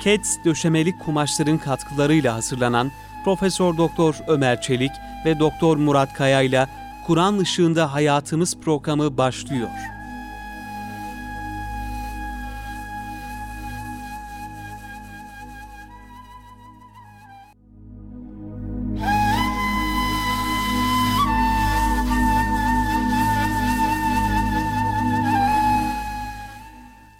Keds 0.00 0.36
döşemelik 0.44 1.00
kumaşların 1.00 1.58
katkılarıyla 1.58 2.34
hazırlanan 2.34 2.90
Profesör 3.24 3.76
Doktor 3.76 4.14
Ömer 4.28 4.60
Çelik 4.60 4.92
ve 5.24 5.38
Doktor 5.38 5.76
Murat 5.76 6.14
Kaya 6.14 6.42
ile 6.42 6.66
Kur'an 7.06 7.38
ışığında 7.38 7.92
hayatımız 7.92 8.56
programı 8.60 9.16
başlıyor. 9.16 9.68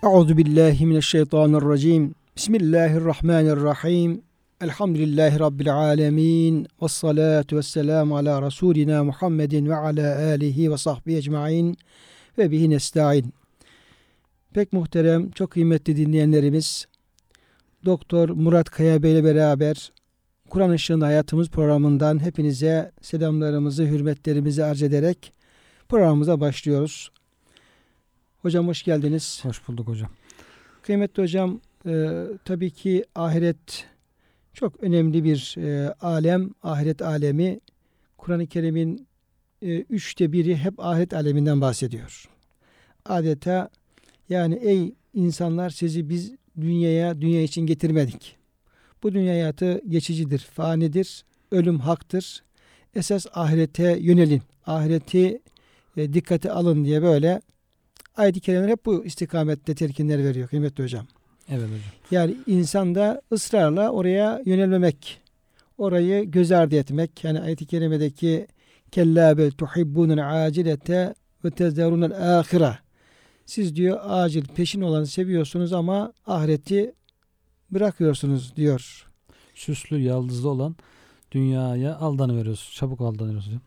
Euzu 0.02 0.37
billahi 0.37 0.87
mineşşeytanirracim. 0.87 2.15
Bismillahirrahmanirrahim. 2.37 4.23
Elhamdülillahi 4.61 5.41
rabbil 5.41 5.75
alamin. 5.75 6.67
Ves 6.83 6.93
salatu 6.93 7.57
vesselam 7.57 8.13
ala 8.13 8.43
rasulina 8.43 9.05
Muhammedin 9.05 9.67
ve 9.67 9.77
ala 9.77 10.17
alihi 10.19 10.73
ve 10.73 10.77
sahbihi 10.79 11.17
ecmaîn 11.17 11.77
ve 12.39 12.51
bihi 12.51 12.71
nestaîn. 12.71 13.33
Pek 14.55 14.73
muhterem, 14.73 15.30
çok 15.30 15.51
kıymetli 15.51 15.97
dinleyenlerimiz, 15.97 16.87
Doktor 17.85 18.29
Murat 18.29 18.71
Kaya 18.71 19.03
Bey 19.03 19.13
ile 19.13 19.25
beraber 19.25 19.93
Kur'an 20.51 20.73
Işığında 20.73 21.07
Hayatımız 21.07 21.51
programından 21.51 22.23
hepinize 22.23 22.93
selamlarımızı, 23.03 23.85
hürmetlerimizi 23.85 24.65
arz 24.65 24.83
ederek 24.83 25.33
programımıza 25.89 26.41
başlıyoruz. 26.41 27.11
Hocam 28.43 28.69
hoş 28.69 28.83
geldiniz. 28.83 29.41
Hoş 29.43 29.69
bulduk 29.69 29.89
hocam. 29.89 30.11
Kıymetli 30.82 31.23
hocam 31.23 31.60
e, 31.87 32.24
tabii 32.45 32.70
ki 32.70 33.04
ahiret 33.15 33.87
çok 34.54 34.82
önemli 34.82 35.24
bir 35.24 35.54
e, 35.59 35.92
alem, 35.92 36.51
ahiret 36.62 37.02
alemi. 37.02 37.60
Kur'an-ı 38.18 38.46
Kerim'in 38.46 39.06
e, 39.62 39.80
üçte 39.80 40.32
biri 40.32 40.57
hep 40.57 40.80
ahiret 40.80 41.14
aleminden 41.14 41.60
bahsediyor. 41.60 42.29
Adeta 43.04 43.70
yani 44.29 44.54
ey 44.54 44.95
insanlar 45.14 45.70
sizi 45.70 46.09
biz 46.09 46.32
dünyaya, 46.60 47.20
dünya 47.20 47.42
için 47.42 47.66
getirmedik. 47.66 48.37
Bu 49.02 49.14
dünya 49.14 49.32
hayatı 49.32 49.80
geçicidir, 49.88 50.38
fanidir, 50.38 51.24
ölüm 51.51 51.79
haktır. 51.79 52.42
Esas 52.95 53.26
ahirete 53.34 53.98
yönelin, 54.01 54.42
ahireti 54.66 55.40
e, 55.96 56.12
dikkate 56.12 56.52
alın 56.52 56.84
diye 56.84 57.02
böyle 57.02 57.40
ayet-i 58.16 58.40
kerimeler 58.40 58.68
hep 58.68 58.87
bu 58.87 59.04
istikamette 59.04 59.74
telkinler 59.74 60.24
veriyor 60.24 60.48
kıymetli 60.48 60.84
hocam. 60.84 61.07
Evet 61.49 61.65
hocam. 61.65 61.80
Yani 62.11 62.37
insan 62.47 62.95
da 62.95 63.23
ısrarla 63.33 63.91
oraya 63.91 64.43
yönelmemek, 64.47 65.21
orayı 65.78 66.31
göz 66.31 66.53
ardı 66.53 66.77
etmek. 66.77 67.25
Yani 67.25 67.41
ayet-i 67.41 67.66
kerimedeki 67.66 68.47
kella 68.91 69.38
bel 69.38 69.50
tuhibbunel 69.50 70.47
acilete 70.47 71.15
ve 71.44 71.50
tezderunel 71.50 72.38
ahire. 72.38 72.78
Siz 73.47 73.77
diyor 73.77 74.00
acil 74.05 74.44
peşin 74.47 74.81
olanı 74.81 75.06
seviyorsunuz 75.06 75.72
ama 75.72 76.12
ahireti 76.27 76.94
bırakıyorsunuz 77.71 78.56
diyor. 78.56 79.06
Süslü, 79.55 79.99
yaldızlı 79.99 80.49
olan 80.49 80.77
dünyaya 81.33 81.97
aldanıveriyoruz. 81.97 82.72
Çabuk 82.75 83.00
aldanıyoruz 83.00 83.47
hocam. 83.47 83.60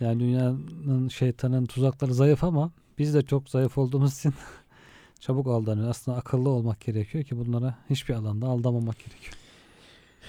Yani 0.00 0.20
dünyanın 0.20 1.08
şeytanın 1.08 1.66
tuzakları 1.66 2.14
zayıf 2.14 2.44
ama 2.44 2.72
biz 2.98 3.14
de 3.14 3.22
çok 3.22 3.48
zayıf 3.48 3.78
olduğumuz 3.78 4.18
için 4.18 4.34
çabuk 5.20 5.46
aldanıyor. 5.46 5.88
Aslında 5.88 6.18
akıllı 6.18 6.48
olmak 6.48 6.80
gerekiyor 6.80 7.24
ki 7.24 7.38
bunlara 7.38 7.74
hiçbir 7.90 8.14
alanda 8.14 8.46
aldamamak 8.46 8.98
gerekiyor. 8.98 9.34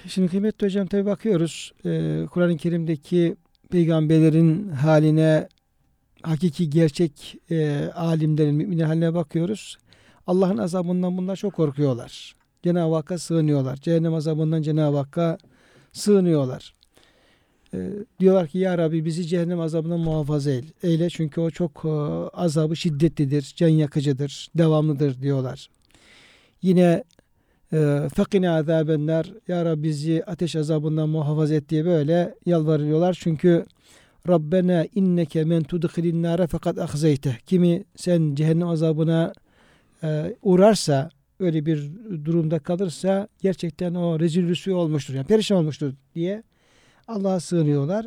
Şimdi 0.08 0.28
kıymetli 0.28 0.66
hocam 0.66 0.86
tabi 0.86 1.06
bakıyoruz 1.06 1.72
e, 1.84 2.22
Kur'an-ı 2.30 2.56
Kerim'deki 2.56 3.36
peygamberlerin 3.70 4.68
haline 4.68 5.48
hakiki 6.22 6.70
gerçek 6.70 7.36
e, 7.50 7.90
alimlerin 7.94 8.54
mümin 8.54 8.78
haline 8.78 9.14
bakıyoruz. 9.14 9.78
Allah'ın 10.26 10.58
azabından 10.58 11.18
bunlar 11.18 11.36
çok 11.36 11.54
korkuyorlar. 11.54 12.36
Cenab-ı 12.62 12.94
Hakk'a 12.94 13.18
sığınıyorlar. 13.18 13.76
Cehennem 13.76 14.14
azabından 14.14 14.62
Cenab-ı 14.62 14.96
Hakk'a 14.96 15.38
sığınıyorlar. 15.92 16.74
E, 17.76 17.90
diyorlar 18.20 18.48
ki 18.48 18.58
ya 18.58 18.78
Rabbi 18.78 19.04
bizi 19.04 19.26
cehennem 19.26 19.60
azabından 19.60 20.00
muhafaza 20.00 20.50
eyle. 20.82 21.10
Çünkü 21.10 21.40
o 21.40 21.50
çok 21.50 21.84
e, 21.84 21.88
azabı 22.36 22.76
şiddetlidir, 22.76 23.52
can 23.56 23.68
yakıcıdır, 23.68 24.48
devamlıdır 24.54 25.22
diyorlar. 25.22 25.70
Yine 26.62 27.04
e, 27.72 28.08
fakine 28.14 28.50
azabenler 28.50 29.32
ya 29.48 29.64
Rabbi 29.64 29.82
bizi 29.82 30.24
ateş 30.26 30.56
azabından 30.56 31.08
muhafaza 31.08 31.54
et 31.54 31.68
diye 31.68 31.84
böyle 31.84 32.34
yalvarıyorlar. 32.46 33.18
Çünkü 33.20 33.64
Rabbena 34.28 34.86
inneke 34.94 35.44
men 35.44 35.62
tudkhilin 35.62 36.22
nare 36.22 36.46
fakat 36.46 36.78
ahzeyte. 36.78 37.38
Kimi 37.46 37.84
sen 37.96 38.34
cehennem 38.34 38.68
azabına 38.68 39.32
e, 40.02 40.36
uğrarsa 40.42 41.10
öyle 41.40 41.66
bir 41.66 41.90
durumda 42.24 42.58
kalırsa 42.58 43.28
gerçekten 43.42 43.94
o 43.94 44.20
rezil 44.20 44.70
olmuştur. 44.72 45.14
Yani 45.14 45.26
perişan 45.26 45.58
olmuştur 45.58 45.92
diye 46.14 46.42
Allah'a 47.08 47.40
sığınıyorlar. 47.40 48.06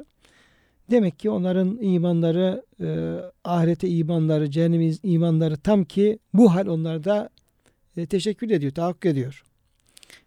Demek 0.91 1.19
ki 1.19 1.29
onların 1.29 1.77
imanları, 1.81 2.65
e, 2.81 3.17
ahirete 3.43 3.89
imanları, 3.89 4.51
cehennem 4.51 4.95
imanları 5.03 5.57
tam 5.57 5.83
ki 5.83 6.19
bu 6.33 6.55
hal 6.55 6.67
onlarda 6.67 7.29
e, 7.97 8.05
teşekkür 8.05 8.49
ediyor, 8.49 8.71
tahakkuk 8.71 9.05
ediyor. 9.05 9.43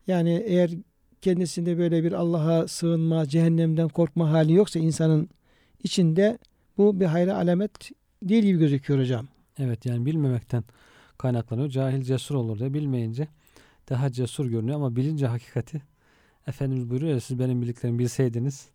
Yani 0.06 0.43
eğer 0.47 0.71
kendisinde 1.21 1.78
böyle 1.78 2.05
bir 2.05 2.12
Allah'a 2.12 2.69
sığınma, 2.69 3.28
cehennemden 3.28 3.88
korkma 3.88 4.31
hali 4.31 4.53
yoksa 4.53 4.78
insanın 4.78 5.28
içinde 5.84 6.38
bu 6.78 7.00
bir 7.00 7.06
hayra 7.06 7.37
alamet 7.37 7.91
değil 8.22 8.43
gibi 8.43 8.59
gözüküyor 8.59 9.00
hocam. 9.00 9.28
Evet 9.59 9.87
yani 9.87 10.06
bilmemekten 10.06 10.65
kaynaklanıyor. 11.19 11.69
Cahil 11.69 12.03
cesur 12.03 12.34
olur 12.34 12.59
diye 12.59 12.75
bilmeyince 12.75 13.28
daha 13.91 14.12
cesur 14.12 14.47
görünüyor 14.47 14.77
ama 14.77 14.97
bilince 14.97 15.27
hakikati 15.27 15.82
Efendimiz 16.47 16.91
buyuruyor 16.91 17.13
ya 17.13 17.21
siz 17.21 17.39
benim 17.39 17.63
bildiklerimi 17.63 17.99
bilseydiniz 17.99 18.69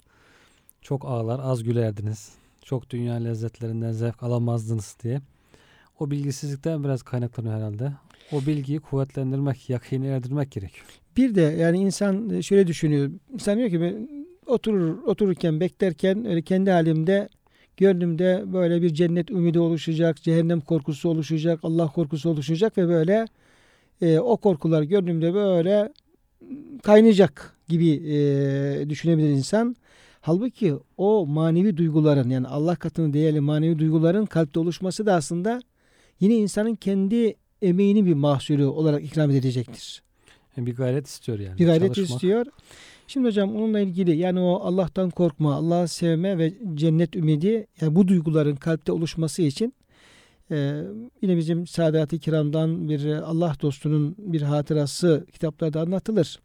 çok 0.87 1.05
ağlar 1.05 1.39
az 1.43 1.63
gülerdiniz. 1.63 2.31
Çok 2.61 2.89
dünya 2.89 3.13
lezzetlerinden 3.13 3.91
zevk 3.91 4.23
alamazdınız 4.23 4.97
diye. 5.03 5.21
O 5.99 6.11
bilgisizlikten 6.11 6.83
biraz 6.83 7.03
kaynaklanıyor 7.03 7.55
herhalde. 7.55 7.91
O 8.31 8.41
bilgiyi 8.45 8.79
kuvvetlendirmek, 8.79 9.69
yakini 9.69 10.07
erdirmek 10.07 10.51
gerekiyor. 10.51 10.85
Bir 11.17 11.35
de 11.35 11.41
yani 11.41 11.77
insan 11.77 12.41
şöyle 12.41 12.67
düşünüyor. 12.67 13.11
İnsan 13.33 13.57
diyor 13.57 13.69
ki 13.69 13.81
ben 13.81 14.09
oturur, 14.45 15.03
otururken 15.03 15.59
beklerken 15.59 16.25
öyle 16.25 16.41
kendi 16.41 16.71
halimde 16.71 17.29
gönlümde 17.77 18.43
böyle 18.53 18.81
bir 18.81 18.93
cennet 18.93 19.31
ümidi 19.31 19.59
oluşacak, 19.59 20.23
cehennem 20.23 20.61
korkusu 20.61 21.09
oluşacak, 21.09 21.59
Allah 21.63 21.87
korkusu 21.87 22.29
oluşacak 22.29 22.77
ve 22.77 22.87
böyle 22.87 23.25
e, 24.01 24.19
o 24.19 24.37
korkular 24.37 24.81
gönlümde 24.81 25.33
böyle 25.33 25.93
kaynayacak 26.83 27.55
gibi 27.67 27.89
e, 27.89 28.89
düşünebilir 28.89 29.29
insan. 29.29 29.75
Halbuki 30.21 30.73
o 30.97 31.25
manevi 31.25 31.77
duyguların 31.77 32.29
yani 32.29 32.47
Allah 32.47 32.75
katını 32.75 33.13
değerli 33.13 33.39
manevi 33.39 33.79
duyguların 33.79 34.25
kalpte 34.25 34.59
oluşması 34.59 35.05
da 35.05 35.13
aslında 35.13 35.61
yine 36.19 36.35
insanın 36.35 36.75
kendi 36.75 37.35
emeğinin 37.61 38.05
bir 38.05 38.13
mahsulü 38.13 38.65
olarak 38.65 39.03
ikram 39.03 39.29
edilecektir. 39.31 40.03
Yani 40.57 40.67
bir 40.67 40.75
gayret 40.75 41.07
istiyor 41.07 41.39
yani. 41.39 41.59
Bir 41.59 41.65
gayret 41.65 41.95
Çalışmak. 41.95 42.15
istiyor. 42.15 42.45
Şimdi 43.07 43.27
hocam 43.27 43.55
onunla 43.55 43.79
ilgili 43.79 44.17
yani 44.17 44.39
o 44.39 44.59
Allah'tan 44.63 45.09
korkma, 45.09 45.55
Allah'ı 45.55 45.87
sevme 45.87 46.37
ve 46.37 46.53
cennet 46.73 47.15
ümidi 47.15 47.67
yani 47.81 47.95
bu 47.95 48.07
duyguların 48.07 48.55
kalpte 48.55 48.91
oluşması 48.91 49.41
için 49.41 49.73
e, 50.51 50.83
yine 51.21 51.37
bizim 51.37 51.67
Sadat-ı 51.67 52.19
Kiram'dan 52.19 52.89
bir 52.89 53.05
Allah 53.05 53.55
dostunun 53.61 54.15
bir 54.17 54.41
hatırası 54.41 55.25
kitaplarda 55.33 55.81
anlatılır. 55.81 56.39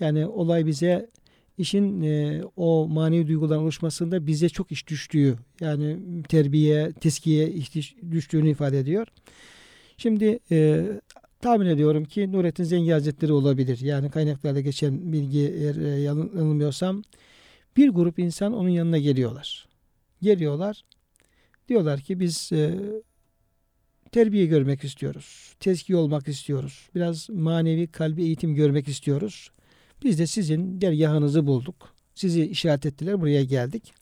Yani 0.00 0.26
olay 0.26 0.66
bize 0.66 1.10
işin 1.58 2.02
e, 2.02 2.42
o 2.56 2.88
manevi 2.88 3.28
duyguların 3.28 3.62
oluşmasında 3.62 4.26
bize 4.26 4.48
çok 4.48 4.72
iş 4.72 4.88
düştüğü 4.88 5.36
yani 5.60 5.98
terbiye, 6.28 6.92
teskiye 6.92 7.50
iş 7.50 7.96
düştüğünü 8.10 8.50
ifade 8.50 8.78
ediyor. 8.78 9.06
Şimdi 9.96 10.38
e, 10.50 10.86
tahmin 11.40 11.66
ediyorum 11.66 12.04
ki 12.04 12.32
Nurettin 12.32 12.64
Zengi 12.64 12.90
Hazretleri 12.90 13.32
olabilir. 13.32 13.78
Yani 13.80 14.10
kaynaklarda 14.10 14.60
geçen 14.60 15.12
bilgi 15.12 15.54
eğer 15.58 15.76
e, 15.76 16.00
yanılmıyorsam 16.00 17.02
bir 17.76 17.88
grup 17.88 18.18
insan 18.18 18.52
onun 18.52 18.68
yanına 18.68 18.98
geliyorlar. 18.98 19.68
Geliyorlar. 20.22 20.84
Diyorlar 21.68 22.00
ki 22.00 22.20
biz 22.20 22.52
e, 22.52 22.78
terbiye 24.12 24.46
görmek 24.46 24.84
istiyoruz. 24.84 25.54
Tezki 25.60 25.96
olmak 25.96 26.28
istiyoruz. 26.28 26.88
Biraz 26.94 27.30
manevi 27.30 27.86
kalbi 27.86 28.22
eğitim 28.22 28.54
görmek 28.54 28.88
istiyoruz. 28.88 29.50
Biz 30.04 30.18
de 30.18 30.26
sizin 30.26 30.80
dergahınızı 30.80 31.46
bulduk. 31.46 31.94
Sizi 32.14 32.46
işaret 32.46 32.86
ettiler 32.86 33.20
buraya 33.20 33.44
geldik. 33.44 33.92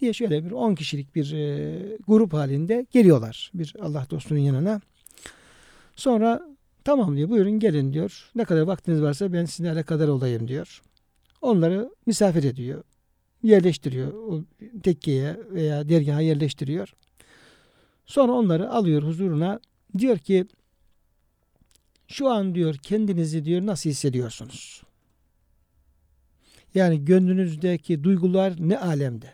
Diye 0.00 0.12
şöyle 0.12 0.44
bir 0.44 0.50
10 0.50 0.74
kişilik 0.74 1.14
bir 1.14 1.32
e, 1.32 1.96
grup 2.08 2.32
halinde 2.32 2.86
geliyorlar 2.90 3.50
bir 3.54 3.74
Allah 3.80 4.06
dostunun 4.10 4.40
yanına. 4.40 4.80
Sonra 5.96 6.50
Tamam 6.84 7.16
diyor 7.16 7.28
buyurun 7.28 7.58
gelin 7.58 7.92
diyor. 7.92 8.30
Ne 8.34 8.44
kadar 8.44 8.60
vaktiniz 8.60 9.02
varsa 9.02 9.32
ben 9.32 9.44
sizinle 9.44 9.82
kadar 9.82 10.08
olayım 10.08 10.48
diyor. 10.48 10.82
Onları 11.42 11.90
misafir 12.06 12.44
ediyor. 12.44 12.82
Yerleştiriyor. 13.42 14.12
O 14.12 14.44
tekkeye 14.82 15.36
veya 15.50 15.88
dergaha 15.88 16.20
yerleştiriyor. 16.20 16.94
Sonra 18.10 18.32
onları 18.32 18.70
alıyor 18.70 19.02
huzuruna. 19.02 19.60
Diyor 19.98 20.18
ki 20.18 20.46
şu 22.08 22.28
an 22.28 22.54
diyor 22.54 22.74
kendinizi 22.74 23.44
diyor 23.44 23.66
nasıl 23.66 23.90
hissediyorsunuz? 23.90 24.82
Yani 26.74 27.04
gönlünüzdeki 27.04 28.04
duygular 28.04 28.54
ne 28.58 28.78
alemde? 28.78 29.32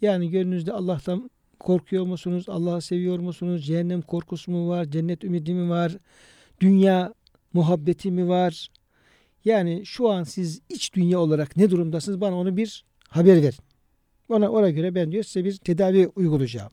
Yani 0.00 0.30
gönlünüzde 0.30 0.72
Allah'tan 0.72 1.30
korkuyor 1.60 2.06
musunuz? 2.06 2.48
Allah'ı 2.48 2.82
seviyor 2.82 3.18
musunuz? 3.18 3.66
Cehennem 3.66 4.02
korkusu 4.02 4.50
mu 4.50 4.68
var? 4.68 4.84
Cennet 4.84 5.24
ümidi 5.24 5.54
mi 5.54 5.70
var? 5.70 5.96
Dünya 6.60 7.14
muhabbeti 7.52 8.10
mi 8.10 8.28
var? 8.28 8.68
Yani 9.44 9.86
şu 9.86 10.10
an 10.10 10.24
siz 10.24 10.60
iç 10.68 10.94
dünya 10.94 11.20
olarak 11.20 11.56
ne 11.56 11.70
durumdasınız? 11.70 12.20
Bana 12.20 12.36
onu 12.36 12.56
bir 12.56 12.84
haber 13.08 13.42
verin. 13.42 13.64
Ona, 14.28 14.50
ona 14.50 14.70
göre 14.70 14.94
ben 14.94 15.12
diyor 15.12 15.24
size 15.24 15.44
bir 15.44 15.56
tedavi 15.56 16.08
uygulayacağım. 16.16 16.72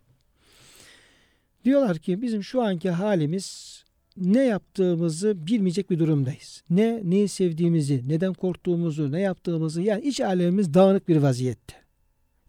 Diyorlar 1.70 1.98
ki 1.98 2.22
bizim 2.22 2.44
şu 2.44 2.62
anki 2.62 2.90
halimiz 2.90 3.80
ne 4.18 4.44
yaptığımızı 4.44 5.48
bilmeyecek 5.48 5.90
bir 5.90 6.00
durumdayız. 6.00 6.64
Ne 6.70 7.02
neyi 7.04 7.28
sevdiğimizi, 7.28 8.04
neden 8.08 8.34
korktuğumuzu, 8.34 9.12
ne 9.12 9.22
yaptığımızı 9.22 9.82
yani 9.82 10.04
iç 10.04 10.22
alemimiz 10.22 10.74
dağınık 10.74 11.08
bir 11.08 11.18
vaziyette. 11.18 11.76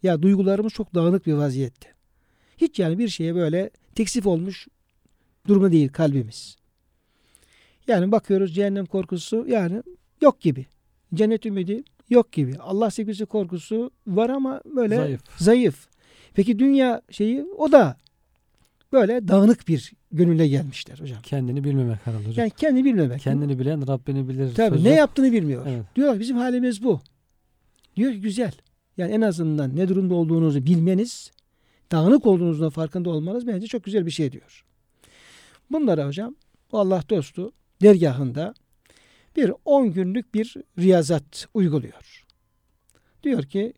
Ya 0.03 0.21
duygularımız 0.21 0.73
çok 0.73 0.95
dağınık 0.95 1.25
bir 1.25 1.33
vaziyette. 1.33 1.87
Hiç 2.57 2.79
yani 2.79 2.99
bir 2.99 3.07
şeye 3.07 3.35
böyle 3.35 3.69
teksif 3.95 4.27
olmuş 4.27 4.67
durumda 5.47 5.71
değil 5.71 5.89
kalbimiz. 5.89 6.55
Yani 7.87 8.11
bakıyoruz 8.11 8.55
cehennem 8.55 8.85
korkusu 8.85 9.45
yani 9.47 9.83
yok 10.21 10.41
gibi. 10.41 10.65
Cennet 11.13 11.45
ümidi 11.45 11.83
yok 12.09 12.31
gibi. 12.31 12.57
Allah 12.59 12.91
sevgisi 12.91 13.25
korkusu 13.25 13.91
var 14.07 14.29
ama 14.29 14.61
böyle 14.65 14.95
Zayıf. 14.95 15.21
zayıf. 15.37 15.87
Peki 16.33 16.59
dünya 16.59 17.01
şeyi 17.11 17.43
o 17.57 17.71
da 17.71 18.00
böyle 18.91 19.27
dağınık 19.27 19.67
bir 19.67 19.93
gönülle 20.11 20.47
gelmişler 20.47 20.99
hocam. 20.99 21.21
Kendini 21.21 21.63
bilmemek 21.63 22.07
herhalde 22.07 22.27
hocam. 22.27 22.43
Yani 22.43 22.51
kendi 22.57 22.85
bilmemek. 22.85 23.21
Kendini 23.21 23.59
bilen 23.59 23.87
Rabbini 23.87 24.29
bilir. 24.29 24.55
Tabii 24.55 24.75
sözü. 24.75 24.89
ne 24.89 24.93
yaptığını 24.93 25.31
bilmiyor. 25.31 25.65
Evet. 25.69 25.85
Diyorlar 25.95 26.19
bizim 26.19 26.37
halimiz 26.37 26.83
bu. 26.83 27.01
Diyor 27.95 28.11
ki 28.11 28.21
güzel. 28.21 28.51
Yani 28.97 29.11
en 29.11 29.21
azından 29.21 29.75
ne 29.75 29.87
durumda 29.89 30.15
olduğunuzu 30.15 30.65
bilmeniz, 30.65 31.31
dağınık 31.91 32.25
olduğunuzun 32.25 32.69
farkında 32.69 33.09
olmanız 33.09 33.47
bence 33.47 33.67
çok 33.67 33.83
güzel 33.83 34.05
bir 34.05 34.11
şey 34.11 34.31
diyor. 34.31 34.65
Bunlara 35.71 36.07
hocam 36.07 36.35
bu 36.71 36.79
Allah 36.79 37.03
dostu 37.09 37.51
dergahında 37.81 38.53
bir 39.35 39.51
10 39.65 39.91
günlük 39.91 40.33
bir 40.33 40.55
riyazat 40.79 41.47
uyguluyor. 41.53 42.25
Diyor 43.23 43.43
ki 43.43 43.73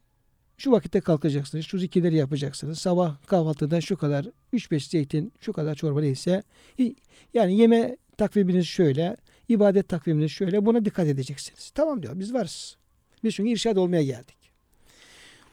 şu 0.64 0.72
vakitte 0.72 1.02
kalkacaksınız, 1.02 1.66
şu 1.66 1.78
zikirleri 1.78 2.16
yapacaksınız. 2.16 2.80
Sabah 2.80 3.16
kahvaltıda 3.28 3.82
şu 3.82 3.98
kadar 3.98 4.26
3-5 4.54 4.90
zeytin, 4.90 5.34
şu 5.40 5.54
kadar 5.54 5.76
çorba 5.76 6.02
neyse. 6.02 6.44
Yani 7.34 7.58
yeme 7.58 7.98
takviminiz 8.18 8.68
şöyle, 8.68 9.18
ibadet 9.50 9.90
takviminiz 9.90 10.32
şöyle. 10.32 10.66
Buna 10.66 10.86
dikkat 10.86 11.08
edeceksiniz. 11.08 11.70
Tamam 11.70 12.04
diyor 12.04 12.20
biz 12.20 12.34
varız. 12.34 12.78
Biz 13.24 13.36
çünkü 13.36 13.50
irşad 13.50 13.78
olmaya 13.78 14.04
geldik. 14.04 14.38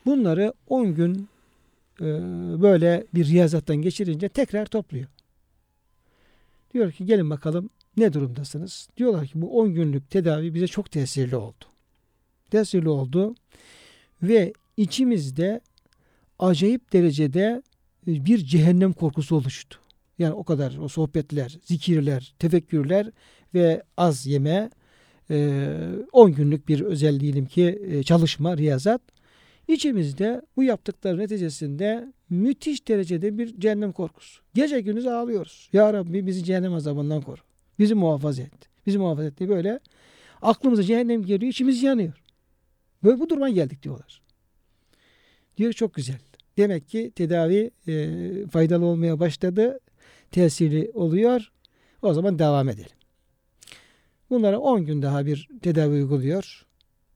Bunları 0.06 0.52
10 0.68 0.94
gün 0.94 1.28
e, 2.00 2.04
böyle 2.62 3.06
bir 3.14 3.26
riyazattan 3.26 3.76
geçirince 3.76 4.28
tekrar 4.28 4.66
topluyor. 4.66 5.06
Diyor 6.74 6.92
ki 6.92 7.06
gelin 7.06 7.30
bakalım 7.30 7.70
ne 7.96 8.12
durumdasınız? 8.12 8.88
Diyorlar 8.96 9.26
ki 9.26 9.32
bu 9.34 9.58
10 9.58 9.74
günlük 9.74 10.10
tedavi 10.10 10.54
bize 10.54 10.66
çok 10.66 10.90
tesirli 10.90 11.36
oldu. 11.36 11.64
Tesirli 12.50 12.88
oldu 12.88 13.34
ve 14.22 14.52
içimizde 14.82 15.60
acayip 16.38 16.92
derecede 16.92 17.62
bir 18.06 18.38
cehennem 18.38 18.92
korkusu 18.92 19.36
oluştu. 19.36 19.78
Yani 20.18 20.32
o 20.32 20.44
kadar 20.44 20.76
o 20.76 20.88
sohbetler, 20.88 21.58
zikirler, 21.64 22.34
tefekkürler 22.38 23.10
ve 23.54 23.82
az 23.96 24.26
yeme 24.26 24.70
10 26.12 26.32
günlük 26.32 26.68
bir 26.68 26.80
özel 26.80 27.20
diyelim 27.20 27.46
ki 27.46 27.80
e, 27.86 28.02
çalışma, 28.02 28.56
riyazat 28.56 29.02
İçimizde 29.70 30.42
bu 30.56 30.62
yaptıkları 30.62 31.18
neticesinde 31.18 32.12
müthiş 32.30 32.88
derecede 32.88 33.38
bir 33.38 33.60
cehennem 33.60 33.92
korkusu. 33.92 34.42
Gece 34.54 34.80
gündüz 34.80 35.06
ağlıyoruz. 35.06 35.68
Ya 35.72 35.92
Rabbi 35.92 36.26
bizi 36.26 36.44
cehennem 36.44 36.74
azabından 36.74 37.22
koru. 37.22 37.40
Bizi 37.78 37.94
muhafaza 37.94 38.42
et. 38.42 38.68
Bizi 38.86 38.98
muhafaza 38.98 39.28
et 39.28 39.38
diye 39.38 39.48
böyle 39.48 39.80
aklımıza 40.42 40.82
cehennem 40.82 41.24
geliyor, 41.24 41.50
içimiz 41.52 41.82
yanıyor. 41.82 42.22
Böyle 43.04 43.20
bu 43.20 43.28
duruma 43.28 43.48
geldik 43.48 43.82
diyorlar. 43.82 44.22
Diyor 45.60 45.72
çok 45.72 45.94
güzel. 45.94 46.18
Demek 46.56 46.88
ki 46.88 47.12
tedavi 47.14 47.70
e, 47.88 48.46
faydalı 48.46 48.84
olmaya 48.84 49.20
başladı. 49.20 49.78
Tesirli 50.30 50.90
oluyor. 50.94 51.52
O 52.02 52.14
zaman 52.14 52.38
devam 52.38 52.68
edelim. 52.68 52.96
Bunlara 54.30 54.58
10 54.58 54.84
gün 54.84 55.02
daha 55.02 55.26
bir 55.26 55.48
tedavi 55.62 55.92
uyguluyor. 55.92 56.66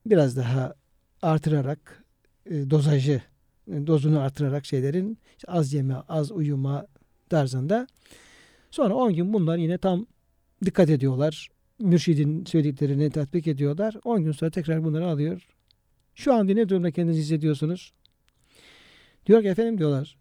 Biraz 0.07 0.37
daha 0.37 0.75
artırarak 1.23 2.05
e, 2.47 2.71
dozajı 2.71 3.23
e, 3.69 3.87
dozunu 3.87 4.21
artırarak 4.21 4.67
şeylerin 4.67 5.19
işte 5.39 5.53
az 5.53 5.73
yeme, 5.73 5.95
az 5.95 6.33
uyuma 6.33 6.87
tarzında. 7.29 7.87
Sonra 8.71 8.95
10 8.95 9.15
gün 9.15 9.33
bunlar 9.33 9.57
yine 9.57 9.79
tam 9.79 10.07
dikkat 10.65 10.91
ediyorlar. 10.91 11.49
Mürşidin 11.79 12.45
söylediklerini 12.45 13.11
tatbik 13.11 13.47
ediyorlar. 13.47 13.97
10 14.05 14.25
gün 14.25 14.33
sonra 14.33 14.51
tekrar 14.51 14.85
bunları 14.85 15.07
alıyor. 15.07 15.47
Şu 16.15 16.35
an 16.35 16.49
ne 16.49 16.69
durumda 16.69 16.91
kendinizi 16.91 17.21
hissediyorsunuz? 17.21 17.93
Diyor 19.27 19.43
ki 19.43 19.49
efendim 19.49 19.79
diyorlar. 19.79 20.17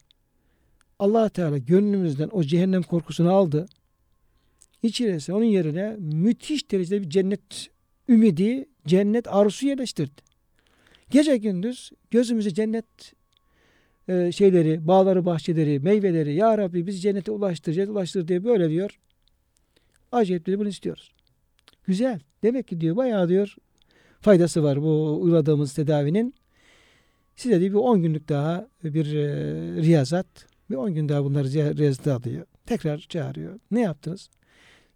allah 0.99 1.29
Teala 1.29 1.57
gönlümüzden 1.57 2.29
o 2.31 2.43
cehennem 2.43 2.83
korkusunu 2.83 3.31
aldı. 3.31 3.65
İçerisine 4.83 5.35
onun 5.35 5.43
yerine 5.43 5.95
müthiş 5.99 6.71
derecede 6.71 7.01
bir 7.01 7.09
cennet 7.09 7.69
ümidi, 8.09 8.65
cennet 8.87 9.27
arzusu 9.27 9.67
yerleştirdi. 9.67 10.21
Gece 11.09 11.37
gündüz 11.37 11.91
gözümüzü 12.11 12.53
cennet 12.53 13.13
e, 14.07 14.31
şeyleri, 14.31 14.87
bağları, 14.87 15.25
bahçeleri, 15.25 15.79
meyveleri, 15.79 16.33
Ya 16.35 16.57
Rabbi 16.57 16.87
bizi 16.87 16.99
cennete 16.99 17.31
ulaştır, 17.31 17.73
cennete 17.73 17.91
ulaştır 17.91 18.27
diye 18.27 18.43
böyle 18.43 18.69
diyor. 18.69 18.99
Acayip 20.11 20.45
dedi 20.45 20.59
bunu 20.59 20.67
istiyoruz. 20.67 21.11
Güzel. 21.87 22.19
Demek 22.43 22.67
ki 22.67 22.81
diyor 22.81 22.95
bayağı 22.95 23.29
diyor 23.29 23.55
faydası 24.21 24.63
var 24.63 24.81
bu 24.81 25.21
uyguladığımız 25.21 25.73
tedavinin. 25.73 26.35
Size 27.35 27.59
diyor 27.59 27.71
bir 27.71 27.77
10 27.77 28.01
günlük 28.01 28.29
daha 28.29 28.67
bir 28.83 29.13
e, 29.13 29.25
riyazat. 29.81 30.27
Bir 30.69 30.75
10 30.75 30.93
gün 30.93 31.09
daha 31.09 31.23
bunları 31.23 31.47
riyazat 31.77 32.07
alıyor. 32.07 32.45
Tekrar 32.65 32.97
çağırıyor. 32.97 33.59
Ne 33.71 33.81
yaptınız? 33.81 34.29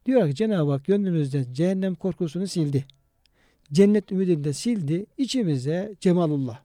Diyor 0.06 0.28
ki 0.30 0.36
Cenab-ı 0.36 0.72
Hak 0.72 0.86
gönlünüzden 0.86 1.54
cehennem 1.54 1.96
korkusunu 1.96 2.48
sildi 2.48 2.86
cennet 3.74 4.12
ümidini 4.12 4.44
de 4.44 4.54
sildi. 4.54 5.06
İçimize 5.18 5.96
cemalullah. 6.02 6.60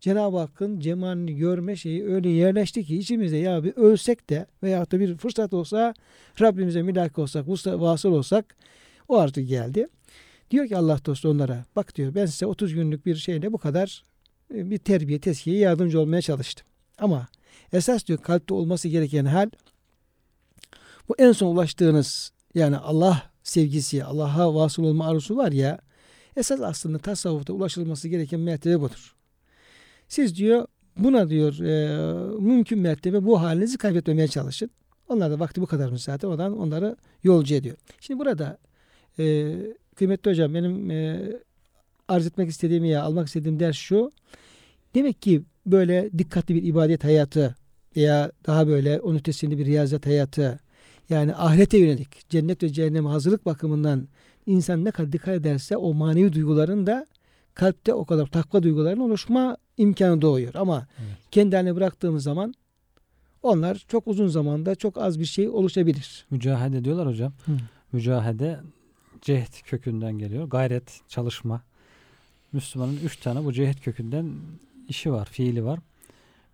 Cenab-ı 0.00 0.38
Hakk'ın 0.38 0.80
cemalini 0.80 1.36
görme 1.36 1.76
şeyi 1.76 2.04
öyle 2.04 2.28
yerleşti 2.28 2.84
ki 2.84 2.96
içimizde 2.96 3.36
ya 3.36 3.64
bir 3.64 3.76
ölsek 3.76 4.30
de 4.30 4.46
veya 4.62 4.90
da 4.90 5.00
bir 5.00 5.16
fırsat 5.16 5.54
olsa 5.54 5.94
Rabbimize 6.40 6.82
mülak 6.82 7.18
olsak, 7.18 7.48
vasıl 7.48 8.12
olsak 8.12 8.56
o 9.08 9.18
artık 9.18 9.48
geldi. 9.48 9.88
Diyor 10.50 10.68
ki 10.68 10.76
Allah 10.76 10.98
dostu 11.06 11.28
onlara 11.28 11.64
bak 11.76 11.96
diyor 11.96 12.14
ben 12.14 12.26
size 12.26 12.46
30 12.46 12.74
günlük 12.74 13.06
bir 13.06 13.14
şeyle 13.14 13.52
bu 13.52 13.58
kadar 13.58 14.02
e, 14.12 14.15
bir 14.50 14.78
terbiye, 14.78 15.20
teskiye 15.20 15.58
yardımcı 15.58 16.00
olmaya 16.00 16.22
çalıştım. 16.22 16.66
Ama 16.98 17.28
esas 17.72 18.06
diyor 18.06 18.18
kalpte 18.18 18.54
olması 18.54 18.88
gereken 18.88 19.24
hal 19.24 19.50
bu 21.08 21.14
en 21.18 21.32
son 21.32 21.46
ulaştığınız 21.46 22.32
yani 22.54 22.76
Allah 22.76 23.30
sevgisi, 23.42 24.04
Allah'a 24.04 24.54
vasıl 24.54 24.84
olma 24.84 25.08
arzusu 25.08 25.36
var 25.36 25.52
ya 25.52 25.78
Esas 26.36 26.60
aslında 26.60 26.98
tasavvufta 26.98 27.52
ulaşılması 27.52 28.08
gereken 28.08 28.40
mertebe 28.40 28.80
budur. 28.80 29.14
Siz 30.08 30.36
diyor 30.36 30.66
buna 30.96 31.28
diyor 31.28 31.58
e, 31.58 32.40
mümkün 32.40 32.78
mertebe 32.78 33.24
bu 33.24 33.40
halinizi 33.42 33.78
kaybetmemeye 33.78 34.28
çalışın. 34.28 34.70
Onlar 35.08 35.30
da 35.30 35.40
vakti 35.40 35.60
bu 35.60 35.66
kadarmış 35.66 36.02
zaten. 36.02 36.28
Oradan 36.28 36.58
onları 36.58 36.96
yolcu 37.22 37.54
ediyor. 37.54 37.76
Şimdi 38.00 38.20
burada 38.20 38.58
e, 39.18 39.56
kıymetli 39.94 40.30
hocam 40.30 40.54
benim 40.54 40.90
e, 40.90 41.32
arz 42.08 42.26
etmek 42.26 42.50
istediğim 42.50 42.84
ya 42.84 43.02
almak 43.02 43.26
istediğim 43.26 43.60
ders 43.60 43.76
şu. 43.76 44.10
Demek 44.94 45.22
ki 45.22 45.42
böyle 45.66 46.10
dikkatli 46.18 46.54
bir 46.54 46.62
ibadet 46.62 47.04
hayatı 47.04 47.54
veya 47.96 48.32
daha 48.46 48.66
böyle 48.66 49.00
onun 49.00 49.18
ötesinde 49.18 49.58
bir 49.58 49.66
riyazet 49.66 50.06
hayatı 50.06 50.58
yani 51.10 51.34
ahirete 51.34 51.78
yönelik 51.78 52.30
cennet 52.30 52.62
ve 52.62 52.68
cehennem 52.68 53.06
hazırlık 53.06 53.46
bakımından 53.46 54.08
insan 54.46 54.84
ne 54.84 54.90
kadar 54.90 55.12
dikkat 55.12 55.34
ederse 55.34 55.76
o 55.76 55.94
manevi 55.94 56.32
duyguların 56.32 56.86
da 56.86 57.06
kalpte 57.54 57.94
o 57.94 58.04
kadar 58.04 58.26
takva 58.26 58.62
duygularının 58.62 59.00
oluşma 59.00 59.56
imkanı 59.76 60.22
doğuyor. 60.22 60.54
Ama 60.54 60.86
evet. 60.98 61.18
kendi 61.30 61.56
haline 61.56 61.76
bıraktığımız 61.76 62.22
zaman 62.22 62.54
onlar 63.42 63.84
çok 63.88 64.06
uzun 64.06 64.28
zamanda 64.28 64.74
çok 64.74 64.98
az 64.98 65.20
bir 65.20 65.24
şey 65.24 65.48
oluşabilir. 65.48 66.26
Mücahede 66.30 66.84
diyorlar 66.84 67.08
hocam. 67.08 67.32
Hı. 67.46 67.52
mücahede 67.92 68.60
cehd 69.22 69.62
kökünden 69.64 70.18
geliyor. 70.18 70.44
Gayret, 70.48 71.00
çalışma. 71.08 71.62
Müslümanın 72.56 72.96
üç 73.04 73.16
tane 73.16 73.44
bu 73.44 73.52
cehd 73.52 73.78
kökünden 73.78 74.32
işi 74.88 75.12
var, 75.12 75.28
fiili 75.32 75.64
var. 75.64 75.80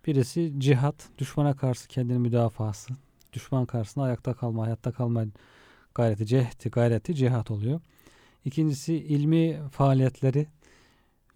Birisi 0.07 0.53
cihat, 0.57 0.95
düşmana 1.17 1.55
karşı 1.55 1.87
kendini 1.87 2.19
müdafası. 2.19 2.93
Düşman 3.33 3.65
karşısında 3.65 4.05
ayakta 4.05 4.33
kalma, 4.33 4.65
hayatta 4.65 4.91
kalma 4.91 5.25
gayreti, 5.95 6.25
cehdi, 6.25 6.69
gayreti 6.69 7.15
cihat 7.15 7.51
oluyor. 7.51 7.81
İkincisi 8.45 8.93
ilmi 8.93 9.69
faaliyetleri, 9.71 10.47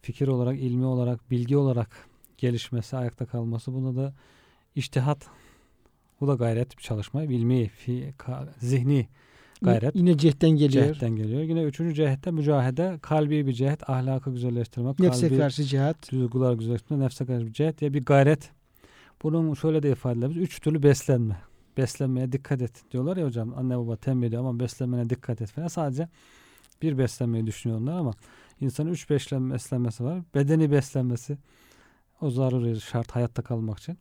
fikir 0.01 0.27
olarak, 0.27 0.59
ilmi 0.59 0.85
olarak, 0.85 1.31
bilgi 1.31 1.57
olarak 1.57 2.07
gelişmesi, 2.37 2.97
ayakta 2.97 3.25
kalması. 3.25 3.73
Bunda 3.73 4.01
da 4.01 4.13
iştihat, 4.75 5.27
bu 6.21 6.27
da 6.27 6.33
gayret 6.33 6.77
bir 6.77 6.83
çalışma. 6.83 7.23
İlmi, 7.23 7.67
fi, 7.67 8.13
ka, 8.17 8.53
zihni 8.59 9.07
gayret. 9.61 9.95
Yine 9.95 10.17
cehden 10.17 10.49
geliyor. 10.49 10.85
Cehdten 10.85 11.15
geliyor. 11.15 11.41
Yine 11.41 11.63
üçüncü 11.63 11.95
cehette 11.95 12.31
mücahede, 12.31 12.97
kalbi 13.01 13.47
bir 13.47 13.53
cehet, 13.53 13.89
ahlakı 13.89 14.31
güzelleştirmek, 14.33 14.99
Nefse 14.99 15.27
kalbi, 15.27 15.39
karşı 15.39 15.63
cihat. 15.63 16.11
duygular 16.11 16.53
güzelleştirmek, 16.53 17.01
nefse 17.01 17.25
karşı 17.25 17.45
bir 17.45 17.53
cehet 17.53 17.79
diye 17.79 17.93
bir 17.93 18.05
gayret. 18.05 18.49
Bunun 19.23 19.53
şöyle 19.53 19.83
de 19.83 19.91
ifade 19.91 20.19
edilebilir. 20.19 20.41
Üç 20.41 20.59
türlü 20.59 20.83
beslenme. 20.83 21.37
Beslenmeye 21.77 22.31
dikkat 22.31 22.61
et 22.61 22.83
diyorlar 22.91 23.17
ya 23.17 23.25
hocam. 23.25 23.53
Anne 23.57 23.77
baba 23.77 23.95
tembih 23.95 24.27
ediyor 24.27 24.41
ama 24.41 24.59
beslenmene 24.59 25.09
dikkat 25.09 25.41
et 25.41 25.49
falan. 25.49 25.67
Sadece 25.67 26.09
bir 26.81 26.97
beslenmeyi 26.97 27.47
düşünüyorlar 27.47 27.97
ama 27.97 28.11
insanın 28.61 28.89
üç 28.89 29.09
beslenme, 29.09 29.53
beslenmesi 29.53 30.03
var. 30.03 30.21
Bedeni 30.35 30.71
beslenmesi 30.71 31.37
o 32.21 32.29
zaruri 32.29 32.81
şart 32.81 33.11
hayatta 33.11 33.41
kalmak 33.41 33.79
için. 33.79 33.97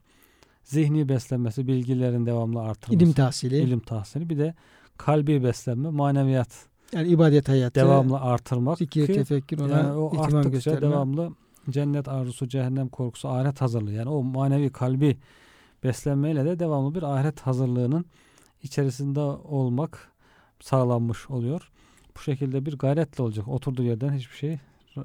Zihni 0.64 1.08
beslenmesi, 1.08 1.66
bilgilerin 1.66 2.26
devamlı 2.26 2.60
artırması. 2.60 3.04
İlim 3.04 3.12
tahsili. 3.12 3.56
ilim 3.58 3.80
tahsili. 3.80 4.30
Bir 4.30 4.38
de 4.38 4.54
kalbi 4.98 5.44
beslenme, 5.44 5.88
maneviyat 5.90 6.66
Yani 6.92 7.08
ibadet 7.08 7.48
hayatı. 7.48 7.80
devamlı 7.80 8.20
artırmak 8.20 8.78
Zikir, 8.78 9.06
ki 9.06 9.12
tefekkür 9.12 9.58
ona 9.58 9.78
yani 9.78 9.92
o 9.92 10.20
arttıkça 10.22 10.48
gösterme. 10.48 10.80
devamlı 10.80 11.30
cennet 11.70 12.08
arzusu, 12.08 12.48
cehennem 12.48 12.88
korkusu, 12.88 13.28
ahiret 13.28 13.60
hazırlığı. 13.60 13.92
Yani 13.92 14.08
o 14.08 14.22
manevi 14.22 14.70
kalbi 14.70 15.16
beslenmeyle 15.84 16.44
de 16.44 16.58
devamlı 16.58 16.94
bir 16.94 17.02
ahiret 17.02 17.40
hazırlığının 17.40 18.04
içerisinde 18.62 19.20
olmak 19.20 20.08
sağlanmış 20.60 21.30
oluyor. 21.30 21.70
Bu 22.16 22.20
şekilde 22.20 22.66
bir 22.66 22.78
gayretle 22.78 23.22
olacak. 23.22 23.48
Oturduğu 23.48 23.82
yerden 23.82 24.12
hiçbir 24.12 24.36
şey 24.36 24.58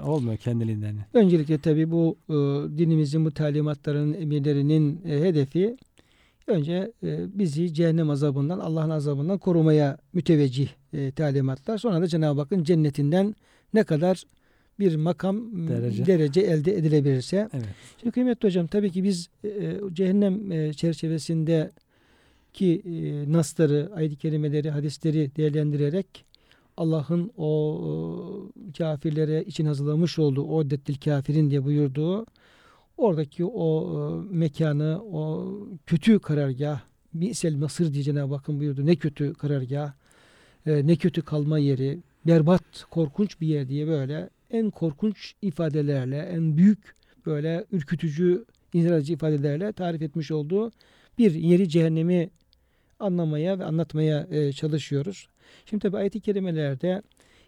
olmuyor 0.03 0.38
kendiliğinden. 0.38 0.95
Öncelikle 1.13 1.57
tabii 1.57 1.91
bu 1.91 2.17
e, 2.29 2.33
dinimizin 2.77 3.25
bu 3.25 3.31
talimatlarının, 3.31 4.13
emirlerinin 4.13 5.01
e, 5.05 5.19
hedefi 5.21 5.77
önce 6.51 6.91
e, 7.03 7.39
bizi 7.39 7.74
cehennem 7.74 8.10
azabından, 8.10 8.60
Allah'ın 8.60 8.89
azabından 8.89 9.38
korumaya 9.38 9.98
müteveccih 10.13 10.70
e, 10.93 11.12
talimatlar. 11.12 11.77
Sonra 11.77 12.01
da 12.01 12.08
Cenab-ı 12.08 12.39
Hakk'ın 12.39 12.63
cennetinden 12.63 13.36
ne 13.74 13.84
kadar 13.84 14.24
bir 14.79 14.96
makam, 14.96 15.67
Derece. 15.67 16.05
derece 16.05 16.41
elde 16.41 16.77
edilebilirse. 16.77 17.50
Evet. 17.53 17.65
Şimdi 18.01 18.13
kıymetli 18.13 18.48
hocam 18.48 18.67
tabii 18.67 18.91
ki 18.91 19.03
biz 19.03 19.29
e, 19.43 19.79
cehennem 19.93 20.51
e, 20.51 20.74
çerçevesinde 20.74 21.72
ki 22.53 22.81
e, 22.86 23.31
nasları, 23.31 23.91
ayet-i 23.96 24.15
kerimeleri, 24.15 24.70
hadisleri 24.70 25.31
değerlendirerek 25.36 26.25
Allah'ın 26.77 27.31
o 27.38 27.81
e, 28.70 28.74
kafirlere 28.77 29.43
için 29.43 29.65
hazırlamış 29.65 30.20
olduğu 30.20 30.43
o 30.43 30.70
deddil 30.70 30.96
kafirin 30.96 31.50
diye 31.50 31.63
buyurduğu 31.63 32.25
oradaki 32.98 33.45
o 33.45 33.98
e, 34.31 34.36
mekanı, 34.36 35.01
o 35.03 35.53
kötü 35.86 36.19
karargah, 36.19 36.81
Bi'sel 37.13 37.55
Mısır 37.55 37.93
diye 37.93 38.03
Cenab-ı 38.03 38.60
buyurdu. 38.60 38.86
Ne 38.86 38.95
kötü 38.95 39.33
karargah, 39.33 39.93
e, 40.65 40.88
ne 40.88 40.95
kötü 40.95 41.21
kalma 41.21 41.60
yeri, 41.60 42.00
berbat, 42.27 42.86
korkunç 42.89 43.41
bir 43.41 43.48
yer 43.48 43.69
diye 43.69 43.88
böyle 43.88 44.29
en 44.51 44.69
korkunç 44.69 45.33
ifadelerle, 45.41 46.17
en 46.17 46.57
büyük 46.57 46.95
böyle 47.25 47.65
ürkütücü, 47.71 48.45
inandırıcı 48.74 49.13
ifadelerle 49.13 49.74
tarif 49.74 50.01
etmiş 50.01 50.31
olduğu 50.31 50.71
bir 51.17 51.33
yeri 51.33 51.69
cehennemi 51.69 52.29
anlamaya 53.00 53.60
ve 53.60 53.65
anlatmaya 53.65 54.27
e, 54.31 54.51
çalışıyoruz. 54.51 55.27
Şimdi 55.65 55.81
tabi 55.81 55.98
ayet-i 55.98 56.19
kerimelerde 56.19 57.01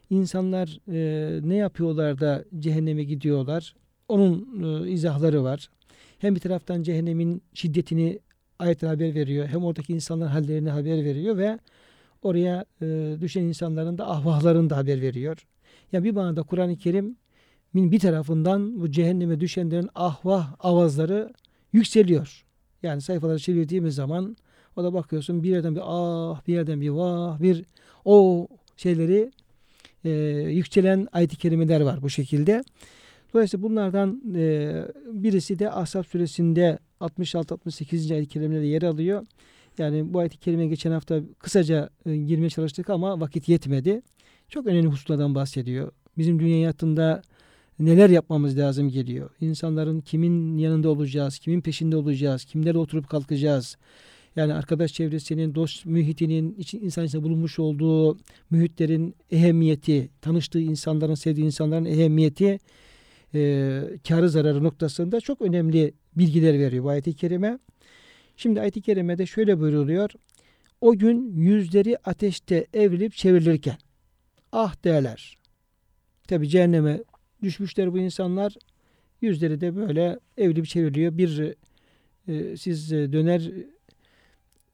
insanlar 0.10 0.80
e, 0.92 1.40
ne 1.44 1.56
yapıyorlar 1.56 2.20
da 2.20 2.46
cehenneme 2.60 3.04
gidiyorlar? 3.04 3.76
Onun 4.14 4.64
e, 4.64 4.92
izahları 4.92 5.44
var. 5.44 5.70
Hem 6.20 6.36
bir 6.36 6.40
taraftan 6.40 6.84
cehennemin 6.84 7.42
şiddetini 7.54 8.20
ayetler 8.60 8.88
haber 8.88 9.16
veriyor. 9.16 9.48
Hem 9.48 9.64
oradaki 9.64 9.94
insanların 9.94 10.30
hallerini 10.30 10.70
haber 10.70 11.06
veriyor 11.06 11.38
ve 11.38 11.60
oraya 12.22 12.66
e, 12.82 13.16
düşen 13.22 13.42
insanların 13.42 13.98
da 13.98 14.10
ahvahlarını 14.10 14.70
da 14.70 14.78
haber 14.78 15.02
veriyor. 15.02 15.38
Yani 15.92 16.04
bir 16.04 16.12
manada 16.12 16.44
Kur'an-ı 16.44 16.78
Kerim 16.78 17.16
bir 17.74 18.00
tarafından 18.00 18.82
bu 18.82 18.92
cehenneme 18.92 19.40
düşenlerin 19.40 19.90
ahvah 19.96 20.56
avazları 20.60 21.34
yükseliyor. 21.74 22.46
Yani 22.84 23.02
sayfaları 23.02 23.40
çevirdiğimiz 23.40 23.96
zaman 23.96 24.38
o 24.76 24.84
da 24.84 24.94
bakıyorsun 24.94 25.44
bir 25.44 25.50
yerden 25.50 25.76
bir 25.76 25.82
ah, 25.84 26.48
bir 26.48 26.54
yerden 26.54 26.82
bir 26.82 26.90
vah, 26.90 27.42
bir 27.42 27.66
o 28.06 28.48
şeyleri 28.78 29.32
e, 30.06 30.10
yükselen 30.50 31.08
ayet-i 31.14 31.38
kerimeler 31.38 31.82
var 31.82 32.02
bu 32.02 32.10
şekilde. 32.10 32.64
Dolayısıyla 33.34 33.70
bunlardan 33.70 34.22
e, 34.36 34.72
birisi 35.12 35.60
de 35.60 35.72
Ahzab 35.72 36.04
suresinde 36.04 36.80
66-68. 37.02 38.14
ayet-i 38.14 38.30
kerimelerde 38.30 38.66
yer 38.66 38.82
alıyor. 38.82 39.26
Yani 39.78 40.14
bu 40.14 40.20
ayet-i 40.20 40.38
kerimeye 40.38 40.68
geçen 40.68 40.92
hafta 40.92 41.22
kısaca 41.40 41.90
e, 42.06 42.18
girmeye 42.18 42.50
çalıştık 42.50 42.90
ama 42.90 43.20
vakit 43.20 43.50
yetmedi. 43.50 44.02
Çok 44.50 44.68
önemli 44.68 44.88
hususlardan 44.88 45.36
bahsediyor. 45.36 45.92
Bizim 46.18 46.40
dünya 46.40 46.58
hayatında 46.58 47.22
neler 47.80 48.10
yapmamız 48.10 48.58
lazım 48.58 48.90
geliyor. 48.90 49.30
İnsanların 49.42 50.02
kimin 50.02 50.58
yanında 50.58 50.90
olacağız, 50.90 51.40
kimin 51.40 51.62
peşinde 51.62 51.98
olacağız, 51.98 52.46
kimlerle 52.46 52.78
oturup 52.78 53.10
kalkacağız. 53.10 53.78
Yani 54.36 54.54
arkadaş 54.54 54.94
çevresinin, 54.94 55.56
dost 55.56 55.86
mühitinin, 55.86 56.56
için, 56.56 56.82
insan 56.82 57.06
içinde 57.06 57.24
bulunmuş 57.24 57.60
olduğu 57.60 58.18
mühitlerin 58.50 59.16
ehemmiyeti, 59.32 60.10
tanıştığı 60.22 60.60
insanların, 60.60 61.16
sevdiği 61.16 61.46
insanların 61.46 61.86
ehemmiyeti, 61.86 62.60
e, 63.36 63.82
karı 64.08 64.30
zararı 64.30 64.64
noktasında 64.64 65.22
çok 65.22 65.42
önemli 65.42 65.94
bilgiler 66.18 66.60
veriyor 66.60 66.84
bu 66.84 66.90
ayet-i 66.90 67.14
kerime. 67.14 67.60
Şimdi 68.38 68.62
ayet-i 68.62 68.82
kerimede 68.82 69.26
şöyle 69.26 69.60
buyruluyor. 69.60 70.10
O 70.82 70.96
gün 70.96 71.38
yüzleri 71.38 71.98
ateşte 71.98 72.68
evrilip 72.74 73.14
çevrilirken 73.14 73.78
ah 74.52 74.84
derler. 74.84 75.38
Tabi 76.28 76.50
cehenneme 76.50 77.04
düşmüşler 77.42 77.94
bu 77.94 77.98
insanlar. 77.98 78.56
Yüzleri 79.22 79.62
de 79.62 79.76
böyle 79.76 80.20
evrilip 80.38 80.66
çevriliyor. 80.68 81.18
Bir 81.18 81.56
e, 82.28 82.58
siz 82.58 82.94
e, 82.94 83.14
döner 83.14 83.52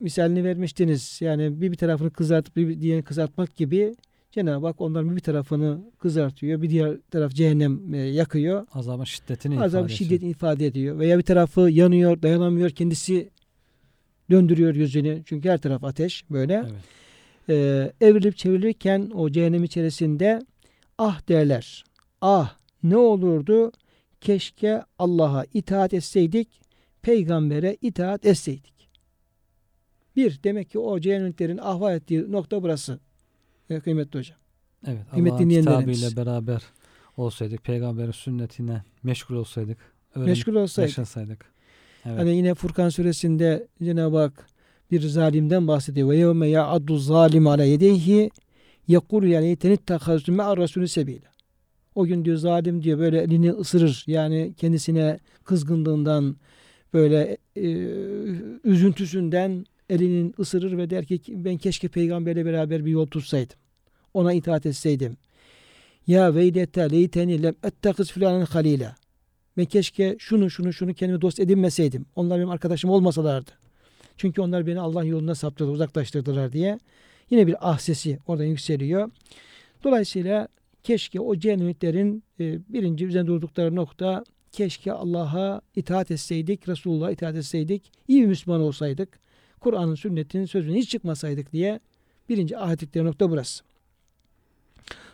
misalini 0.00 0.44
vermiştiniz. 0.44 1.18
Yani 1.20 1.60
bir 1.60 1.72
bir 1.72 1.76
tarafını 1.76 2.10
kızartıp 2.10 2.56
bir 2.56 2.80
diğerini 2.80 3.02
kızartmak 3.02 3.56
gibi 3.56 3.94
Cenab-ı 4.30 4.66
Hak 4.66 4.80
onların 4.80 5.16
bir 5.16 5.20
tarafını 5.20 5.80
kızartıyor. 5.98 6.62
Bir 6.62 6.70
diğer 6.70 6.96
taraf 7.10 7.32
cehennem 7.32 7.94
e, 7.94 7.98
yakıyor. 7.98 8.66
Azabın 8.74 9.04
şiddetini 9.04 9.60
Azap 9.60 9.80
ifade 9.80 9.94
şiddet 9.94 10.22
ifade 10.22 10.66
ediyor. 10.66 10.98
Veya 10.98 11.18
bir 11.18 11.22
tarafı 11.22 11.60
yanıyor, 11.60 12.22
dayanamıyor, 12.22 12.70
kendisi 12.70 13.30
döndürüyor 14.30 14.74
yüzünü. 14.74 15.22
Çünkü 15.24 15.48
her 15.48 15.58
taraf 15.58 15.84
ateş 15.84 16.30
böyle. 16.30 16.54
Evet. 16.54 17.00
Ee, 17.48 17.92
evrilip 18.00 18.36
çevirirken 18.36 19.10
o 19.14 19.30
cehennem 19.30 19.64
içerisinde 19.64 20.42
ah 20.98 21.28
derler. 21.28 21.84
Ah 22.20 22.56
ne 22.82 22.96
olurdu? 22.96 23.72
Keşke 24.20 24.82
Allah'a 24.98 25.44
itaat 25.54 25.94
etseydik, 25.94 26.48
peygambere 27.02 27.76
itaat 27.82 28.26
etseydik. 28.26 28.88
Bir, 30.16 30.42
demek 30.44 30.70
ki 30.70 30.78
o 30.78 31.00
cehennemliklerin 31.00 31.58
ahva 31.58 31.92
ettiği 31.92 32.32
nokta 32.32 32.62
burası. 32.62 33.00
Ee, 33.70 33.80
kıymetli 33.80 34.18
hocam. 34.18 34.36
Evet. 34.86 35.00
Kıymetli 35.10 35.38
dinleyenlerimiz. 35.38 36.16
beraber 36.16 36.62
olsaydık, 37.16 37.64
peygamberin 37.64 38.10
sünnetine 38.10 38.82
meşgul 39.02 39.34
olsaydık, 39.36 39.78
öğrenip 40.14 40.28
Meşgul 40.28 40.54
olsaydık. 40.54 40.88
yaşasaydık. 40.98 41.44
Evet. 42.06 42.18
Hani 42.18 42.36
yine 42.36 42.54
Furkan 42.54 42.88
suresinde 42.88 43.66
Cenab-ı 43.82 44.18
Hak 44.18 44.46
bir 44.90 45.00
zalimden 45.00 45.68
bahsediyor. 45.68 46.10
Ve 46.10 46.16
yevme 46.16 46.48
ya'addu 46.48 46.96
zalim 46.96 47.46
ala 47.46 47.64
yedeyhi 47.64 48.30
yekul 48.88 49.22
ya 49.24 49.40
leyteni 49.40 49.72
ittakhaztu 49.72 50.32
me'a 50.32 50.56
rasulü 50.56 50.88
sebila. 50.88 51.30
O 51.94 52.06
gün 52.06 52.24
diyor 52.24 52.36
zalim 52.36 52.82
diyor 52.82 52.98
böyle 52.98 53.22
elini 53.22 53.52
ısırır. 53.52 54.04
Yani 54.06 54.54
kendisine 54.56 55.18
kızgınlığından 55.44 56.36
böyle 56.94 57.36
e, 57.56 57.68
üzüntüsünden 58.64 59.64
elinin 59.90 60.34
ısırır 60.38 60.78
ve 60.78 60.90
der 60.90 61.04
ki 61.04 61.20
ben 61.28 61.56
keşke 61.56 61.88
peygamberle 61.88 62.44
beraber 62.44 62.84
bir 62.84 62.90
yol 62.90 63.06
tutsaydım. 63.06 63.56
Ona 64.14 64.32
itaat 64.32 64.66
etseydim. 64.66 65.16
Ya 66.06 66.34
veydete 66.34 66.90
leyteni 66.90 67.42
lem 67.42 67.54
ettekiz 67.64 68.12
filanen 68.12 68.46
halila. 68.46 68.96
Ben 69.56 69.64
keşke 69.64 70.16
şunu 70.18 70.50
şunu 70.50 70.72
şunu 70.72 70.94
kendime 70.94 71.20
dost 71.20 71.40
edinmeseydim. 71.40 72.06
Onlar 72.16 72.38
benim 72.38 72.50
arkadaşım 72.50 72.90
olmasalardı. 72.90 73.50
Çünkü 74.16 74.40
onlar 74.40 74.66
beni 74.66 74.80
Allah 74.80 75.04
yoluna 75.04 75.34
saptırdı, 75.34 75.70
uzaklaştırdılar 75.70 76.52
diye. 76.52 76.78
Yine 77.30 77.46
bir 77.46 77.56
ah 77.60 77.78
sesi 77.78 78.18
oradan 78.26 78.44
yükseliyor. 78.44 79.10
Dolayısıyla 79.84 80.48
keşke 80.82 81.20
o 81.20 81.36
cehennemliklerin 81.36 82.22
e, 82.40 82.58
birinci 82.68 83.06
üzerinde 83.06 83.28
durdukları 83.28 83.76
nokta 83.76 84.24
keşke 84.52 84.92
Allah'a 84.92 85.60
itaat 85.76 86.10
etseydik, 86.10 86.68
Resulullah'a 86.68 87.10
itaat 87.10 87.36
etseydik, 87.36 87.92
iyi 88.08 88.22
bir 88.22 88.26
Müslüman 88.26 88.60
olsaydık, 88.60 89.20
Kur'an'ın, 89.60 89.94
sünnetin 89.94 90.44
sözüne 90.44 90.78
hiç 90.78 90.90
çıkmasaydık 90.90 91.52
diye 91.52 91.80
birinci 92.28 92.56
ettikleri 92.56 93.04
nokta 93.04 93.30
burası. 93.30 93.64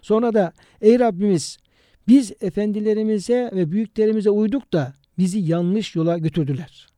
Sonra 0.03 0.35
da 0.35 0.53
ey 0.81 0.99
Rabbimiz 0.99 1.59
biz 2.09 2.33
efendilerimize 2.41 3.51
ve 3.55 3.73
büyüklerimize 3.73 4.31
uyduk 4.31 4.73
da 4.73 4.95
bizi 5.19 5.39
yanlış 5.39 5.97
yola 5.97 6.19
götürdüler. 6.19 6.89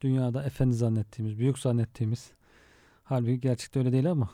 Dünyada 0.00 0.42
efendi 0.44 0.74
zannettiğimiz, 0.74 1.38
büyük 1.38 1.58
zannettiğimiz 1.58 2.30
halbuki 3.04 3.40
gerçekte 3.40 3.78
öyle 3.78 3.92
değil 3.92 4.10
ama 4.10 4.30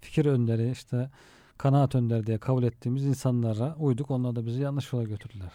fikir 0.00 0.26
önderi 0.26 0.70
işte 0.70 1.10
kanaat 1.58 1.94
önder 1.94 2.26
diye 2.26 2.38
kabul 2.38 2.62
ettiğimiz 2.62 3.04
insanlara 3.04 3.76
uyduk. 3.78 4.10
Onlar 4.10 4.36
da 4.36 4.46
bizi 4.46 4.62
yanlış 4.62 4.92
yola 4.92 5.04
götürdüler. 5.04 5.52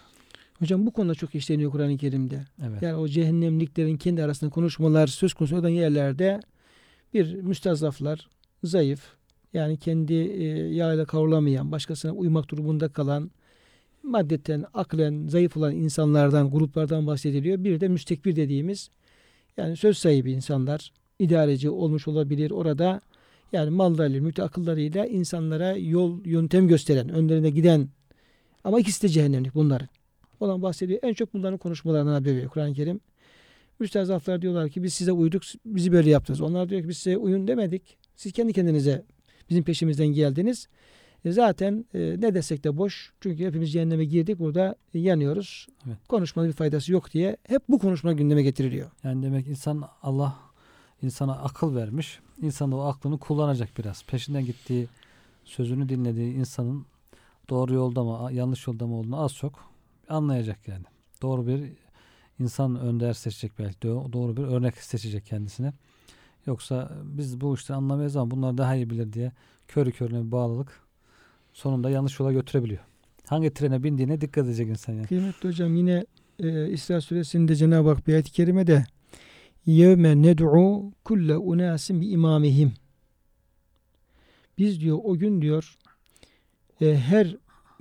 Hocam 0.62 0.86
bu 0.86 0.92
konuda 0.92 1.16
çok 1.16 1.36
işleniyor 1.36 1.72
Kur'an-ı 1.72 1.98
Kerim'de. 1.98 2.46
Evet. 2.68 2.82
Yani 2.82 2.96
o 2.96 3.08
cehennemliklerin 3.08 3.98
kendi 3.98 4.24
arasında 4.24 4.50
konuşmalar 4.50 5.08
söz 5.08 5.34
konusu 5.34 5.58
olan 5.58 5.70
yerlerde 5.70 6.40
bir 7.14 7.34
müstazaflar, 7.36 8.30
zayıf, 8.64 9.02
yani 9.54 9.78
kendi 9.78 10.14
e, 10.14 10.44
yağıyla 10.74 11.06
kavrulamayan, 11.06 11.72
başkasına 11.72 12.12
uymak 12.12 12.50
durumunda 12.50 12.90
kalan, 12.90 13.32
maddeten, 14.04 14.66
aklen 14.74 15.28
zayıf 15.28 15.58
olan 15.58 15.76
insanlardan, 15.76 16.52
gruplardan 16.52 17.08
bahsediliyor. 17.08 17.64
Bir 17.64 17.80
de 17.80 17.88
müstekbir 17.88 18.36
dediğimiz, 18.36 18.90
yani 19.58 19.78
söz 19.78 19.98
sahibi 19.98 20.32
insanlar, 20.32 20.92
idareci 21.20 21.70
olmuş 21.70 22.08
olabilir. 22.08 22.52
Orada 22.52 23.02
yani 23.52 23.70
mallarıyla, 23.70 24.22
mülk 24.22 24.40
akıllarıyla 24.40 25.06
insanlara 25.06 25.72
yol, 25.78 26.26
yöntem 26.26 26.68
gösteren, 26.68 27.10
önlerine 27.10 27.50
giden 27.50 27.90
ama 28.64 28.80
ikisi 28.80 29.04
de 29.04 29.10
cehennemlik 29.10 29.56
bunların. 29.56 29.88
Olan 30.42 30.62
bahsediyor. 30.62 31.00
En 31.04 31.14
çok 31.14 31.34
bunların 31.34 31.58
konuşmalarından 31.58 32.14
haber 32.14 32.32
veriyor 32.32 32.50
Kur'an-ı 32.50 32.74
Kerim. 32.74 33.00
Müstezaflar 33.80 34.42
diyorlar 34.42 34.70
ki 34.70 34.84
biz 34.84 34.94
size 34.94 35.12
uyduk, 35.12 35.44
bizi 35.66 35.92
böyle 35.92 36.10
yaptınız. 36.10 36.42
Onlar 36.42 36.70
diyor 36.70 36.82
ki 36.82 36.90
biz 36.90 36.98
size 36.98 37.18
uyun 37.18 37.48
demedik. 37.48 37.98
Siz 38.16 38.32
kendi 38.32 38.54
kendinize 38.54 39.06
bizim 39.50 39.64
peşimizden 39.64 40.08
geldiniz. 40.08 40.68
E 41.26 41.32
zaten 41.32 41.86
e, 41.94 42.00
ne 42.00 42.34
desek 42.34 42.64
de 42.64 42.78
boş. 42.78 43.14
Çünkü 43.22 43.46
hepimiz 43.46 43.72
cehenneme 43.72 44.06
girdik. 44.06 44.40
Burada 44.40 44.76
yanıyoruz. 44.94 45.68
Evet. 45.88 45.98
Konuşmanın 46.08 46.50
bir 46.50 46.54
faydası 46.54 46.92
yok 46.92 47.12
diye 47.14 47.38
hep 47.48 47.62
bu 47.70 47.80
konuşma 47.80 48.14
gündeme 48.14 48.44
getiriliyor. 48.44 48.92
Yani 49.04 49.24
demek 49.24 49.48
insan 49.48 49.84
Allah 50.04 50.36
insana 51.02 51.34
akıl 51.34 51.76
vermiş. 51.76 52.20
İnsan 52.42 52.72
da 52.72 52.76
o 52.76 52.82
aklını 52.82 53.20
kullanacak 53.20 53.70
biraz. 53.78 54.04
Peşinden 54.04 54.46
gittiği, 54.46 54.88
sözünü 55.46 55.90
dinlediği 55.90 56.34
insanın 56.34 56.86
doğru 57.50 57.74
yolda 57.74 58.04
mı, 58.04 58.34
yanlış 58.34 58.68
yolda 58.68 58.88
mı 58.88 58.96
olduğunu 58.96 59.24
az 59.24 59.36
çok 59.36 59.71
anlayacak 60.12 60.68
yani. 60.68 60.86
Doğru 61.22 61.48
bir 61.48 61.74
insan 62.40 62.76
önder 62.80 63.14
seçecek 63.14 63.60
belki. 63.60 63.82
Doğru 63.88 64.38
bir 64.38 64.44
örnek 64.44 64.78
seçecek 64.78 65.26
kendisine. 65.26 65.74
Yoksa 66.46 66.92
biz 67.04 67.42
bu 67.42 67.56
işten 67.56 67.74
anlamayız 67.74 68.16
ama 68.16 68.32
bunlar 68.32 68.58
daha 68.58 68.76
iyi 68.76 68.90
bilir 68.90 69.14
diye 69.14 69.32
körü 69.68 69.92
körüne 69.92 70.26
bir 70.26 70.32
bağlılık 70.32 70.82
sonunda 71.54 71.90
yanlış 71.90 72.20
yola 72.20 72.32
götürebiliyor. 72.32 72.82
Hangi 73.28 73.54
trene 73.54 73.84
bindiğine 73.84 74.22
dikkat 74.22 74.46
edecek 74.46 74.70
insan 74.70 74.94
yani. 74.94 75.08
Kıymetli 75.08 75.50
hocam 75.50 75.76
yine 75.76 76.06
e, 76.40 76.70
İsra 76.70 77.02
suresinde 77.02 77.56
Cenab-ı 77.56 77.90
Hak 77.90 78.08
bir 78.08 78.14
ayet-i 78.14 78.32
kerimede 78.32 78.86
yevme 79.66 80.22
ned'u 80.22 80.92
kulle 81.04 81.38
unasin 81.38 82.02
bi 82.02 82.08
imamihim 82.08 82.74
biz 84.58 84.82
diyor 84.82 85.00
o 85.04 85.18
gün 85.18 85.42
diyor 85.42 85.78
e, 86.82 86.98
her 86.98 87.38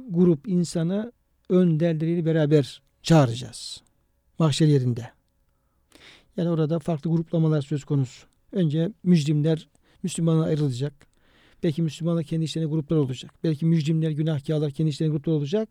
grup 0.08 0.48
insanı 0.48 1.12
önderleriyle 1.50 2.26
beraber 2.26 2.82
çağıracağız. 3.02 3.82
Mahşer 4.38 4.66
yerinde. 4.66 5.10
Yani 6.36 6.50
orada 6.50 6.78
farklı 6.78 7.10
gruplamalar 7.10 7.62
söz 7.62 7.84
konusu. 7.84 8.26
Önce 8.52 8.92
mücrimler 9.02 9.68
Müslümanlar 10.02 10.48
ayrılacak. 10.48 10.92
Belki 11.62 11.82
Müslümanlar 11.82 12.24
kendi 12.24 12.44
işlerine 12.44 12.70
gruplar 12.70 12.96
olacak. 12.96 13.30
Belki 13.44 13.66
mücrimler, 13.66 14.10
günahkarlar 14.10 14.70
kendi 14.70 14.90
işlerine 14.90 15.12
gruplar 15.12 15.32
olacak. 15.32 15.68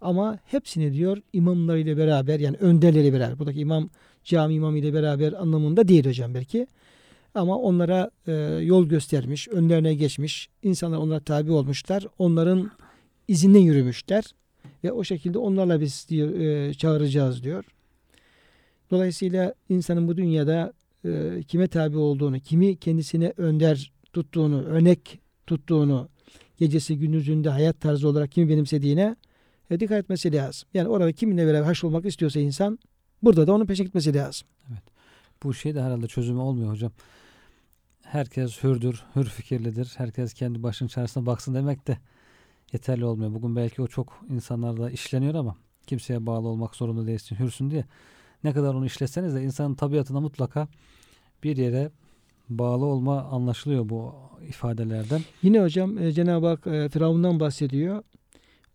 Ama 0.00 0.38
hepsini 0.44 0.92
diyor 0.92 1.18
imamlarıyla 1.32 1.96
beraber 1.96 2.40
yani 2.40 2.56
önderleriyle 2.56 3.12
beraber. 3.12 3.38
Buradaki 3.38 3.60
imam 3.60 3.90
cami 4.24 4.54
imamı 4.54 4.78
ile 4.78 4.94
beraber 4.94 5.32
anlamında 5.32 5.88
değil 5.88 6.06
hocam 6.06 6.34
belki. 6.34 6.66
Ama 7.34 7.58
onlara 7.58 8.10
e, 8.26 8.32
yol 8.62 8.86
göstermiş, 8.86 9.48
önlerine 9.48 9.94
geçmiş. 9.94 10.48
insanlar 10.62 10.98
onlara 10.98 11.20
tabi 11.20 11.52
olmuşlar. 11.52 12.06
Onların 12.18 12.70
izinden 13.28 13.60
yürümüşler. 13.60 14.24
Ve 14.84 14.92
o 14.92 15.04
şekilde 15.04 15.38
onlarla 15.38 15.80
biz 15.80 16.06
diyor, 16.08 16.34
e, 16.34 16.74
çağıracağız 16.74 17.42
diyor. 17.42 17.64
Dolayısıyla 18.90 19.54
insanın 19.68 20.08
bu 20.08 20.16
dünyada 20.16 20.72
e, 21.04 21.42
kime 21.48 21.68
tabi 21.68 21.96
olduğunu, 21.96 22.40
kimi 22.40 22.76
kendisine 22.76 23.32
önder 23.36 23.92
tuttuğunu, 24.12 24.62
örnek 24.62 25.20
tuttuğunu, 25.46 26.08
gecesi 26.58 26.98
gündüzünde 26.98 27.50
hayat 27.50 27.80
tarzı 27.80 28.08
olarak 28.08 28.32
kimi 28.32 28.48
benimsediğine 28.48 29.16
e, 29.70 29.80
dikkat 29.80 29.98
etmesi 29.98 30.32
lazım. 30.32 30.68
Yani 30.74 30.88
orada 30.88 31.12
kiminle 31.12 31.46
beraber 31.46 31.66
haş 31.66 31.84
olmak 31.84 32.06
istiyorsa 32.06 32.40
insan 32.40 32.78
burada 33.22 33.46
da 33.46 33.52
onun 33.52 33.66
peşine 33.66 33.86
gitmesi 33.86 34.14
lazım. 34.14 34.48
Evet. 34.70 34.82
Bu 35.42 35.54
şey 35.54 35.74
de 35.74 35.82
herhalde 35.82 36.06
çözümü 36.06 36.38
olmuyor 36.38 36.70
hocam. 36.70 36.92
Herkes 38.02 38.62
hürdür, 38.62 39.04
hür 39.16 39.24
fikirlidir. 39.24 39.92
Herkes 39.96 40.34
kendi 40.34 40.62
başının 40.62 40.88
çaresine 40.88 41.26
baksın 41.26 41.54
demek 41.54 41.86
de 41.86 41.98
yeterli 42.72 43.04
olmuyor. 43.04 43.34
Bugün 43.34 43.56
belki 43.56 43.82
o 43.82 43.86
çok 43.86 44.24
insanlarda 44.30 44.90
işleniyor 44.90 45.34
ama 45.34 45.56
kimseye 45.86 46.26
bağlı 46.26 46.48
olmak 46.48 46.76
zorunda 46.76 47.06
değilsin, 47.06 47.36
hürsün 47.36 47.70
diye. 47.70 47.84
Ne 48.44 48.52
kadar 48.52 48.74
onu 48.74 48.86
işleseniz 48.86 49.34
de 49.34 49.42
insanın 49.42 49.74
tabiatına 49.74 50.20
mutlaka 50.20 50.68
bir 51.44 51.56
yere 51.56 51.90
bağlı 52.48 52.84
olma 52.84 53.22
anlaşılıyor 53.22 53.88
bu 53.88 54.14
ifadelerden. 54.48 55.20
Yine 55.42 55.60
hocam 55.62 55.98
e, 55.98 56.12
Cenab-ı 56.12 56.46
Hak 56.46 56.66
e, 56.66 56.88
Firavun'dan 56.88 57.40
bahsediyor. 57.40 58.02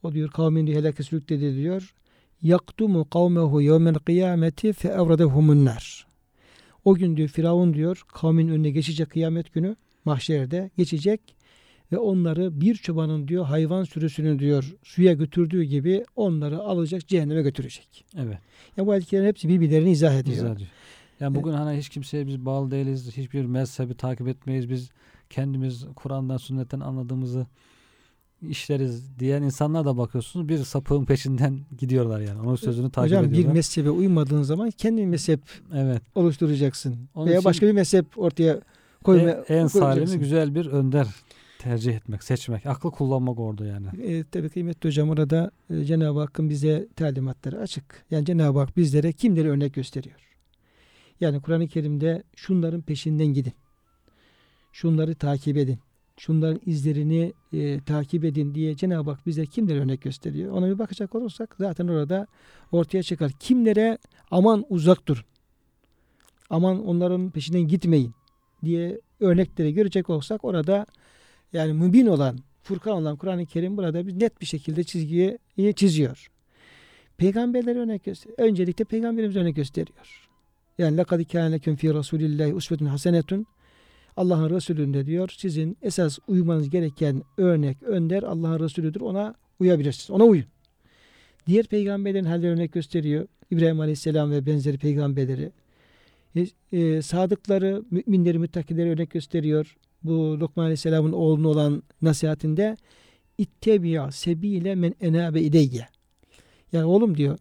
O 0.04 0.14
diyor 0.14 0.30
kavmin 0.30 0.68
diyor 0.68 0.80
helake 0.80 1.04
sürükledi 1.04 1.56
diyor. 1.56 1.94
Yaktumu 2.42 3.10
kavmehu 3.10 3.62
yevmel 3.62 3.96
kıyameti 3.96 4.74
fe 4.74 4.88
evradehumun 4.88 5.66
nar. 5.66 6.08
O 6.86 6.96
gün 6.96 7.18
diyor 7.18 7.30
Firavun 7.30 7.74
diyor 7.74 8.04
kavmin 8.08 8.48
önüne 8.48 8.70
geçecek 8.70 9.10
kıyamet 9.10 9.54
günü 9.54 9.76
mahşerde 10.06 10.72
geçecek 10.78 11.36
ve 11.92 11.98
onları 11.98 12.62
bir 12.62 12.76
çobanın 12.76 13.28
diyor 13.28 13.46
hayvan 13.46 13.84
sürüsünü 13.84 14.40
diyor 14.40 14.76
suya 14.84 15.14
götürdüğü 15.14 15.64
gibi 15.64 16.06
onları 16.16 16.60
alacak 16.60 17.08
cehenneme 17.08 17.42
götürecek. 17.42 18.06
Evet. 18.18 18.38
Yani 18.78 18.88
bu 18.88 18.92
ayetlerin 18.92 19.26
hepsi 19.26 19.50
birbirlerini 19.50 19.92
izah 19.92 20.14
ediyor. 20.14 20.38
İzah 20.38 20.54
ediyor. 20.54 20.70
Yani 21.20 21.36
bugün 21.36 21.54
hani 21.54 21.78
hiç 21.78 21.90
kimseye 21.90 22.28
biz 22.28 22.46
bağlı 22.46 22.72
değiliz. 22.72 23.18
Hiçbir 23.18 23.46
mezhebi 23.46 23.94
takip 23.94 24.28
etmeyiz. 24.28 24.70
Biz 24.70 24.90
kendimiz 25.30 25.86
Kur'an'dan, 25.96 26.38
sünnetten 26.38 26.80
anladığımızı 26.80 27.46
işleriz 28.50 29.20
diyen 29.20 29.42
insanlar 29.42 29.86
da 29.86 29.98
bakıyorsunuz 29.98 30.50
bir 30.50 30.58
sapığın 30.58 31.06
peşinden 31.06 31.60
gidiyorlar 31.78 32.20
yani. 32.20 32.42
Onun 32.42 32.56
sözünü 32.56 32.92
takip 32.92 33.12
Hocam 33.12 33.26
ediyorlar. 33.26 33.50
bir 33.50 33.54
mezhebe 33.54 33.90
uymadığın 33.90 34.42
zaman 34.42 34.72
kendi 34.72 35.06
mezhep 35.06 35.42
evet. 35.76 36.02
oluşturacaksın. 36.16 36.96
Onun 37.16 37.28
Veya 37.28 37.44
başka 37.44 37.68
bir 37.68 37.72
mezhep 37.72 38.06
ortaya 38.18 38.62
koyma, 39.04 39.30
en, 39.30 39.56
en 39.56 39.68
salimi 39.68 40.20
güzel 40.20 40.56
bir 40.56 40.66
önder 40.66 41.08
tercih 41.62 41.96
etmek, 41.96 42.24
seçmek. 42.24 42.66
Aklı 42.66 42.92
kullanmak 42.92 43.40
orada 43.40 43.66
yani. 43.66 43.88
E, 44.04 44.24
tabii 44.24 44.50
kıymetli 44.50 44.88
hocam 44.88 45.10
orada 45.10 45.52
e, 45.70 45.84
Cenab-ı 45.84 46.20
Hakk'ın 46.20 46.50
bize 46.50 46.88
talimatları 46.96 47.60
açık. 47.60 48.06
Yani 48.12 48.26
Cenab-ı 48.26 48.60
Hak 48.60 48.78
bizlere 48.78 49.14
kimleri 49.14 49.50
örnek 49.50 49.74
gösteriyor. 49.74 50.20
Yani 51.20 51.42
Kur'an-ı 51.42 51.68
Kerim'de 51.68 52.24
şunların 52.36 52.82
peşinden 52.82 53.26
gidin. 53.28 53.54
Şunları 54.72 55.16
takip 55.16 55.58
edin. 55.58 55.80
Şunların 56.18 56.62
izlerini 56.66 57.34
e, 57.54 57.80
takip 57.80 58.26
edin 58.26 58.56
diye 58.56 58.76
Cenab-ı 58.76 59.12
Hak 59.12 59.26
bize 59.26 59.46
kimleri 59.46 59.80
örnek 59.80 60.02
gösteriyor. 60.02 60.52
Ona 60.52 60.70
bir 60.70 60.80
bakacak 60.80 61.16
olursak 61.16 61.56
zaten 61.60 61.88
orada 61.88 62.28
ortaya 62.72 63.04
çıkar. 63.04 63.32
Kimlere 63.40 63.98
aman 64.32 64.66
uzak 64.70 65.08
durun. 65.08 65.24
Aman 66.50 66.88
onların 66.88 67.30
peşinden 67.30 67.68
gitmeyin 67.68 68.14
diye 68.64 69.02
örnekleri 69.20 69.74
görecek 69.74 70.10
olsak 70.10 70.44
orada 70.46 70.86
yani 71.53 71.73
mübin 71.73 72.07
olan 72.07 72.39
Furkan 72.63 72.93
olan 72.93 73.17
Kur'an-ı 73.17 73.47
Kerim 73.47 73.77
burada 73.77 74.07
bir 74.07 74.21
net 74.21 74.41
bir 74.41 74.47
şekilde 74.47 74.85
çizgiyi 74.85 75.39
iyi 75.57 75.75
çiziyor. 75.75 76.31
Peygamberleri 77.17 77.79
örnek 77.79 78.05
gösteriyor. 78.05 78.39
Öncelikle 78.39 78.85
peygamberimiz 78.85 79.37
örnek 79.37 79.57
gösteriyor. 79.57 80.29
Yani 80.79 81.01
لَقَدْ 81.01 81.25
كَانَ 81.25 81.59
لَكُمْ 81.59 81.77
فِي 81.77 81.91
رَسُولِ 81.91 82.21
اللّٰهِ 82.21 82.53
اُسْوَةٌ 82.53 82.89
حَسَنَةٌ 82.89 83.45
Allah'ın 84.17 84.51
Resulü'nde 84.51 85.07
diyor 85.07 85.35
sizin 85.37 85.77
esas 85.83 86.19
uymanız 86.29 86.71
gereken 86.71 87.23
örnek, 87.37 87.83
önder 87.83 88.23
Allah'ın 88.23 88.61
Resulüdür. 88.61 89.01
Ona 89.01 89.35
uyabilirsiniz. 89.61 90.11
Ona 90.11 90.25
uyun. 90.25 90.45
Diğer 91.47 91.67
peygamberlerin 91.67 92.25
halleri 92.25 92.51
örnek 92.51 92.73
gösteriyor. 92.73 93.27
İbrahim 93.51 93.81
Aleyhisselam 93.81 94.31
ve 94.31 94.47
benzeri 94.47 94.79
peygamberleri. 94.79 95.53
E, 96.37 96.47
e, 96.73 97.03
sadıkları, 97.03 97.83
müminleri, 97.91 98.39
müttakileri 98.39 98.91
örnek 98.91 99.11
gösteriyor. 99.11 99.77
Bu 100.04 100.40
Lokman 100.40 100.64
Aleyhisselam'ın 100.64 101.12
oğluna 101.12 101.48
olan 101.48 101.84
nasihatinde 102.02 102.78
İttebiya 103.38 104.12
sebile 104.12 104.76
men 104.76 104.96
enabe 105.02 105.42
ideyye. 105.42 105.88
Yani 106.72 106.86
oğlum 106.86 107.18
diyor 107.18 107.38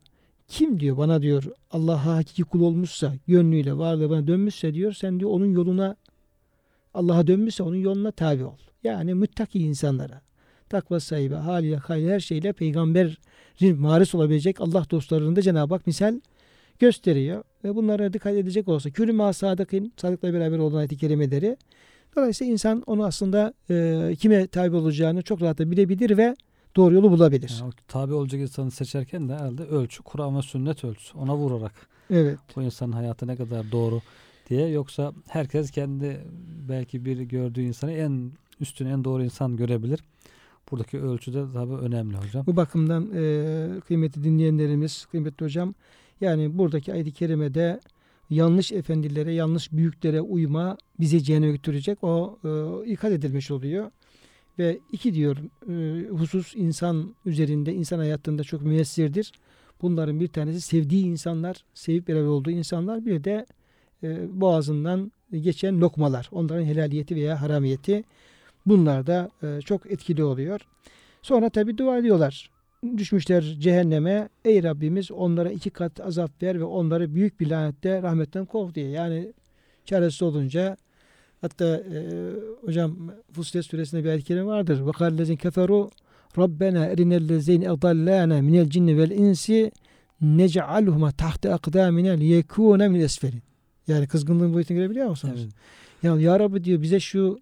kim 0.48 0.80
diyor 0.80 0.96
bana 0.96 1.22
diyor 1.22 1.44
Allah'a 1.70 2.16
hakiki 2.16 2.42
kul 2.42 2.60
olmuşsa 2.60 3.14
gönlüyle 3.28 3.78
varlığı 3.78 4.10
bana 4.10 4.26
dönmüşse 4.26 4.74
diyor 4.74 4.92
sen 4.92 5.20
diyor 5.20 5.30
onun 5.30 5.52
yoluna 5.52 5.96
Allah'a 6.94 7.26
dönmüşse 7.26 7.62
onun 7.62 7.76
yoluna 7.76 8.10
tabi 8.10 8.44
ol. 8.44 8.56
Yani 8.84 9.14
müttaki 9.14 9.58
insanlara 9.58 10.20
takva 10.68 11.00
sahibi 11.00 11.34
haliyle 11.34 11.76
hayli 11.76 12.10
her 12.10 12.20
şeyle 12.20 12.52
peygamberin 12.52 13.82
varis 13.82 14.14
olabilecek 14.14 14.60
Allah 14.60 14.84
dostlarını 14.90 15.36
da 15.36 15.42
Cenab-ı 15.42 15.74
Hak 15.74 15.86
misal 15.86 16.20
gösteriyor. 16.78 17.44
Ve 17.64 17.76
bunlara 17.76 18.12
dikkat 18.12 18.34
edecek 18.34 18.68
olsa 18.68 18.90
külü 18.90 19.12
ma 19.12 19.32
sadıkın 19.32 19.92
sadıkla 19.96 20.32
beraber 20.32 20.58
olan 20.58 20.78
ayet-i 20.78 20.96
kerimeleri 20.96 21.56
dolayısıyla 22.16 22.52
insan 22.52 22.82
onu 22.86 23.04
aslında 23.04 23.54
e, 23.70 24.16
kime 24.18 24.46
tabi 24.46 24.76
olacağını 24.76 25.22
çok 25.22 25.42
rahat 25.42 25.60
bilebilir 25.60 26.16
ve 26.18 26.36
doğru 26.76 26.94
yolu 26.94 27.10
bulabilir. 27.10 27.56
Yani 27.60 27.72
tabi 27.88 28.12
olacak 28.14 28.40
insanı 28.40 28.70
seçerken 28.70 29.28
de 29.28 29.34
herhalde 29.34 29.62
ölçü, 29.64 30.02
Kur'an 30.02 30.36
ve 30.36 30.42
sünnet 30.42 30.84
ölçüsü. 30.84 31.18
Ona 31.18 31.36
vurarak 31.36 31.72
Evet. 32.10 32.38
bu 32.56 32.62
insanın 32.62 32.92
hayatı 32.92 33.26
ne 33.26 33.36
kadar 33.36 33.72
doğru 33.72 34.00
diye. 34.50 34.68
Yoksa 34.68 35.12
herkes 35.28 35.70
kendi 35.70 36.20
belki 36.68 37.04
bir 37.04 37.20
gördüğü 37.20 37.60
insanı 37.62 37.92
en 37.92 38.32
üstün, 38.60 38.86
en 38.86 39.04
doğru 39.04 39.24
insan 39.24 39.56
görebilir. 39.56 40.00
Buradaki 40.70 41.00
ölçü 41.00 41.34
de 41.34 41.44
tabii 41.54 41.74
önemli 41.74 42.16
hocam. 42.16 42.46
Bu 42.46 42.56
bakımdan 42.56 43.10
e, 43.14 43.80
kıymetli 43.86 44.24
dinleyenlerimiz, 44.24 45.06
kıymetli 45.06 45.44
hocam 45.44 45.74
yani 46.20 46.58
buradaki 46.58 46.92
ayet-i 46.92 47.12
kerimede 47.12 47.80
yanlış 48.30 48.72
efendilere, 48.72 49.32
yanlış 49.32 49.72
büyüklere 49.72 50.20
uyma 50.20 50.76
bizi 51.00 51.22
cehenneme 51.22 51.52
götürecek. 51.52 52.04
O 52.04 52.38
e, 52.44 52.90
ikaz 52.90 53.12
edilmiş 53.12 53.50
oluyor. 53.50 53.90
Ve 54.58 54.78
iki 54.92 55.14
diyor 55.14 55.36
e, 55.68 56.08
husus 56.08 56.56
insan 56.56 57.14
üzerinde, 57.26 57.74
insan 57.74 57.98
hayatında 57.98 58.44
çok 58.44 58.62
müessirdir. 58.62 59.32
Bunların 59.82 60.20
bir 60.20 60.28
tanesi 60.28 60.60
sevdiği 60.60 61.04
insanlar, 61.04 61.64
sevip 61.74 62.08
beraber 62.08 62.26
olduğu 62.26 62.50
insanlar. 62.50 63.06
Bir 63.06 63.24
de 63.24 63.46
e, 64.02 64.40
boğazından 64.40 65.12
geçen 65.32 65.80
lokmalar. 65.80 66.28
Onların 66.32 66.64
helaliyeti 66.64 67.16
veya 67.16 67.42
haramiyeti. 67.42 68.04
Bunlar 68.66 69.06
da 69.06 69.30
e, 69.42 69.60
çok 69.60 69.90
etkili 69.90 70.24
oluyor. 70.24 70.60
Sonra 71.22 71.50
tabi 71.50 71.78
dua 71.78 71.98
ediyorlar. 71.98 72.50
Düşmüşler 72.96 73.42
cehenneme. 73.42 74.28
Ey 74.44 74.62
Rabbimiz 74.62 75.10
onlara 75.10 75.50
iki 75.50 75.70
kat 75.70 76.00
azap 76.00 76.42
ver 76.42 76.60
ve 76.60 76.64
onları 76.64 77.14
büyük 77.14 77.40
bir 77.40 77.50
lanette 77.50 78.02
rahmetten 78.02 78.44
kov 78.44 78.74
diye. 78.74 78.88
Yani 78.88 79.32
çaresiz 79.84 80.22
olunca 80.22 80.76
hatta 81.40 81.76
e, 81.76 82.30
hocam 82.66 82.96
Fussilet 83.32 83.66
suresinde 83.66 84.04
bir 84.04 84.08
ayet 84.08 84.24
kerime 84.24 84.46
vardır. 84.46 84.92
Kâllezin 84.92 85.36
keferu 85.36 85.90
Rabbena 86.38 86.86
erinellezine 86.86 87.64
edallâne 87.64 88.40
minel 88.40 88.70
cinni 88.70 88.98
vel 88.98 89.10
insi 89.10 89.72
nec'alhuma 90.20 91.12
tahte 91.12 91.54
akdamine 91.54 92.20
liyekûne 92.20 92.88
min 92.88 93.00
esfelin. 93.00 93.42
Yani 93.88 94.06
kızgınlığın 94.06 94.54
boyutunu 94.54 94.76
görebiliyor 94.76 95.08
musunuz? 95.08 95.40
Evet. 95.44 95.52
Ya, 96.02 96.16
ya 96.20 96.40
Rabbi 96.40 96.64
diyor 96.64 96.82
bize 96.82 97.00
şu 97.00 97.40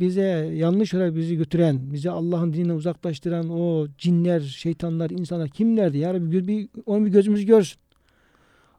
bize 0.00 0.50
yanlış 0.54 0.94
olarak 0.94 1.16
bizi 1.16 1.36
götüren, 1.36 1.92
bize 1.92 2.10
Allah'ın 2.10 2.52
dininden 2.52 2.74
uzaklaştıran 2.74 3.50
o 3.50 3.86
cinler, 3.98 4.40
şeytanlar, 4.40 5.10
insanlar 5.10 5.48
kimlerdi? 5.48 5.98
Ya 5.98 6.14
Rabbi 6.14 6.48
bir, 6.48 6.68
onu 6.86 7.06
bir 7.06 7.10
gözümüz 7.10 7.46
görsün. 7.46 7.80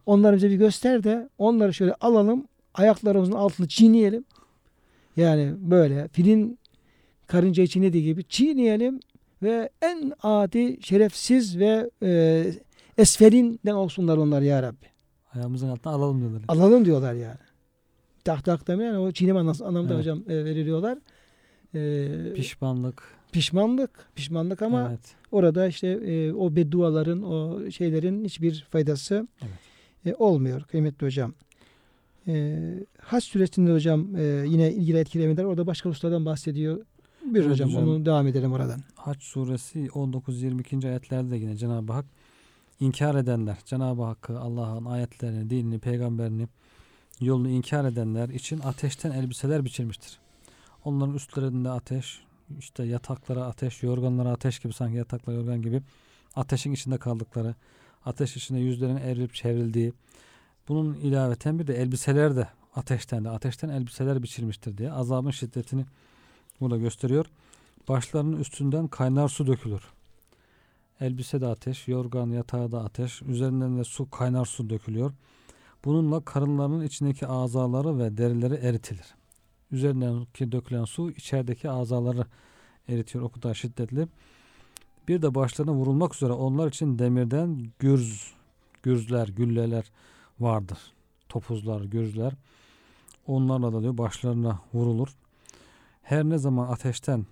Onları 0.06 0.36
bize 0.36 0.50
bir 0.50 0.56
göster 0.56 1.04
de 1.04 1.30
onları 1.38 1.74
şöyle 1.74 1.94
alalım, 1.94 2.48
ayaklarımızın 2.74 3.34
altını 3.34 3.68
çiğneyelim. 3.68 4.26
Yani 5.18 5.54
böyle 5.58 6.08
filin 6.08 6.60
karınca 7.28 7.68
çiğnediği 7.68 8.04
gibi 8.04 8.24
çiğneyelim 8.24 9.00
ve 9.44 9.70
en 9.82 10.14
adi, 10.24 10.78
şerefsiz 10.82 11.60
ve 11.60 11.90
e, 12.04 12.46
esferinden 12.98 13.74
olsunlar 13.74 14.18
onlar 14.18 14.42
ya 14.42 14.64
Rabbi. 14.64 14.86
Ayağımızın 15.34 15.70
altına 15.70 15.94
alalım 15.94 16.20
diyorlar. 16.20 16.42
Alalım 16.48 16.86
diyorlar 16.86 17.14
yani. 17.14 17.38
Tahta 18.24 18.74
yani 18.74 18.98
o 18.98 19.12
çiğneme 19.12 19.40
anlamında 19.40 19.94
Evet. 19.94 20.00
hocam 20.00 20.24
e, 20.30 20.46
veriliyorlar. 20.46 20.98
E, 21.76 22.34
Pişmanlık. 22.36 23.04
pişmanlık, 23.32 23.92
pişmanlık 24.16 24.62
ama 24.62 24.88
evet. 24.90 25.16
orada 25.32 25.68
işte 25.68 25.88
e, 25.88 26.34
o 26.34 26.56
bedduaların, 26.56 27.22
o 27.24 27.70
şeylerin 27.72 28.26
hiçbir 28.26 28.68
faydası 28.72 29.28
Evet. 29.42 29.54
e, 30.06 30.24
olmuyor 30.24 30.62
kıymetli 30.64 31.06
hocam. 31.06 31.34
E, 32.28 32.60
Haç 33.00 33.24
suresinde 33.24 33.72
hocam 33.74 34.16
e, 34.16 34.24
yine 34.48 34.72
ilgili 34.74 34.98
etkilemeler 34.98 35.44
orada 35.44 35.68
başka 35.68 35.90
ustadan 35.90 36.26
bahsediyor. 36.26 36.86
Bir 37.26 37.50
hocam, 37.50 37.70
hocam. 37.70 37.84
onu 37.90 38.06
devam 38.06 38.28
edelim 38.28 38.54
oradan. 38.54 38.82
Haç 38.96 39.24
suresi 39.24 39.88
19-22. 39.88 40.88
ayetlerde 40.90 41.32
de 41.32 41.38
yine 41.38 41.56
Cenab-ı 41.58 41.94
Hak 41.94 42.06
inkar 42.80 43.16
edenler, 43.16 43.58
Cenab-ı 43.66 44.04
Hakk'ı, 44.04 44.40
Allah'ın 44.40 44.86
ayetlerini, 44.86 45.50
dinini, 45.50 45.80
peygamberini, 45.80 46.48
yolunu 47.22 47.50
inkar 47.50 47.86
edenler 47.86 48.30
için 48.30 48.60
ateşten 48.60 49.12
elbiseler 49.12 49.66
biçilmiştir. 49.66 50.20
Onların 50.86 51.16
üstlerinde 51.16 51.70
ateş, 51.70 52.22
işte 52.60 52.84
yataklara 52.84 53.46
ateş, 53.46 53.84
yorganlara 53.84 54.30
ateş 54.30 54.60
gibi 54.60 54.74
sanki 54.74 54.98
yataklar 54.98 55.34
yorgan 55.34 55.62
gibi 55.62 55.82
ateşin 56.36 56.72
içinde 56.72 56.98
kaldıkları, 56.98 57.56
ateş 58.06 58.38
içinde 58.38 58.60
yüzlerinin 58.60 59.02
erilip 59.02 59.34
çevrildiği, 59.34 59.94
bunun 60.68 60.94
ilaveten 60.94 61.60
bir 61.60 61.68
de 61.68 61.76
elbiseler 61.76 62.36
de 62.36 62.48
ateşten 62.76 63.26
de 63.26 63.30
ateşten 63.30 63.70
elbiseler 63.70 64.24
biçilmiştir 64.24 64.78
diye 64.78 64.92
azabın 64.92 65.32
şiddetini 65.32 65.86
burada 66.60 66.78
gösteriyor. 66.78 67.26
Başlarının 67.90 68.40
üstünden 68.40 68.88
kaynar 68.88 69.28
su 69.28 69.48
dökülür. 69.48 69.82
Elbise 71.00 71.42
de 71.42 71.48
ateş, 71.48 71.88
yorgan, 71.88 72.28
yatağı 72.28 72.72
da 72.72 72.84
ateş, 72.84 73.22
üzerinden 73.22 73.78
de 73.78 73.84
su, 73.84 74.10
kaynar 74.10 74.46
su 74.46 74.70
dökülüyor. 74.70 75.12
Bununla 75.86 76.26
karınlarının 76.26 76.86
içindeki 76.86 77.28
azaları 77.28 78.00
ve 78.00 78.18
derileri 78.18 78.54
eritilir. 78.54 79.06
Üzerindeki 79.72 80.52
dökülen 80.52 80.86
su 80.86 81.12
içerideki 81.12 81.70
azaları 81.70 82.26
eritiyor 82.90 83.24
o 83.24 83.30
kadar 83.30 83.54
şiddetli. 83.54 84.08
Bir 85.08 85.22
de 85.22 85.36
başlarına 85.36 85.74
vurulmak 85.74 86.16
üzere 86.16 86.34
onlar 86.34 86.68
için 86.68 87.00
demirden 87.00 87.72
gürz, 87.80 88.34
gürzler, 88.84 89.28
gülleler 89.28 89.92
vardır. 90.40 90.78
Topuzlar, 91.30 91.82
gürzler. 91.82 92.34
Onlarla 93.28 93.74
da 93.74 93.82
diyor 93.82 93.98
başlarına 93.98 94.60
vurulur. 94.74 95.16
Her 96.02 96.24
ne 96.24 96.38
zaman 96.38 96.68
ateşten 96.68 97.26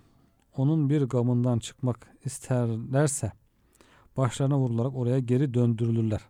onun 0.56 0.90
bir 0.90 1.02
gamından 1.02 1.58
çıkmak 1.58 2.10
isterlerse 2.24 3.32
başlarına 4.16 4.58
vurularak 4.58 4.96
oraya 4.96 5.18
geri 5.18 5.54
döndürülürler. 5.54 6.20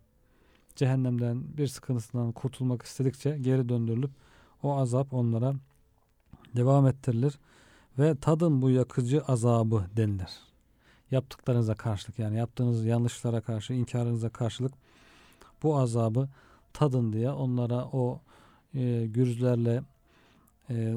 Cehennemden 0.76 1.56
bir 1.58 1.66
sıkıntısından 1.66 2.32
kurtulmak 2.32 2.82
istedikçe 2.82 3.38
geri 3.38 3.68
döndürülüp 3.68 4.10
o 4.62 4.76
azap 4.76 5.14
onlara 5.14 5.54
devam 6.56 6.86
ettirilir 6.86 7.38
ve 7.98 8.14
tadın 8.14 8.62
bu 8.62 8.70
yakıcı 8.70 9.22
azabı 9.22 9.86
denilir. 9.96 10.30
Yaptıklarınıza 11.10 11.74
karşılık 11.74 12.18
yani 12.18 12.36
yaptığınız 12.36 12.84
yanlışlara 12.84 13.40
karşı 13.40 13.72
inkarınıza 13.72 14.28
karşılık 14.28 14.72
bu 15.62 15.78
azabı 15.78 16.28
tadın 16.72 17.12
diye 17.12 17.30
onlara 17.30 17.84
o 17.84 18.20
e, 18.74 19.06
gürzlerle 19.06 19.82
e, 20.70 20.94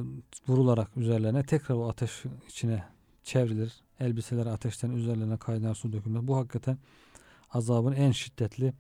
vurularak 0.48 0.98
üzerlerine 0.98 1.44
tekrar 1.44 1.76
o 1.76 1.90
ateş 1.90 2.24
içine 2.50 2.84
çevrilir. 3.24 3.74
Elbiseler 4.00 4.46
ateşten 4.46 4.92
üzerlerine 4.92 5.38
kaynar 5.38 5.76
su 5.76 5.94
dökülür. 5.94 6.28
Bu 6.28 6.38
hakikaten 6.38 6.78
azabın 7.52 7.94
en 7.94 8.12
şiddetli 8.12 8.74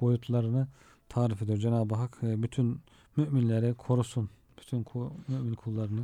boyutlarını 0.00 0.68
tarif 1.08 1.42
ediyor. 1.42 1.58
Cenab-ı 1.58 1.94
Hak 1.94 2.18
e, 2.22 2.42
bütün 2.42 2.80
müminleri 3.16 3.74
korusun. 3.74 4.30
Bütün 4.60 4.86
mümin 5.28 5.54
kullarını 5.54 6.00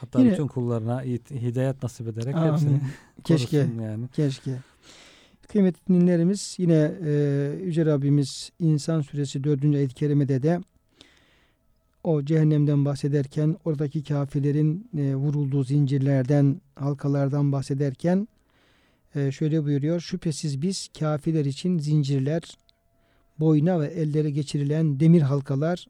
hatta 0.00 0.20
Yine- 0.20 0.32
bütün 0.32 0.46
kullarına 0.46 1.04
hid- 1.04 1.40
hidayet 1.40 1.82
nasip 1.82 2.08
ederek 2.08 2.34
Amin. 2.34 2.52
hepsini 2.52 2.80
Keşke. 3.24 3.56
yani. 3.82 4.08
Keşke. 4.08 4.50
Kıymetli 5.48 5.94
dinlerimiz 5.94 6.54
yine 6.58 6.92
e, 7.04 7.12
Yüce 7.64 7.86
Rabbimiz 7.86 8.50
İnsan 8.58 9.00
Suresi 9.00 9.44
4. 9.44 9.64
ayet-i 9.76 9.94
kerimede 9.94 10.42
de 10.42 10.60
o 12.04 12.22
cehennemden 12.24 12.84
bahsederken 12.84 13.56
oradaki 13.64 14.04
kafirlerin 14.04 14.90
e, 14.98 15.14
vurulduğu 15.14 15.64
zincirlerden, 15.64 16.60
halkalardan 16.74 17.52
bahsederken 17.52 18.28
e, 19.14 19.32
şöyle 19.32 19.64
buyuruyor. 19.64 20.00
Şüphesiz 20.00 20.62
biz 20.62 20.88
kafirler 20.98 21.44
için 21.44 21.78
zincirler, 21.78 22.42
boyuna 23.40 23.80
ve 23.80 23.86
ellere 23.86 24.30
geçirilen 24.30 25.00
demir 25.00 25.22
halkalar 25.22 25.86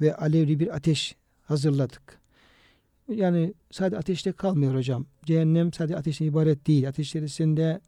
ve 0.00 0.16
alevli 0.16 0.60
bir 0.60 0.76
ateş 0.76 1.16
hazırladık. 1.44 2.20
Yani 3.08 3.54
sadece 3.70 3.98
ateşte 3.98 4.32
kalmıyor 4.32 4.74
hocam. 4.74 5.06
Cehennem 5.24 5.72
sadece 5.72 5.96
ateşten 5.96 6.26
ibaret 6.26 6.66
değil. 6.66 6.88
Ateş 6.88 7.08
içerisinde 7.08 7.80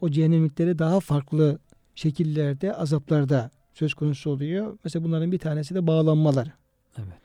o 0.00 0.10
cehennemlikleri 0.10 0.78
daha 0.78 1.00
farklı 1.00 1.58
şekillerde, 1.94 2.74
azaplarda 2.74 3.50
söz 3.74 3.94
konusu 3.94 4.30
oluyor. 4.30 4.78
Mesela 4.84 5.04
bunların 5.04 5.32
bir 5.32 5.38
tanesi 5.38 5.74
de 5.74 5.86
bağlanmaları. 5.86 6.52
Evet. 6.98 7.20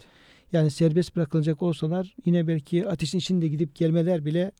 Yani 0.53 0.71
serbest 0.71 1.15
bırakılacak 1.15 1.61
olsalar 1.61 2.15
yine 2.25 2.47
belki 2.47 2.87
ateşin 2.87 3.17
içinde 3.17 3.47
gidip 3.47 3.75
gelmeler 3.75 4.25
bile 4.25 4.51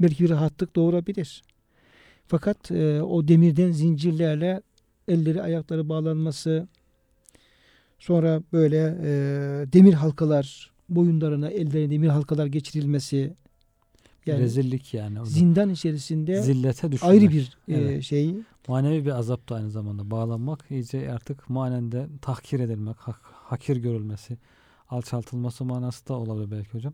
belki 0.00 0.24
bir 0.24 0.30
rahatlık 0.30 0.76
doğurabilir. 0.76 1.42
Fakat 2.26 2.70
e, 2.70 3.02
o 3.02 3.28
demirden 3.28 3.70
zincirlerle 3.70 4.62
elleri 5.08 5.42
ayakları 5.42 5.88
bağlanması 5.88 6.68
sonra 8.06 8.42
böyle 8.52 8.98
e, 9.02 9.08
demir 9.72 9.92
halkalar 9.92 10.70
boyunlarına 10.88 11.48
ellerine 11.50 11.90
demir 11.90 12.08
halkalar 12.08 12.46
geçirilmesi 12.46 13.34
yani 14.26 14.40
Rezillik 14.40 14.94
yani. 14.94 15.18
orada. 15.18 15.30
zindan 15.30 15.70
içerisinde 15.70 16.42
Zillete 16.42 16.92
düşürmek. 16.92 17.10
ayrı 17.22 17.30
bir 17.32 17.56
e, 17.68 17.74
Evet. 17.74 18.02
şey 18.02 18.34
Manevi 18.68 19.04
bir 19.06 19.10
azap 19.10 19.48
da 19.48 19.54
aynı 19.54 19.70
zamanda. 19.70 20.10
Bağlanmak 20.10 20.64
iyice 20.70 21.12
artık 21.12 21.50
manende 21.50 22.06
tahkir 22.22 22.60
edilmek, 22.60 22.96
hak- 22.96 23.22
hakir 23.32 23.76
görülmesi, 23.76 24.38
alçaltılması 24.88 25.64
manası 25.64 26.08
da 26.08 26.14
olabilir 26.14 26.50
belki 26.50 26.70
hocam. 26.74 26.92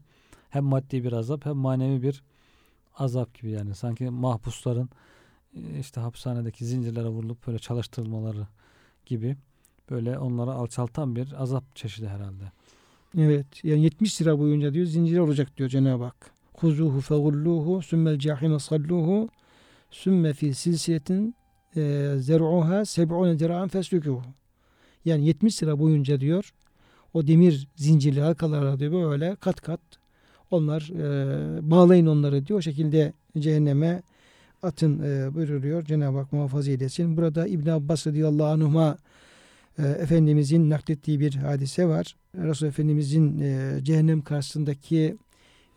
Hem 0.50 0.64
maddi 0.64 1.04
bir 1.04 1.12
azap 1.12 1.46
hem 1.46 1.56
manevi 1.56 2.02
bir 2.02 2.22
azap 2.98 3.34
gibi 3.34 3.50
yani. 3.50 3.74
Sanki 3.74 4.04
mahpusların 4.10 4.90
e, 5.56 5.78
işte 5.80 6.00
hapishanedeki 6.00 6.64
zincirlere 6.64 7.08
vurulup 7.08 7.46
böyle 7.46 7.58
çalıştırılmaları 7.58 8.46
gibi 9.06 9.36
böyle 9.90 10.18
onları 10.18 10.50
alçaltan 10.50 11.16
bir 11.16 11.42
azap 11.42 11.76
çeşidi 11.76 12.08
herhalde. 12.08 12.44
Evet. 13.18 13.64
Yani 13.64 13.84
70 13.84 14.22
lira 14.22 14.38
boyunca 14.38 14.74
diyor 14.74 14.86
zincir 14.86 15.18
olacak 15.18 15.56
diyor 15.56 15.68
Cenab-ı 15.68 16.04
Hak. 16.04 16.30
Huzuhu 16.54 17.00
fegulluhu 17.00 17.82
sümmel 17.82 18.18
cahime 18.18 18.58
salluhu 18.58 19.28
sümme 19.90 20.32
fi 20.32 20.54
silsiletin 20.54 21.34
e, 21.76 22.12
zer'uha 22.18 22.84
seb'une 22.84 23.34
zira'an 23.38 23.68
feslukuhu. 23.68 24.22
Yani 25.04 25.26
70 25.26 25.62
lira 25.62 25.78
boyunca 25.78 26.20
diyor 26.20 26.52
o 27.14 27.26
demir 27.26 27.68
zincirli 27.76 28.20
halkalara 28.20 28.78
diyor 28.78 29.10
böyle 29.10 29.36
kat 29.36 29.60
kat 29.60 29.80
onlar 30.50 30.90
e, 30.90 31.70
bağlayın 31.70 32.06
onları 32.06 32.46
diyor. 32.46 32.58
O 32.58 32.62
şekilde 32.62 33.12
cehenneme 33.38 34.02
atın 34.62 35.02
e, 35.02 35.34
buyuruyor. 35.34 35.84
Cenab-ı 35.84 36.18
Hak 36.18 36.32
muhafaza 36.32 36.70
eylesin. 36.70 37.16
Burada 37.16 37.46
İbn 37.46 37.68
Abbas 37.68 38.06
radıyallahu 38.06 38.46
anhuma 38.46 38.96
e, 39.78 39.82
Efendimizin 39.82 40.70
naklettiği 40.70 41.20
bir 41.20 41.34
hadise 41.34 41.86
var. 41.86 42.16
Resul 42.34 42.66
Efendimizin 42.66 43.38
e, 43.38 43.78
cehennem 43.82 44.22
karşısındaki 44.22 45.16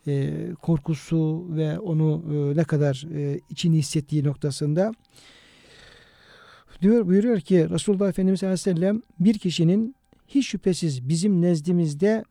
e, 0.06 0.46
korkusu 0.62 1.46
ve 1.50 1.78
onu 1.78 2.24
e, 2.32 2.56
ne 2.56 2.64
kadar 2.64 3.06
e, 3.14 3.40
içini 3.50 3.78
hissettiği 3.78 4.24
noktasında 4.24 4.92
diyor 6.82 7.06
buyuruyor 7.06 7.40
ki 7.40 7.70
Resulullah 7.70 8.08
Efendimiz 8.08 8.42
Aleyhisselam 8.42 9.02
bir 9.20 9.38
kişinin 9.38 9.94
hiç 10.28 10.46
şüphesiz 10.46 11.08
bizim 11.08 11.42
nezdimizde 11.42 12.24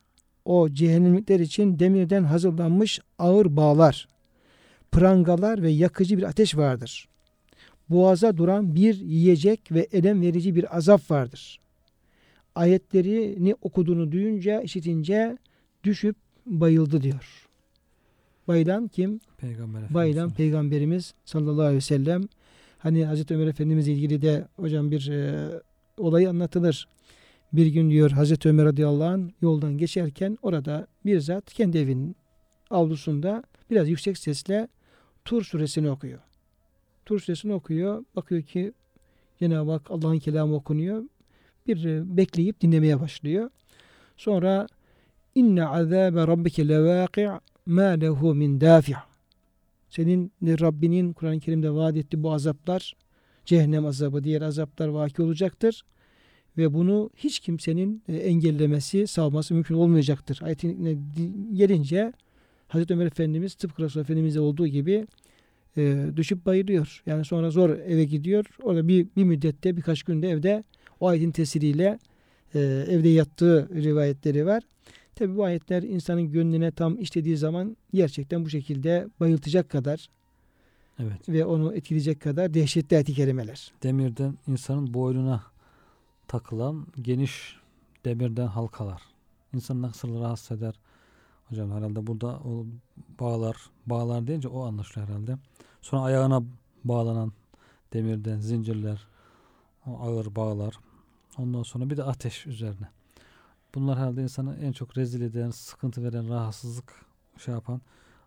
o 0.44 0.68
cehennemlikler 0.68 1.40
için 1.40 1.78
demirden 1.78 2.24
hazırlanmış 2.24 3.00
ağır 3.18 3.56
bağlar, 3.56 4.08
prangalar 4.92 5.62
ve 5.62 5.70
yakıcı 5.70 6.18
bir 6.18 6.22
ateş 6.22 6.56
vardır. 6.56 7.08
Boğaza 7.90 8.36
duran 8.36 8.74
bir 8.74 8.94
yiyecek 8.94 9.72
ve 9.72 9.88
elem 9.92 10.22
verici 10.22 10.56
bir 10.56 10.76
azap 10.76 11.10
vardır. 11.10 11.60
Ayetlerini 12.54 13.54
okuduğunu 13.62 14.12
duyunca, 14.12 14.60
işitince 14.60 15.38
düşüp 15.84 16.16
bayıldı 16.46 17.02
diyor. 17.02 17.48
Bayılan 18.48 18.88
kim? 18.88 19.20
Peygamber 19.38 19.78
Efendimiz. 19.78 19.94
Bayılan 19.94 20.30
Peygamberimiz 20.30 21.14
sallallahu 21.24 21.62
aleyhi 21.62 21.76
ve 21.76 21.80
sellem. 21.80 22.28
Hani 22.78 23.04
Hazreti 23.04 23.34
Ömer 23.34 23.46
Efendimizle 23.46 23.92
ilgili 23.92 24.22
de 24.22 24.48
hocam 24.56 24.90
bir 24.90 25.08
e, 25.08 25.48
olayı 25.98 26.30
anlatılır. 26.30 26.88
Bir 27.52 27.66
gün 27.66 27.90
diyor 27.90 28.10
Hazreti 28.10 28.48
Ömer 28.48 28.66
radıyallahu 28.66 29.08
anh 29.08 29.30
yoldan 29.42 29.78
geçerken 29.78 30.38
orada 30.42 30.86
bir 31.04 31.20
zat 31.20 31.52
kendi 31.52 31.78
evinin 31.78 32.16
avlusunda 32.70 33.42
biraz 33.70 33.88
yüksek 33.88 34.18
sesle 34.18 34.68
Tur 35.24 35.44
suresini 35.44 35.90
okuyor. 35.90 36.18
Tur 37.06 37.20
suresini 37.20 37.52
okuyor. 37.52 38.04
Bakıyor 38.16 38.42
ki 38.42 38.72
Cenab-ı 39.38 39.70
Hak 39.70 39.90
Allah'ın 39.90 40.18
kelamı 40.18 40.54
okunuyor. 40.54 41.04
Bir 41.66 41.84
e, 41.84 42.16
bekleyip 42.16 42.60
dinlemeye 42.60 43.00
başlıyor. 43.00 43.50
Sonra 44.16 44.66
inne 45.34 45.66
azabe 45.66 46.26
rabbike 46.26 46.68
levâki' 46.68 47.30
ma 47.66 47.82
lehu 47.82 48.34
min 48.34 48.60
dafi' 48.60 48.96
senin 49.88 50.32
Rabbinin 50.42 51.12
Kur'an-ı 51.12 51.40
Kerim'de 51.40 51.70
vaat 51.70 51.96
ettiği 51.96 52.22
bu 52.22 52.32
azaplar 52.32 52.94
cehennem 53.44 53.86
azabı 53.86 54.24
diğer 54.24 54.42
azaplar 54.42 54.88
vaki 54.88 55.22
olacaktır 55.22 55.82
ve 56.58 56.74
bunu 56.74 57.10
hiç 57.16 57.40
kimsenin 57.40 58.02
e, 58.08 58.16
engellemesi 58.16 59.06
savması 59.06 59.54
mümkün 59.54 59.74
olmayacaktır. 59.74 60.40
Ayetine 60.42 60.96
gelince 61.52 62.12
Hazreti 62.68 62.94
Ömer 62.94 63.06
Efendimiz 63.06 63.54
tıpkı 63.54 63.82
Resulullah 63.82 64.04
Efendimiz'de 64.04 64.40
olduğu 64.40 64.66
gibi 64.66 65.06
e, 65.76 66.06
düşüp 66.16 66.46
bayılıyor. 66.46 67.02
Yani 67.06 67.24
sonra 67.24 67.50
zor 67.50 67.70
eve 67.70 68.04
gidiyor. 68.04 68.44
Orada 68.62 68.88
bir, 68.88 69.06
bir 69.16 69.24
müddette 69.24 69.76
birkaç 69.76 70.02
günde 70.02 70.30
evde 70.30 70.64
o 71.00 71.08
ayetin 71.08 71.30
tesiriyle 71.30 71.98
e, 72.54 72.60
evde 72.88 73.08
yattığı 73.08 73.68
rivayetleri 73.74 74.46
var. 74.46 74.62
Tabi 75.14 75.36
bu 75.36 75.44
ayetler 75.44 75.82
insanın 75.82 76.32
gönlüne 76.32 76.70
tam 76.70 76.98
işlediği 76.98 77.36
zaman 77.36 77.76
gerçekten 77.94 78.44
bu 78.44 78.50
şekilde 78.50 79.08
bayıltacak 79.20 79.68
kadar 79.68 80.08
Evet. 80.98 81.28
ve 81.28 81.44
onu 81.44 81.74
etkileyecek 81.74 82.20
kadar 82.20 82.54
dehşetli 82.54 82.96
ayet-i 82.96 83.14
kerimeler. 83.14 83.72
Demirden 83.82 84.34
insanın 84.46 84.94
boynuna 84.94 85.42
takılan 86.28 86.86
geniş 87.02 87.56
demirden 88.04 88.46
halkalar. 88.46 89.02
İnsanı 89.54 89.82
nasıl 89.82 90.20
rahatsız 90.20 90.58
eder? 90.58 90.74
Hocam 91.48 91.70
herhalde 91.70 92.06
burada 92.06 92.26
o 92.26 92.66
bağlar, 93.20 93.56
bağlar 93.86 94.26
deyince 94.26 94.48
o 94.48 94.64
anlaşılıyor 94.64 95.08
herhalde. 95.08 95.38
Sonra 95.82 96.02
ayağına 96.02 96.42
bağlanan 96.84 97.32
demirden 97.92 98.40
zincirler, 98.40 99.06
o 99.86 100.00
ağır 100.00 100.34
bağlar. 100.34 100.78
Ondan 101.38 101.62
sonra 101.62 101.90
bir 101.90 101.96
de 101.96 102.02
ateş 102.02 102.46
üzerine. 102.46 102.88
Bunlar 103.74 103.98
herhalde 103.98 104.22
insanı 104.22 104.56
en 104.56 104.72
çok 104.72 104.96
rezil 104.96 105.20
eden, 105.20 105.50
sıkıntı 105.50 106.04
veren, 106.04 106.28
rahatsızlık 106.28 107.06
şey 107.38 107.54
yapan 107.54 107.80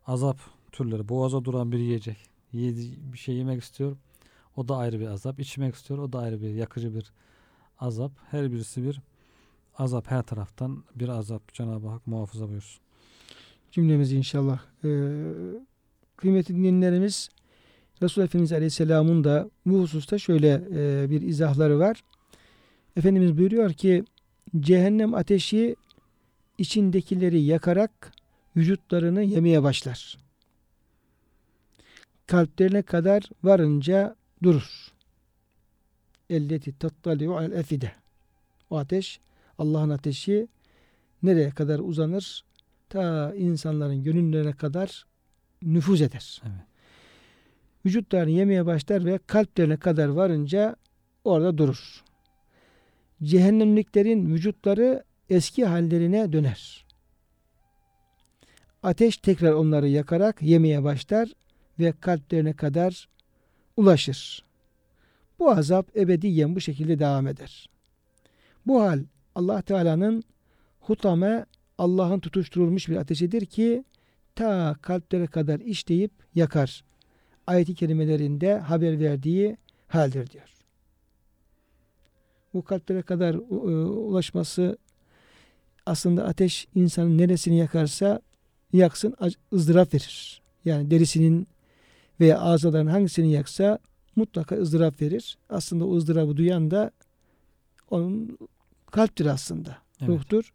azap 0.07 0.37
türleri. 0.71 1.09
Boğaza 1.09 1.45
duran 1.45 1.71
bir 1.71 1.79
yiyecek. 1.79 2.17
Yedi, 2.53 3.13
bir 3.13 3.17
şey 3.17 3.35
yemek 3.35 3.63
istiyor. 3.63 3.97
O 4.55 4.67
da 4.67 4.77
ayrı 4.77 4.99
bir 4.99 5.07
azap. 5.07 5.39
İçmek 5.39 5.75
istiyor. 5.75 5.99
O 5.99 6.13
da 6.13 6.19
ayrı 6.19 6.41
bir 6.41 6.49
yakıcı 6.49 6.95
bir 6.95 7.11
azap. 7.79 8.11
Her 8.31 8.51
birisi 8.51 8.83
bir 8.83 9.01
azap. 9.77 10.11
Her 10.11 10.23
taraftan 10.23 10.83
bir 10.95 11.09
azap. 11.09 11.53
Cenab-ı 11.53 11.87
Hak 11.87 12.07
muhafaza 12.07 12.49
buyursun. 12.49 12.81
Cümlemizi 13.71 14.17
inşallah. 14.17 14.59
Ee, 14.83 14.89
kıymetli 16.17 16.55
dinleyenlerimiz 16.55 17.29
Resulullah 18.01 18.27
Efendimiz 18.27 18.51
Aleyhisselam'ın 18.51 19.23
da 19.23 19.49
bu 19.65 19.79
hususta 19.79 20.17
şöyle 20.17 20.61
e, 20.75 21.09
bir 21.09 21.21
izahları 21.21 21.79
var. 21.79 22.03
Efendimiz 22.95 23.37
buyuruyor 23.37 23.73
ki 23.73 24.03
cehennem 24.59 25.13
ateşi 25.13 25.75
içindekileri 26.57 27.41
yakarak 27.41 28.11
vücutlarını 28.55 29.23
yemeye 29.23 29.63
başlar. 29.63 30.17
Kalplerine 32.27 32.81
kadar 32.81 33.23
varınca 33.43 34.15
durur. 34.43 34.91
Elleti 36.29 36.79
tattaliu 36.79 37.35
al 37.35 37.51
efide. 37.51 37.91
O 38.69 38.77
ateş 38.77 39.19
Allah'ın 39.57 39.89
ateşi 39.89 40.47
nereye 41.23 41.49
kadar 41.49 41.79
uzanır? 41.79 42.43
Ta 42.89 43.33
insanların 43.35 44.03
gönüllerine 44.03 44.53
kadar 44.53 45.05
nüfuz 45.61 46.01
eder. 46.01 46.41
Evet. 46.43 46.65
Vücutlarını 47.85 48.29
yemeye 48.29 48.65
başlar 48.65 49.05
ve 49.05 49.19
kalplerine 49.27 49.77
kadar 49.77 50.07
varınca 50.07 50.75
orada 51.23 51.57
durur. 51.57 52.03
Cehennemliklerin 53.23 54.33
vücutları 54.33 55.03
eski 55.29 55.65
hallerine 55.65 56.33
döner. 56.33 56.85
Ateş 58.83 59.17
tekrar 59.17 59.51
onları 59.51 59.87
yakarak 59.87 60.41
yemeye 60.41 60.83
başlar 60.83 61.29
ve 61.79 61.93
kalplerine 62.01 62.53
kadar 62.53 63.09
ulaşır. 63.77 64.45
Bu 65.39 65.51
azap 65.51 65.97
ebediyen 65.97 66.55
bu 66.55 66.61
şekilde 66.61 66.99
devam 66.99 67.27
eder. 67.27 67.69
Bu 68.65 68.81
hal 68.81 69.03
Allah 69.35 69.61
Teala'nın 69.61 70.23
hutame 70.79 71.45
Allah'ın 71.79 72.19
tutuşturulmuş 72.19 72.89
bir 72.89 72.95
ateşidir 72.95 73.45
ki 73.45 73.83
ta 74.35 74.75
kalplere 74.81 75.27
kadar 75.27 75.59
işleyip 75.59 76.11
yakar. 76.35 76.83
Ayet-i 77.47 77.75
kerimelerinde 77.75 78.57
haber 78.57 78.99
verdiği 78.99 79.57
haldir 79.87 80.29
diyor. 80.29 80.49
Bu 82.53 82.63
kalplere 82.63 83.01
kadar 83.01 83.33
e, 83.33 83.37
ulaşması 83.85 84.77
aslında 85.85 86.25
ateş 86.25 86.67
insanın 86.75 87.17
neresini 87.17 87.57
yakarsa 87.57 88.21
yaksın 88.73 89.15
ızdırap 89.53 89.93
verir. 89.93 90.41
Yani 90.65 90.91
derisinin 90.91 91.47
veya 92.19 92.39
ağzaların 92.39 92.87
hangisini 92.87 93.31
yaksa 93.31 93.79
mutlaka 94.15 94.55
ızdırap 94.55 95.01
verir. 95.01 95.37
Aslında 95.49 95.85
o 95.85 95.95
ızdırabı 95.95 96.37
duyan 96.37 96.71
da 96.71 96.91
onun 97.89 98.37
kalptir 98.91 99.25
aslında. 99.25 99.77
Evet. 100.01 100.09
Ruhtur. 100.09 100.53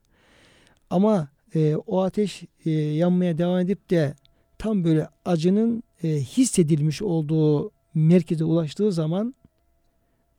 Ama 0.90 1.28
e, 1.54 1.76
o 1.76 2.00
ateş 2.00 2.42
e, 2.66 2.70
yanmaya 2.70 3.38
devam 3.38 3.58
edip 3.58 3.90
de 3.90 4.14
tam 4.58 4.84
böyle 4.84 5.08
acının 5.24 5.82
e, 6.02 6.08
hissedilmiş 6.08 7.02
olduğu 7.02 7.70
merkeze 7.94 8.44
ulaştığı 8.44 8.92
zaman 8.92 9.34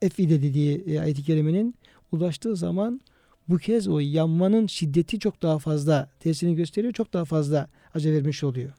Efide 0.01 0.41
dediği 0.41 0.83
e, 0.87 0.99
ayet-i 0.99 1.23
kerimenin 1.23 1.75
ulaştığı 2.11 2.55
zaman 2.55 3.01
bu 3.49 3.57
kez 3.57 3.87
o 3.87 3.99
yanmanın 3.99 4.67
şiddeti 4.67 5.19
çok 5.19 5.41
daha 5.41 5.59
fazla 5.59 6.09
tesirini 6.19 6.55
gösteriyor. 6.55 6.93
Çok 6.93 7.13
daha 7.13 7.25
fazla 7.25 7.67
acı 7.93 8.13
vermiş 8.13 8.43
oluyor. 8.43 8.71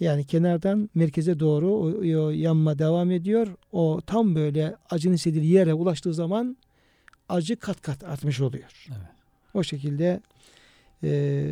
Yani 0.00 0.24
kenardan 0.24 0.90
merkeze 0.94 1.40
doğru 1.40 1.74
o, 1.74 1.84
o 2.24 2.30
yanma 2.30 2.78
devam 2.78 3.10
ediyor. 3.10 3.48
O 3.72 4.00
tam 4.06 4.34
böyle 4.34 4.76
acının 4.90 5.14
hissedildiği 5.14 5.52
yere 5.52 5.74
ulaştığı 5.74 6.14
zaman 6.14 6.56
acı 7.28 7.56
kat 7.56 7.82
kat 7.82 8.04
artmış 8.04 8.40
oluyor. 8.40 8.86
Evet. 8.88 9.08
O 9.54 9.62
şekilde 9.62 10.20
e, 11.04 11.50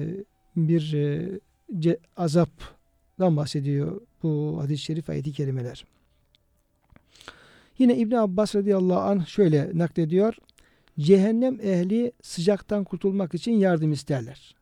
bir 0.57 0.93
e, 0.95 1.99
azaptan 2.17 3.37
bahsediyor 3.37 4.01
bu 4.23 4.59
hadis-i 4.61 4.83
şerif 4.83 5.11
ayeti 5.11 5.33
kerimeler. 5.33 5.85
Yine 7.79 7.97
İbn 7.97 8.15
Abbas 8.15 8.55
radıyallahu 8.55 9.01
anh 9.01 9.27
şöyle 9.27 9.71
naklediyor. 9.79 10.35
Cehennem 10.99 11.61
ehli 11.61 12.13
sıcaktan 12.23 12.85
kurtulmak 12.85 13.35
için 13.35 13.53
yardım 13.53 13.93
isterler. 13.93 14.55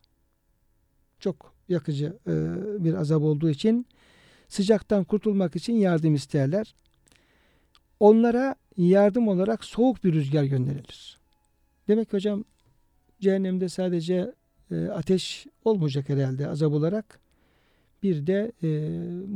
Çok 1.20 1.54
yakıcı 1.68 2.16
e, 2.26 2.34
bir 2.84 2.94
azap 2.94 3.22
olduğu 3.22 3.50
için 3.50 3.86
sıcaktan 4.48 5.04
kurtulmak 5.04 5.56
için 5.56 5.72
yardım 5.72 6.14
isterler. 6.14 6.74
Onlara 8.00 8.54
yardım 8.76 9.28
olarak 9.28 9.64
soğuk 9.64 10.04
bir 10.04 10.12
rüzgar 10.12 10.44
gönderilir. 10.44 11.18
Demek 11.88 12.10
ki 12.10 12.16
hocam 12.16 12.44
cehennemde 13.20 13.68
sadece 13.68 14.32
e, 14.70 14.86
ateş 14.88 15.46
olmayacak 15.64 16.08
herhalde 16.08 16.48
azap 16.48 16.72
olarak. 16.72 17.18
Bir 18.02 18.26
de 18.26 18.52
e, 18.62 18.68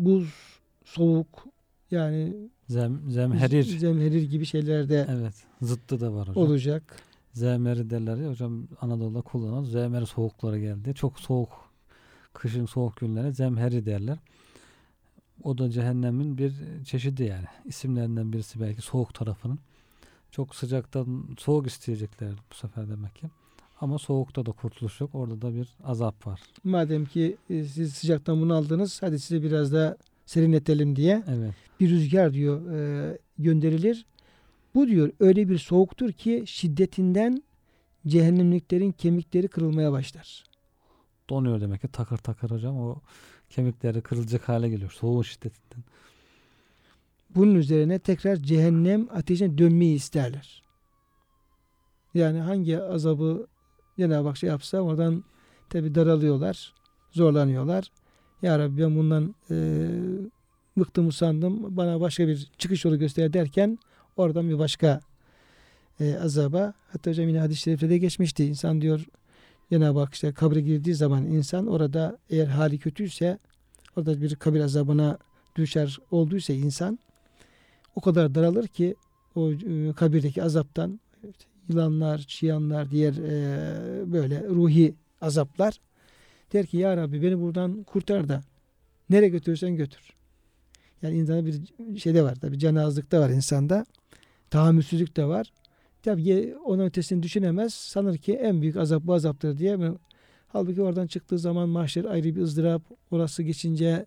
buz, 0.05 0.35
soğuk 0.85 1.45
yani 1.91 2.35
Zem, 2.69 3.11
zemherir. 3.11 3.63
zemherir 3.63 4.23
gibi 4.23 4.45
şeyler 4.47 4.89
de 4.89 5.07
Evet. 5.11 5.35
Zıttı 5.63 6.01
da 6.01 6.15
var 6.15 6.29
hocam. 6.29 6.45
olacak. 6.45 6.97
Zemheri 7.33 7.91
derler 7.91 8.17
ya 8.17 8.29
hocam 8.31 8.69
Anadolu'da 8.81 9.21
kullanılan 9.21 9.65
zemheri 9.65 10.07
soğukları 10.07 10.59
geldi. 10.59 10.95
Çok 10.95 11.21
soğuk 11.21 11.71
kışın 12.33 12.67
soğuk 12.67 12.97
günlere 12.97 13.33
zemheri 13.33 13.87
derler. 13.87 14.19
O 15.43 15.59
da 15.59 15.71
cehennemin 15.71 16.39
bir 16.39 16.55
çeşidi 16.85 17.23
yani. 17.25 17.45
İsimlerinden 17.65 18.33
birisi 18.33 18.61
belki 18.61 18.83
soğuk 18.83 19.15
tarafının. 19.15 19.59
Çok 20.31 20.55
sıcaktan 20.55 21.25
soğuk 21.39 21.67
isteyecekler 21.67 22.33
bu 22.51 22.55
sefer 22.55 22.89
demek 22.91 23.15
ki. 23.17 23.27
Ama 23.81 23.99
soğukta 23.99 24.47
da 24.47 24.53
kurtuluş 24.53 25.01
yok. 25.01 25.15
Orada 25.15 25.43
da 25.43 25.55
bir 25.55 25.69
azap 25.85 26.27
var. 26.27 26.41
Madem 26.65 27.05
ki 27.05 27.37
e, 27.51 27.65
siz 27.65 27.95
sıcaktan 27.95 28.41
bunu 28.41 28.55
aldınız 28.55 29.03
hadi 29.03 29.19
size 29.19 29.43
biraz 29.43 29.73
da 29.73 29.97
serinletelim 30.27 30.97
diye 30.97 31.23
Evet. 31.29 31.55
bir 31.81 31.91
rüzgar 31.91 32.33
diyor 32.33 32.73
e, 32.73 33.19
gönderilir. 33.39 34.07
Bu 34.75 34.87
diyor 34.89 35.13
öyle 35.21 35.49
bir 35.49 35.59
soğuktur 35.59 36.13
ki 36.13 36.43
şiddetinden 36.47 37.43
cehennemliklerin 38.07 38.93
kemikleri 38.93 39.49
kırılmaya 39.49 39.93
başlar. 39.93 40.45
Donuyor 41.31 41.61
demek 41.61 41.81
ki 41.81 41.89
takır 41.89 42.17
takır 42.17 42.51
hocam. 42.51 42.81
O 42.81 43.01
kemikleri 43.51 44.01
kırılacak 44.01 44.49
hale 44.49 44.69
geliyor. 44.69 44.91
Soğuğun 44.91 45.23
şiddetinden. 45.23 45.85
Bunun 47.35 47.55
üzerine 47.55 47.99
tekrar 47.99 48.37
cehennem 48.37 49.09
ateşine 49.11 49.59
dönmeyi 49.59 49.95
isterler. 49.95 50.63
Yani 52.15 52.41
hangi 52.41 52.83
azabı 52.83 53.47
Cenab-ı 54.01 54.29
Hak 54.29 54.37
şey 54.37 54.49
yapsa 54.49 54.79
oradan 54.81 55.25
tabi 55.71 55.95
daralıyorlar, 55.95 56.75
zorlanıyorlar. 57.13 57.91
Ya 58.43 58.59
Rabbi 58.59 58.83
ben 58.83 58.97
bundan 58.97 59.35
e, 59.51 59.57
bıktım 60.77 61.09
usandım 61.09 61.77
bana 61.77 62.01
başka 62.01 62.29
bir 62.29 62.51
çıkış 62.59 62.85
yolu 62.85 62.99
göster 62.99 63.33
derken 63.33 63.79
oradan 64.17 64.49
bir 64.49 64.59
başka 64.59 65.01
e, 66.01 66.15
azaba 66.15 66.75
hatta 66.93 67.11
hocam 67.11 67.29
yine 67.29 67.39
hadis-i 67.39 67.61
şerifte 67.61 67.91
de 67.91 67.99
geçmişti. 67.99 68.45
İnsan 68.45 68.81
diyor 68.81 69.07
Cenab-ı 69.71 69.99
Hak 69.99 70.15
işte 70.15 70.33
kabre 70.33 70.61
girdiği 70.61 70.95
zaman 70.95 71.25
insan 71.25 71.67
orada 71.67 72.19
eğer 72.31 72.47
hali 72.47 72.79
kötüyse 72.79 73.39
orada 73.97 74.21
bir 74.21 74.37
kabir 74.37 74.61
azabına 74.61 75.19
düşer 75.57 75.99
olduysa 76.11 76.53
insan 76.53 76.99
o 77.95 78.01
kadar 78.01 78.35
daralır 78.35 78.67
ki 78.67 78.95
o 79.35 79.53
e, 79.53 79.93
kabirdeki 79.97 80.43
azaptan 80.43 81.01
yılanlar, 81.71 82.19
çıyanlar, 82.19 82.91
diğer 82.91 83.13
e, 83.13 84.13
böyle 84.13 84.49
ruhi 84.49 84.95
azaplar 85.21 85.81
der 86.53 86.67
ki 86.67 86.77
ya 86.77 86.97
Rabbi 86.97 87.23
beni 87.23 87.41
buradan 87.41 87.83
kurtar 87.83 88.29
da 88.29 88.43
nereye 89.11 89.29
götürürsen 89.29 89.77
götür. 89.77 90.13
Yani 91.03 91.17
insanda 91.17 91.47
bir 91.79 91.99
şey 91.99 92.15
de 92.15 92.23
var 92.23 92.35
tabi 92.35 92.59
canazlık 92.59 93.13
da 93.13 93.21
var 93.21 93.31
insanda. 93.31 93.87
Tahammülsüzlük 94.51 95.17
de 95.17 95.25
var. 95.25 95.53
Tabi 96.03 96.55
onun 96.65 96.85
ötesini 96.85 97.23
düşünemez. 97.23 97.75
Sanır 97.75 98.19
ki 98.19 98.33
en 98.33 98.63
büyük 98.63 98.77
azap 98.77 99.03
bu 99.03 99.15
azaptır 99.15 99.59
diye. 99.59 99.79
Halbuki 100.49 100.83
oradan 100.83 101.07
çıktığı 101.07 101.39
zaman 101.39 101.69
mahşer 101.69 102.05
ayrı 102.05 102.37
bir 102.37 102.41
ızdırap. 102.41 102.83
Orası 103.11 103.43
geçince 103.43 104.05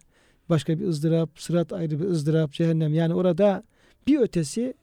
başka 0.49 0.79
bir 0.79 0.87
ızdırap. 0.87 1.29
Sırat 1.35 1.73
ayrı 1.73 1.99
bir 1.99 2.05
ızdırap. 2.05 2.51
Cehennem. 2.51 2.93
Yani 2.93 3.13
orada 3.13 3.63
bir 4.07 4.19
ötesi 4.19 4.73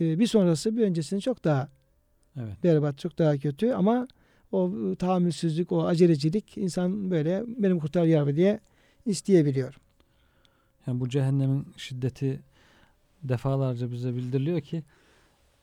e, 0.00 0.18
bir 0.18 0.26
sonrası 0.26 0.76
bir 0.76 0.82
öncesinin 0.82 1.20
çok 1.20 1.44
daha 1.44 1.68
Evet. 2.36 2.64
berbat, 2.64 2.98
çok 2.98 3.18
daha 3.18 3.36
kötü 3.36 3.70
ama 3.70 4.08
o 4.52 4.72
tahammülsüzlük, 4.98 5.72
o 5.72 5.86
acelecilik 5.86 6.58
insan 6.58 7.10
böyle 7.10 7.44
benim 7.46 7.78
kurtar 7.78 8.04
ya 8.04 8.20
Rabbi 8.20 8.36
diye 8.36 8.60
isteyebiliyor. 9.06 9.80
Yani 10.86 11.00
bu 11.00 11.08
cehennemin 11.08 11.66
şiddeti 11.76 12.40
defalarca 13.22 13.92
bize 13.92 14.14
bildiriliyor 14.14 14.60
ki 14.60 14.82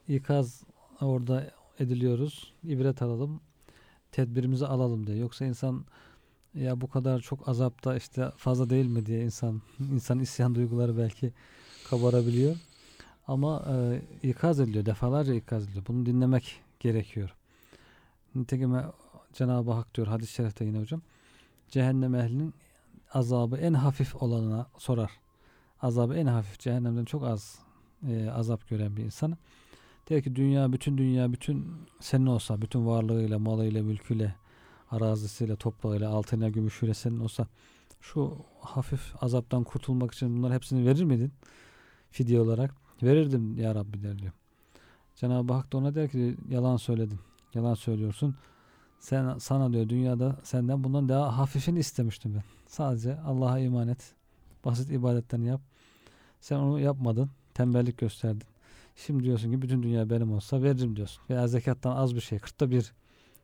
ikaz 0.08 0.64
orada 1.02 1.52
ediliyoruz. 1.80 2.54
ibret 2.64 3.02
alalım. 3.02 3.42
Tedbirimizi 4.12 4.66
alalım 4.66 5.08
diye. 5.08 5.18
Yoksa 5.18 5.46
insan 5.46 5.86
ya 6.56 6.82
bu 6.82 6.88
kadar 6.90 7.20
çok 7.20 7.50
azapta 7.50 7.98
işte 7.98 8.32
fazla 8.38 8.70
değil 8.70 8.86
mi 8.86 9.06
diye 9.06 9.22
insan 9.24 9.62
insan 9.92 10.20
isyan 10.20 10.56
duyguları 10.56 10.98
belki 10.98 11.34
kabarabiliyor. 11.90 12.56
Ama 13.28 13.66
e, 13.70 14.02
ikaz 14.24 14.60
ediliyor. 14.60 14.86
Defalarca 14.86 15.34
ikaz 15.34 15.64
ediliyor. 15.64 15.86
Bunu 15.88 16.06
dinlemek 16.06 16.62
gerekiyor. 16.80 17.36
Nitekim 18.36 18.76
e, 18.76 18.86
Cenab-ı 19.34 19.72
Hak 19.72 19.96
diyor 19.96 20.08
hadis-i 20.08 20.34
şerifte 20.34 20.66
yine 20.66 20.80
hocam. 20.80 21.02
Cehennem 21.70 22.16
ehlinin 22.16 22.54
azabı 23.14 23.58
en 23.58 23.74
hafif 23.74 24.16
olanına 24.16 24.68
sorar. 24.78 25.12
Azabı 25.82 26.16
en 26.16 26.26
hafif 26.26 26.60
cehennemden 26.60 27.06
çok 27.06 27.24
az 27.24 27.60
e, 28.08 28.30
azap 28.30 28.70
gören 28.70 28.98
bir 28.98 29.04
insan. 29.04 29.38
Der 30.10 30.22
ki 30.22 30.36
dünya 30.36 30.74
bütün 30.74 30.98
dünya 30.98 31.34
bütün 31.34 31.68
senin 32.00 32.26
olsa 32.26 32.62
bütün 32.62 32.88
varlığıyla 32.88 33.40
malıyla 33.40 33.84
mülküyle 33.84 34.36
arazisiyle 34.92 35.56
toprağıyla 35.56 36.10
altıyla 36.10 36.50
gümüşüyle 36.50 36.94
senin 36.94 37.20
olsa 37.20 37.48
şu 38.02 38.38
hafif 38.60 39.24
azaptan 39.24 39.64
kurtulmak 39.64 40.14
için 40.14 40.38
bunların 40.38 40.56
hepsini 40.56 40.86
verir 40.86 41.04
miydin? 41.04 41.32
Fidye 42.12 42.42
olarak. 42.42 42.87
Verirdim 43.04 43.58
ya 43.58 43.76
Rabbi 43.76 44.04
der 44.04 44.20
diyor. 44.20 44.32
Cenab-ı 45.16 45.54
Hak 45.54 45.74
da 45.74 45.78
ona 45.78 45.96
der 45.96 46.10
ki 46.10 46.38
yalan 46.50 46.78
söyledin. 46.78 47.20
Yalan 47.54 47.74
söylüyorsun. 47.74 48.36
Sen 49.00 49.38
sana 49.38 49.74
diyor 49.74 49.90
dünyada 49.90 50.36
senden 50.44 50.84
bundan 50.84 51.10
daha 51.10 51.38
hafifini 51.38 51.80
istemiştim 51.80 52.36
ben. 52.36 52.44
Sadece 52.68 53.20
Allah'a 53.20 53.60
iman 53.60 53.88
et. 53.88 54.14
Basit 54.66 54.92
ibadetlerini 54.92 55.48
yap. 55.48 55.62
Sen 56.42 56.56
onu 56.56 56.80
yapmadın. 56.80 57.30
Tembellik 57.54 57.98
gösterdin. 57.98 58.48
Şimdi 58.96 59.24
diyorsun 59.24 59.52
ki 59.52 59.62
bütün 59.62 59.84
dünya 59.84 60.10
benim 60.10 60.34
olsa 60.34 60.64
veririm 60.64 60.96
diyorsun. 60.96 61.24
Veya 61.30 61.48
zekattan 61.48 61.96
az 61.96 62.16
bir 62.16 62.22
şey. 62.22 62.40
Kırkta 62.40 62.72
bir. 62.72 62.94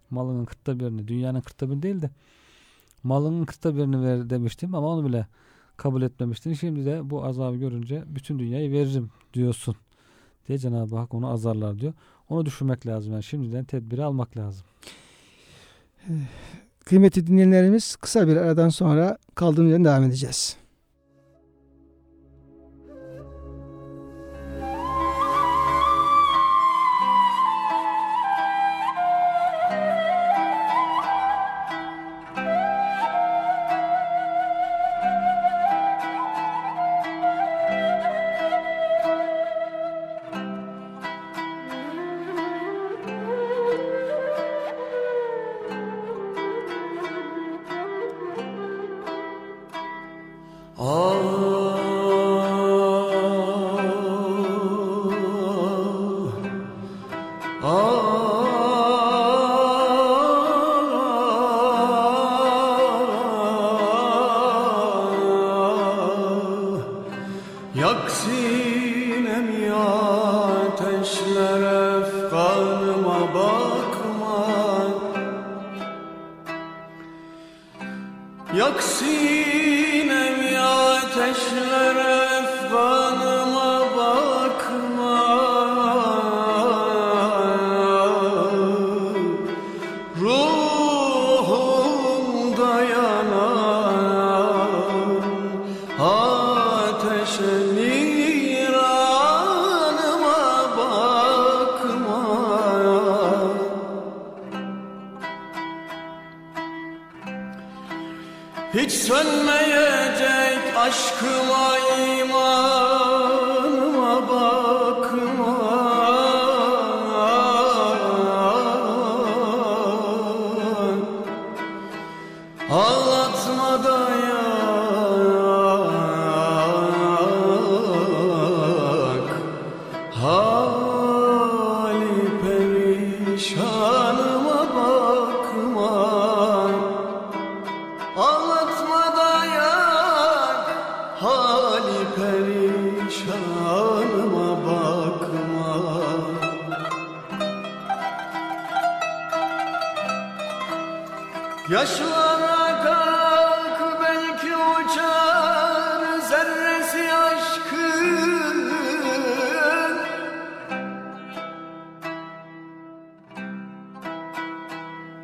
Malının 0.10 0.46
kırkta 0.46 0.80
birini. 0.80 1.08
Dünyanın 1.08 1.42
kırkta 1.42 1.70
bir 1.70 1.82
değil 1.82 2.02
de 2.02 2.10
malının 3.04 3.46
kırkta 3.46 3.76
birini 3.76 4.02
ver 4.02 4.30
demiştim 4.30 4.76
ama 4.76 4.88
onu 4.88 5.08
bile 5.08 5.28
kabul 5.78 6.02
etmemiştin. 6.02 6.54
Şimdi 6.54 6.86
de 6.86 7.10
bu 7.10 7.26
azabı 7.26 7.58
görünce 7.58 8.04
bütün 8.08 8.40
dünyayı 8.40 8.72
veririm 8.72 9.10
diyorsun 9.34 9.76
diye 10.48 10.58
Cenab-ı 10.58 10.98
Hak 10.98 11.14
onu 11.14 11.28
azarlar 11.30 11.80
diyor. 11.80 11.94
Onu 12.30 12.46
düşünmek 12.46 12.88
lazım. 12.88 13.14
Yani 13.14 13.24
şimdiden 13.24 13.66
tedbiri 13.66 14.04
almak 14.04 14.38
lazım. 14.38 14.66
Kıymetli 16.86 17.28
dinleyenlerimiz 17.28 17.96
kısa 17.96 18.28
bir 18.28 18.36
aradan 18.36 18.70
sonra 18.70 19.18
kaldığımız 19.36 19.72
yerden 19.72 19.86
devam 19.86 20.04
edeceğiz. 20.04 20.58
Allah. 50.86 51.53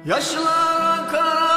Yaşlara 0.09 1.07
kalk 1.11 1.48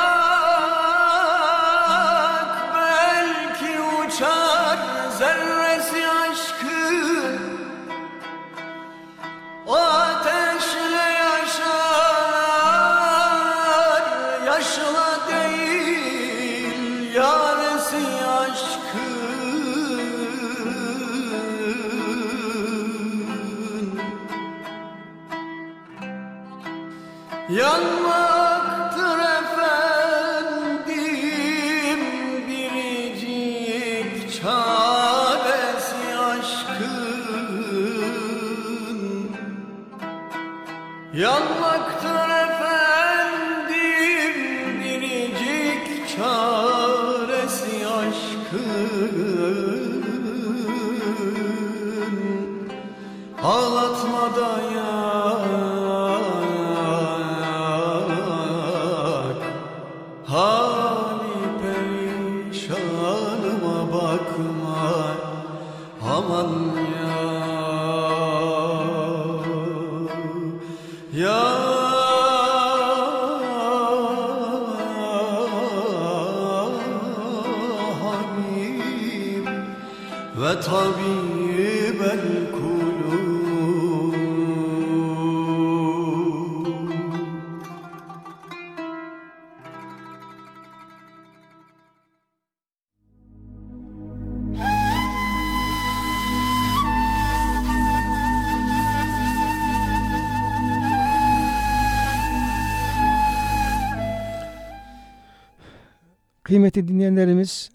Kıymetli 106.53 106.89
dinleyenlerimiz, 106.89 107.71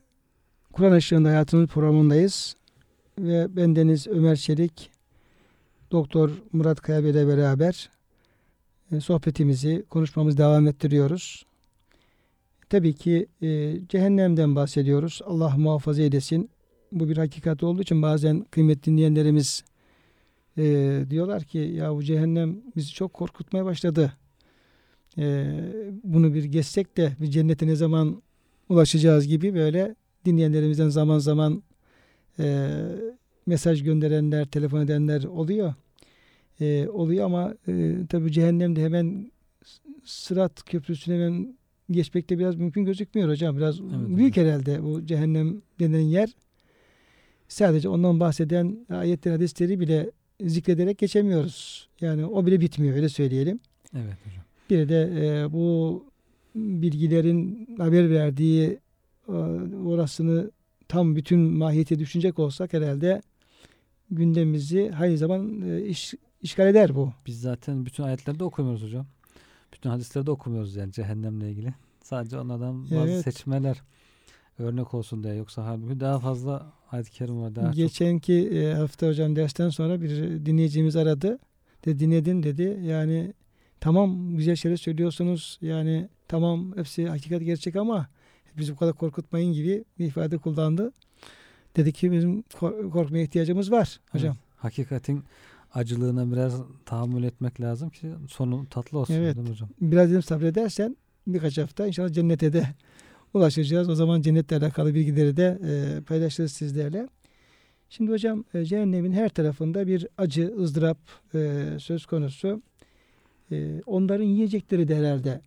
Kur'an 0.74 0.98
Işığında 0.98 1.30
Hayatımız 1.30 1.68
programındayız. 1.70 2.56
Ve 3.20 3.56
bendeniz 3.56 4.08
Ömer 4.08 4.36
Çelik, 4.36 4.90
Doktor 5.92 6.32
Murat 6.54 6.82
Kaya 6.82 7.04
Bey 7.04 7.10
ile 7.10 7.28
beraber 7.28 7.90
e, 8.92 9.00
sohbetimizi, 9.00 9.86
konuşmamızı 9.90 10.38
devam 10.38 10.68
ettiriyoruz. 10.68 11.46
Tabii 12.70 12.94
ki 12.94 13.28
e, 13.42 13.80
cehennemden 13.90 14.56
bahsediyoruz. 14.56 15.22
Allah 15.26 15.58
muhafaza 15.58 16.02
edesin. 16.02 16.50
Bu 16.92 17.10
bir 17.10 17.18
hakikat 17.18 17.64
olduğu 17.64 17.82
için 17.82 18.02
bazen 18.02 18.46
kıymetli 18.52 18.92
dinleyenlerimiz 18.92 19.64
e, 20.58 21.06
diyorlar 21.10 21.44
ki 21.44 21.58
ya 21.58 21.96
bu 21.96 22.04
cehennem 22.04 22.62
bizi 22.76 22.94
çok 22.94 23.14
korkutmaya 23.14 23.66
başladı. 23.66 24.14
E, 25.18 25.46
bunu 26.04 26.34
bir 26.34 26.44
geçsek 26.44 26.98
de 26.98 27.16
bir 27.20 27.28
cennete 27.28 27.68
ne 27.68 27.76
zaman 27.76 28.22
ulaşacağız 28.70 29.28
gibi 29.28 29.54
böyle 29.54 29.96
dinleyenlerimizden 30.26 30.90
zaman 30.90 31.20
zaman 31.20 31.64
e, 32.40 32.70
mesaj 33.46 33.84
gönderenler, 33.84 34.46
telefon 34.46 34.82
edenler 34.82 35.24
oluyor. 35.24 35.74
E, 36.60 36.88
oluyor 36.88 37.26
ama 37.26 37.56
e, 37.68 37.96
tabii 38.10 38.32
cehennemde 38.32 38.84
hemen 38.84 39.32
sırat 40.04 40.64
köprüsüne 40.64 41.16
hemen 41.16 41.58
geçmek 41.92 42.30
de 42.30 42.40
biraz 42.40 42.56
mümkün 42.56 42.86
gözükmüyor 42.86 43.30
hocam. 43.30 43.58
Biraz 43.58 43.80
Evet 43.80 44.18
büyük 44.18 44.38
herhalde 44.38 44.84
bu 44.84 45.06
cehennem 45.06 45.62
denen 45.80 46.00
yer. 46.00 46.30
Sadece 47.48 47.90
ondan 47.90 48.20
bahseden 48.20 48.86
ayetler, 48.90 49.32
hadisleri 49.32 49.80
bile 49.80 50.12
zikrederek 50.42 50.98
geçemiyoruz. 50.98 51.88
Yani 52.02 52.26
o 52.26 52.46
bile 52.46 52.62
bitmiyor 52.62 52.96
öyle 52.96 53.10
söyleyelim. 53.10 53.60
Evet 53.96 54.18
hocam. 54.26 54.44
Bir 54.70 54.90
de 54.90 55.12
e, 55.16 55.54
bu 55.54 56.04
bilgilerin 56.58 57.68
haber 57.78 58.10
verdiği 58.10 58.80
e, 59.28 59.32
orasını 59.86 60.52
tam 60.88 61.16
bütün 61.16 61.40
mahiyeti 61.40 62.00
düşünecek 62.00 62.40
olsak 62.40 62.74
herhalde 62.74 63.22
gündemimizi 64.12 64.90
hayır 64.90 65.18
zaman 65.18 65.62
e, 65.62 65.86
iş, 65.86 66.14
işgal 66.42 66.68
eder 66.68 66.96
bu. 66.96 67.14
Biz 67.26 67.42
zaten 67.42 67.86
bütün 67.86 68.04
ayetlerde 68.04 68.44
okumuyoruz 68.44 68.84
hocam. 68.84 69.06
Bütün 69.74 69.90
hadislerde 69.90 70.32
okumuyoruz 70.32 70.76
yani 70.76 70.92
cehennemle 70.92 71.52
ilgili. 71.52 71.74
Sadece 72.04 72.40
onlardan 72.40 72.84
bazı 72.84 73.12
Evet. 73.12 73.24
seçmeler 73.24 73.82
örnek 74.60 74.94
olsun 74.94 75.24
diye. 75.24 75.36
Yoksa 75.36 75.66
halbuki 75.66 76.00
daha 76.00 76.20
fazla 76.20 76.74
ayet-i 76.92 77.12
kerim 77.12 77.42
var. 77.42 77.56
Daha 77.56 77.66
çok. 77.66 77.76
Geçenki 77.76 78.34
e, 78.34 78.74
hafta 78.74 79.08
hocam 79.08 79.36
dersten 79.36 79.70
sonra 79.70 80.02
bir 80.02 80.10
dinleyicimiz 80.46 80.96
aradı. 80.96 81.40
De 81.86 82.00
dinledin 82.00 82.44
dedi. 82.44 82.80
Yani 82.84 83.34
tamam 83.80 84.38
güzel 84.38 84.56
şeyler 84.56 84.78
söylüyorsunuz. 84.78 85.58
Yani 85.62 86.10
tamam 86.28 86.78
hepsi 86.78 87.08
hakikat 87.08 87.42
gerçek 87.42 87.76
ama 87.76 88.08
bizi 88.58 88.74
bu 88.74 88.78
kadar 88.78 88.94
korkutmayın 88.94 89.54
gibi 89.54 89.84
bir 90.00 90.06
ifade 90.06 90.38
kullandı. 90.38 90.92
Dedi 91.76 91.94
ki 91.94 92.12
bizim 92.12 92.42
kor- 92.42 92.92
korkmaya 92.92 93.24
ihtiyacımız 93.24 93.72
var 93.72 94.00
hocam. 94.12 94.36
Evet. 94.36 94.44
Hakikatin 94.58 95.24
acılığına 95.74 96.32
biraz 96.32 96.62
tahammül 96.86 97.24
etmek 97.24 97.62
lazım 97.62 97.90
ki 97.90 98.12
sonu 98.30 98.66
tatlı 98.70 98.98
olsun. 99.00 99.14
Evet. 99.14 99.38
hocam? 99.38 99.70
Biraz 99.82 100.10
dedim 100.10 100.22
sabredersen 100.24 100.98
birkaç 101.28 101.58
hafta 101.58 101.88
inşallah 101.88 102.14
cennete 102.14 102.54
de 102.54 102.68
ulaşacağız. 103.34 103.90
O 103.90 103.96
zaman 103.96 104.22
cennetle 104.22 104.56
alakalı 104.58 104.96
bilgileri 104.96 105.38
de 105.38 105.60
e, 105.68 106.02
paylaşırız 106.02 106.52
sizlerle. 106.52 107.08
Şimdi 107.90 108.12
hocam 108.12 108.46
e, 108.54 108.66
cehennemin 108.66 109.12
her 109.12 109.30
tarafında 109.30 109.88
bir 109.88 110.08
acı, 110.18 110.56
ızdırap 110.60 110.98
e, 111.36 111.66
söz 111.80 112.06
konusu. 112.06 112.62
E, 113.52 113.82
onların 113.86 114.26
yiyecekleri 114.26 114.88
de 114.88 114.96
herhalde 114.96 115.42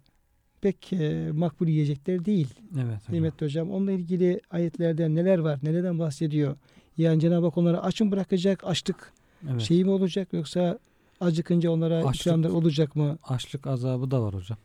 pek 0.60 0.92
e, 0.92 1.30
makbul 1.32 1.68
yiyecekler 1.68 2.24
değil. 2.24 2.48
Evet. 2.74 2.84
hocam. 2.84 2.98
Kıymetli 3.06 3.46
hocam. 3.46 3.70
Onunla 3.70 3.92
ilgili 3.92 4.40
ayetlerde 4.50 5.14
neler 5.14 5.38
var, 5.38 5.58
nelerden 5.62 5.98
bahsediyor? 5.98 6.56
Yani 6.98 7.20
Cenab-ı 7.20 7.46
Hak 7.46 7.58
onları 7.58 7.82
aç 7.82 8.00
mı 8.00 8.10
bırakacak, 8.10 8.64
açlık 8.64 9.12
Evet. 9.50 9.60
şeyi 9.60 9.84
mi 9.84 9.90
olacak 9.90 10.28
yoksa 10.32 10.78
acıkınca 11.20 11.70
onlara 11.70 11.96
Açlık- 12.04 12.20
ikramlar 12.20 12.50
olacak 12.50 12.96
mı? 12.96 13.18
Açlık 13.24 13.66
azabı 13.66 14.10
da 14.10 14.22
var 14.22 14.34
hocam. 14.34 14.58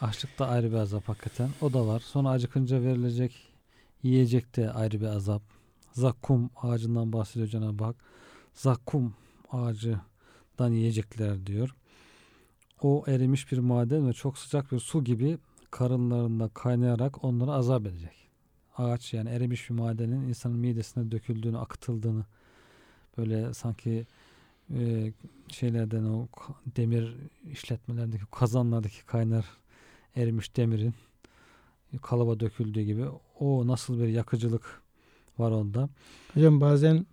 Açlık 0.00 0.38
da 0.38 0.48
ayrı 0.48 0.70
bir 0.70 0.76
azap 0.76 1.08
hakikaten. 1.08 1.48
O 1.60 1.72
da 1.72 1.86
var. 1.86 2.00
Sonra 2.00 2.28
acıkınca 2.28 2.82
verilecek 2.82 3.32
yiyecek 4.02 4.56
de 4.56 4.70
ayrı 4.70 5.00
bir 5.00 5.06
azap. 5.06 5.42
Zakkum 5.92 6.50
ağacından 6.62 7.12
bahsediyor 7.12 7.46
Cenab-ı 7.48 7.84
Hak. 7.84 7.96
Zakkum 8.54 9.14
ağacından 9.52 10.72
yiyecekler 10.72 11.46
diyor. 11.46 11.74
O 12.82 13.04
erimiş 13.06 13.52
bir 13.52 13.58
maden 13.58 14.08
ve 14.08 14.12
çok 14.12 14.38
sıcak 14.38 14.72
bir 14.72 14.78
su 14.78 15.04
gibi 15.04 15.38
karınlarında 15.70 16.48
kaynayarak 16.48 17.24
onları 17.24 17.52
azap 17.52 17.86
edecek. 17.86 18.28
Ağaç 18.76 19.14
yani 19.14 19.28
erimiş 19.28 19.70
bir 19.70 19.74
madenin 19.74 20.28
insanın 20.28 20.58
midesine 20.58 21.10
döküldüğünü, 21.10 21.58
akıtıldığını 21.58 22.24
böyle 23.18 23.54
sanki 23.54 24.06
e, 24.74 25.12
şeylerden 25.48 26.04
o 26.04 26.28
demir 26.66 27.16
işletmelerdeki 27.50 28.24
kazanlardaki 28.30 29.06
kaynar 29.06 29.44
erimiş 30.16 30.56
demirin 30.56 30.94
kalaba 32.02 32.40
döküldüğü 32.40 32.82
gibi 32.82 33.04
o 33.40 33.66
nasıl 33.66 33.98
bir 33.98 34.08
yakıcılık 34.08 34.82
var 35.38 35.50
onda. 35.50 35.88
Hocam 36.34 36.60
bazen 36.60 37.06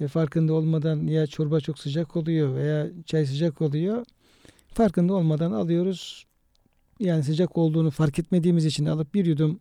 e, 0.00 0.08
farkında 0.08 0.52
olmadan 0.54 1.06
ya 1.06 1.26
çorba 1.26 1.60
çok 1.60 1.78
sıcak 1.78 2.16
oluyor 2.16 2.54
veya 2.54 2.86
çay 3.06 3.26
sıcak 3.26 3.62
oluyor. 3.62 4.06
Farkında 4.74 5.14
olmadan 5.14 5.52
alıyoruz. 5.52 6.26
Yani 7.00 7.22
sıcak 7.22 7.58
olduğunu 7.58 7.90
fark 7.90 8.18
etmediğimiz 8.18 8.64
için 8.64 8.86
alıp 8.86 9.14
bir 9.14 9.26
yudum 9.26 9.60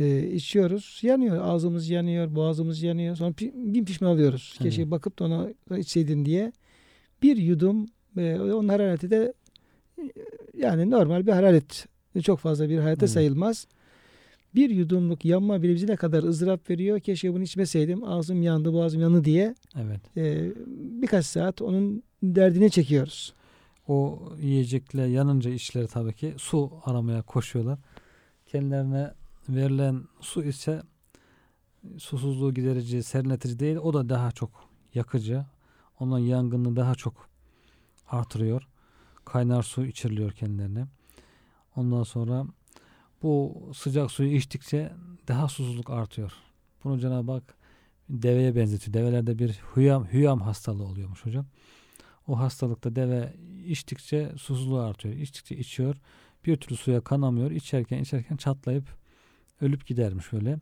e, 0.00 0.28
içiyoruz. 0.32 0.98
Yanıyor. 1.02 1.38
Ağzımız 1.42 1.90
yanıyor. 1.90 2.34
Boğazımız 2.34 2.82
yanıyor. 2.82 3.16
Sonra 3.16 3.30
pi- 3.30 3.74
bin 3.74 3.84
pişman 3.84 4.10
oluyoruz. 4.10 4.54
Keşke 4.62 4.82
Evet. 4.82 4.90
bakıp 4.90 5.18
da 5.18 5.24
ona 5.24 5.78
içseydin 5.78 6.24
diye. 6.24 6.52
Bir 7.22 7.36
yudum 7.36 7.86
e, 8.18 8.34
onun 8.40 8.68
harareti 8.68 9.10
de 9.10 9.32
e, 9.98 10.02
yani 10.58 10.90
normal 10.90 11.26
bir 11.26 11.32
hararet. 11.32 11.86
Çok 12.22 12.38
fazla 12.38 12.68
bir 12.68 12.78
hararete 12.78 13.04
Evet. 13.04 13.10
sayılmaz. 13.10 13.66
Bir 14.54 14.70
yudumluk 14.70 15.24
yanma 15.24 15.62
bile 15.62 15.74
bize 15.74 15.86
ne 15.86 15.96
kadar 15.96 16.22
ızdırap 16.22 16.70
veriyor. 16.70 17.00
Keşke 17.00 17.34
bunu 17.34 17.42
içmeseydim. 17.42 18.04
Ağzım 18.04 18.42
yandı, 18.42 18.72
boğazım 18.72 19.00
yandı 19.00 19.24
diye 19.24 19.54
Evet. 19.76 20.00
e, 20.16 20.50
birkaç 21.02 21.26
saat 21.26 21.62
onun 21.62 22.02
derdini 22.22 22.70
çekiyoruz. 22.70 23.34
O 23.88 24.28
yiyecekle 24.38 25.02
yanınca 25.02 25.50
işleri 25.50 25.88
tabii 25.88 26.12
ki 26.12 26.34
su 26.38 26.72
aramaya 26.84 27.22
koşuyorlar. 27.22 27.78
Kendilerine 28.46 29.14
verilen 29.48 30.04
su 30.20 30.44
ise 30.44 30.82
susuzluğu 31.98 32.54
giderici, 32.54 33.02
serinletici 33.02 33.58
değil. 33.58 33.76
O 33.76 33.94
da 33.94 34.08
daha 34.08 34.32
çok 34.32 34.50
yakıcı. 34.94 35.44
Onun 36.00 36.18
yangını 36.18 36.76
daha 36.76 36.94
çok 36.94 37.28
artırıyor. 38.08 38.68
Kaynar 39.24 39.62
su 39.62 39.84
içiriliyor 39.84 40.32
kendilerine. 40.32 40.86
Ondan 41.76 42.02
sonra 42.02 42.46
bu 43.22 43.62
sıcak 43.74 44.10
suyu 44.10 44.36
içtikçe 44.36 44.92
daha 45.28 45.48
susuzluk 45.48 45.90
artıyor. 45.90 46.32
Bunu 46.84 46.98
Cenab-ı 47.00 47.32
Hak 47.32 47.54
deveye 48.08 48.56
benzetiyor. 48.56 48.94
Develerde 48.94 49.38
bir 49.38 49.60
hüyam, 49.76 50.06
hüyam 50.12 50.40
hastalığı 50.40 50.84
oluyormuş 50.84 51.26
hocam. 51.26 51.46
O 52.28 52.38
hastalıkta 52.38 52.96
deve 52.96 53.32
içtikçe 53.66 54.32
susuzluğu 54.36 54.78
artıyor. 54.80 55.14
İçtikçe 55.14 55.56
içiyor. 55.56 55.96
Bir 56.46 56.56
türlü 56.56 56.76
suya 56.76 57.00
kanamıyor. 57.00 57.50
İçerken 57.50 58.02
içerken 58.02 58.36
çatlayıp 58.36 58.84
ölüp 59.60 59.86
gidermiş 59.86 60.32
böyle. 60.32 60.58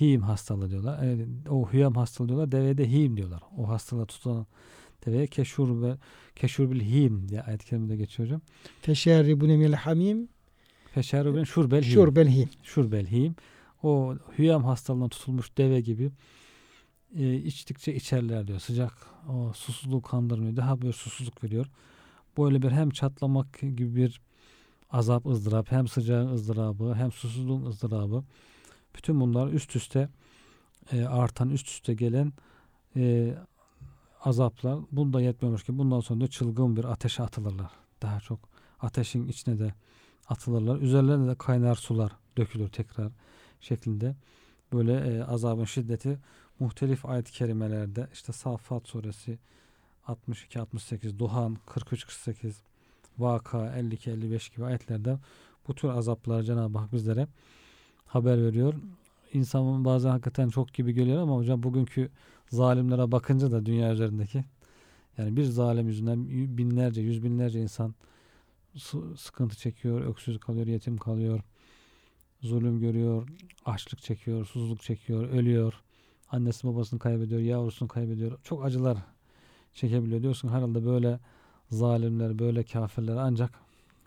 Him 0.00 0.22
hastalığı 0.22 0.70
diyorlar. 0.70 1.02
E, 1.02 1.26
o 1.50 1.72
hüyam 1.72 1.94
hastalığı 1.94 2.28
diyorlar. 2.28 2.52
Deveye 2.52 2.78
de 2.78 2.90
him 2.90 3.16
diyorlar. 3.16 3.42
O 3.56 3.68
hastalığı 3.68 4.06
tutan 4.06 4.46
deveye 5.06 5.26
keşur 5.26 5.82
ve 5.82 5.96
keşur 6.36 6.70
bil 6.70 6.80
him 6.80 7.28
diye 7.28 7.42
ayet-i 7.42 7.66
kerimede 7.66 7.96
geçiyor 7.96 8.28
hocam. 8.28 8.40
Feşerribune 8.82 9.56
minel 9.56 9.74
hamim 9.74 10.28
Feşeru 10.94 11.36
bin 11.36 11.44
şurbel 11.44 11.82
him. 11.82 11.92
şurbel 11.92 12.28
him. 12.28 12.48
Şurbel 12.62 13.06
him. 13.06 13.34
O 13.82 14.14
hüyam 14.38 14.64
hastalığına 14.64 15.08
tutulmuş 15.08 15.56
deve 15.56 15.80
gibi 15.80 16.10
e, 17.16 17.34
içtikçe 17.34 17.94
içerler 17.94 18.46
diyor. 18.46 18.60
Sıcak 18.60 18.92
o 19.28 19.52
susuzluğu 19.52 20.02
kandırmıyor. 20.02 20.56
Daha 20.56 20.82
bir 20.82 20.92
susuzluk 20.92 21.44
veriyor. 21.44 21.66
Böyle 22.38 22.62
bir 22.62 22.70
hem 22.70 22.90
çatlamak 22.90 23.58
gibi 23.58 23.96
bir 23.96 24.20
azap 24.90 25.26
ızdırap 25.26 25.72
hem 25.72 25.88
sıcağın 25.88 26.32
ızdırabı 26.32 26.94
hem 26.94 27.12
susuzluğun 27.12 27.66
ızdırabı 27.66 28.24
bütün 28.96 29.20
bunlar 29.20 29.48
üst 29.48 29.76
üste 29.76 30.08
e, 30.92 31.04
artan 31.04 31.50
üst 31.50 31.68
üste 31.68 31.94
gelen 31.94 32.32
e, 32.96 33.34
azaplar 34.24 34.78
bunda 34.92 35.20
yetmiyormuş 35.20 35.64
ki 35.64 35.78
bundan 35.78 36.00
sonra 36.00 36.20
da 36.20 36.28
çılgın 36.28 36.76
bir 36.76 36.84
ateşe 36.84 37.22
atılırlar. 37.22 37.70
Daha 38.02 38.20
çok 38.20 38.40
ateşin 38.80 39.28
içine 39.28 39.58
de 39.58 39.74
atılırlar. 40.28 40.78
Üzerlerine 40.78 41.28
de 41.30 41.34
kaynar 41.34 41.74
sular 41.74 42.12
dökülür 42.36 42.68
tekrar 42.68 43.12
şeklinde. 43.60 44.16
Böyle 44.72 44.92
e, 44.92 45.22
azabın 45.22 45.64
şiddeti 45.64 46.18
muhtelif 46.60 47.06
ayet-i 47.06 47.32
kerimelerde 47.32 48.08
işte 48.12 48.32
Saffat 48.32 48.88
suresi 48.88 49.38
62 50.06 50.60
68 50.60 51.18
Duhan 51.18 51.56
43 51.66 52.06
48 52.06 52.62
Vaka 53.18 53.72
52 53.76 54.10
55 54.10 54.48
gibi 54.48 54.64
ayetlerde 54.64 55.18
bu 55.68 55.74
tür 55.74 55.88
azaplar 55.88 56.42
Cenab-ı 56.42 56.78
Hak 56.78 56.92
bizlere 56.92 57.26
haber 58.06 58.42
veriyor. 58.44 58.74
İnsanın 59.32 59.84
bazen 59.84 60.10
hakikaten 60.10 60.48
çok 60.48 60.74
gibi 60.74 60.94
geliyor 60.94 61.22
ama 61.22 61.36
hocam 61.36 61.62
bugünkü 61.62 62.10
zalimlere 62.50 63.12
bakınca 63.12 63.50
da 63.50 63.66
dünya 63.66 63.92
üzerindeki 63.92 64.44
yani 65.18 65.36
bir 65.36 65.44
zalim 65.44 65.88
yüzünden 65.88 66.28
binlerce, 66.58 67.00
yüz 67.00 67.24
binlerce 67.24 67.60
insan 67.60 67.94
sı- 68.76 69.16
sıkıntı 69.16 69.56
çekiyor, 69.56 70.00
öksüz 70.00 70.40
kalıyor, 70.40 70.66
yetim 70.66 70.98
kalıyor, 70.98 71.40
zulüm 72.42 72.80
görüyor, 72.80 73.28
açlık 73.64 74.02
çekiyor, 74.02 74.46
susuzluk 74.46 74.82
çekiyor, 74.82 75.28
ölüyor. 75.28 75.82
Annesi 76.30 76.66
babasını 76.68 76.98
kaybediyor, 76.98 77.40
yavrusunu 77.40 77.88
kaybediyor. 77.88 78.38
Çok 78.44 78.64
acılar 78.64 78.98
çekebiliyor. 79.74 80.22
Diyorsun 80.22 80.48
herhalde 80.48 80.86
böyle 80.86 81.20
zalimler, 81.70 82.38
böyle 82.38 82.62
kafirler 82.62 83.16
ancak 83.16 83.50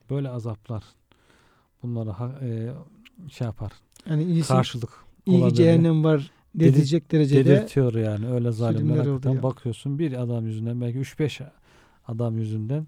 böyle 0.09 0.30
azaplar 0.30 0.84
bunları 1.84 2.09
e, 2.45 2.72
şey 3.32 3.45
yapar. 3.45 3.72
Yani 4.09 4.24
iyisi, 4.24 4.47
Karşılık 4.47 4.89
iyi 5.26 5.47
ki 5.47 5.55
cehennem 5.55 6.03
var 6.03 6.32
dedirtecek 6.55 7.11
derecede 7.11 7.45
Dedirtiyor 7.45 7.93
yani 7.93 8.28
öyle 8.32 8.51
zalimler 8.51 9.43
bakıyorsun 9.43 9.99
bir 9.99 10.22
adam 10.22 10.45
yüzünden 10.45 10.82
belki 10.82 10.99
3-5 10.99 11.43
adam 12.07 12.38
yüzünden 12.38 12.88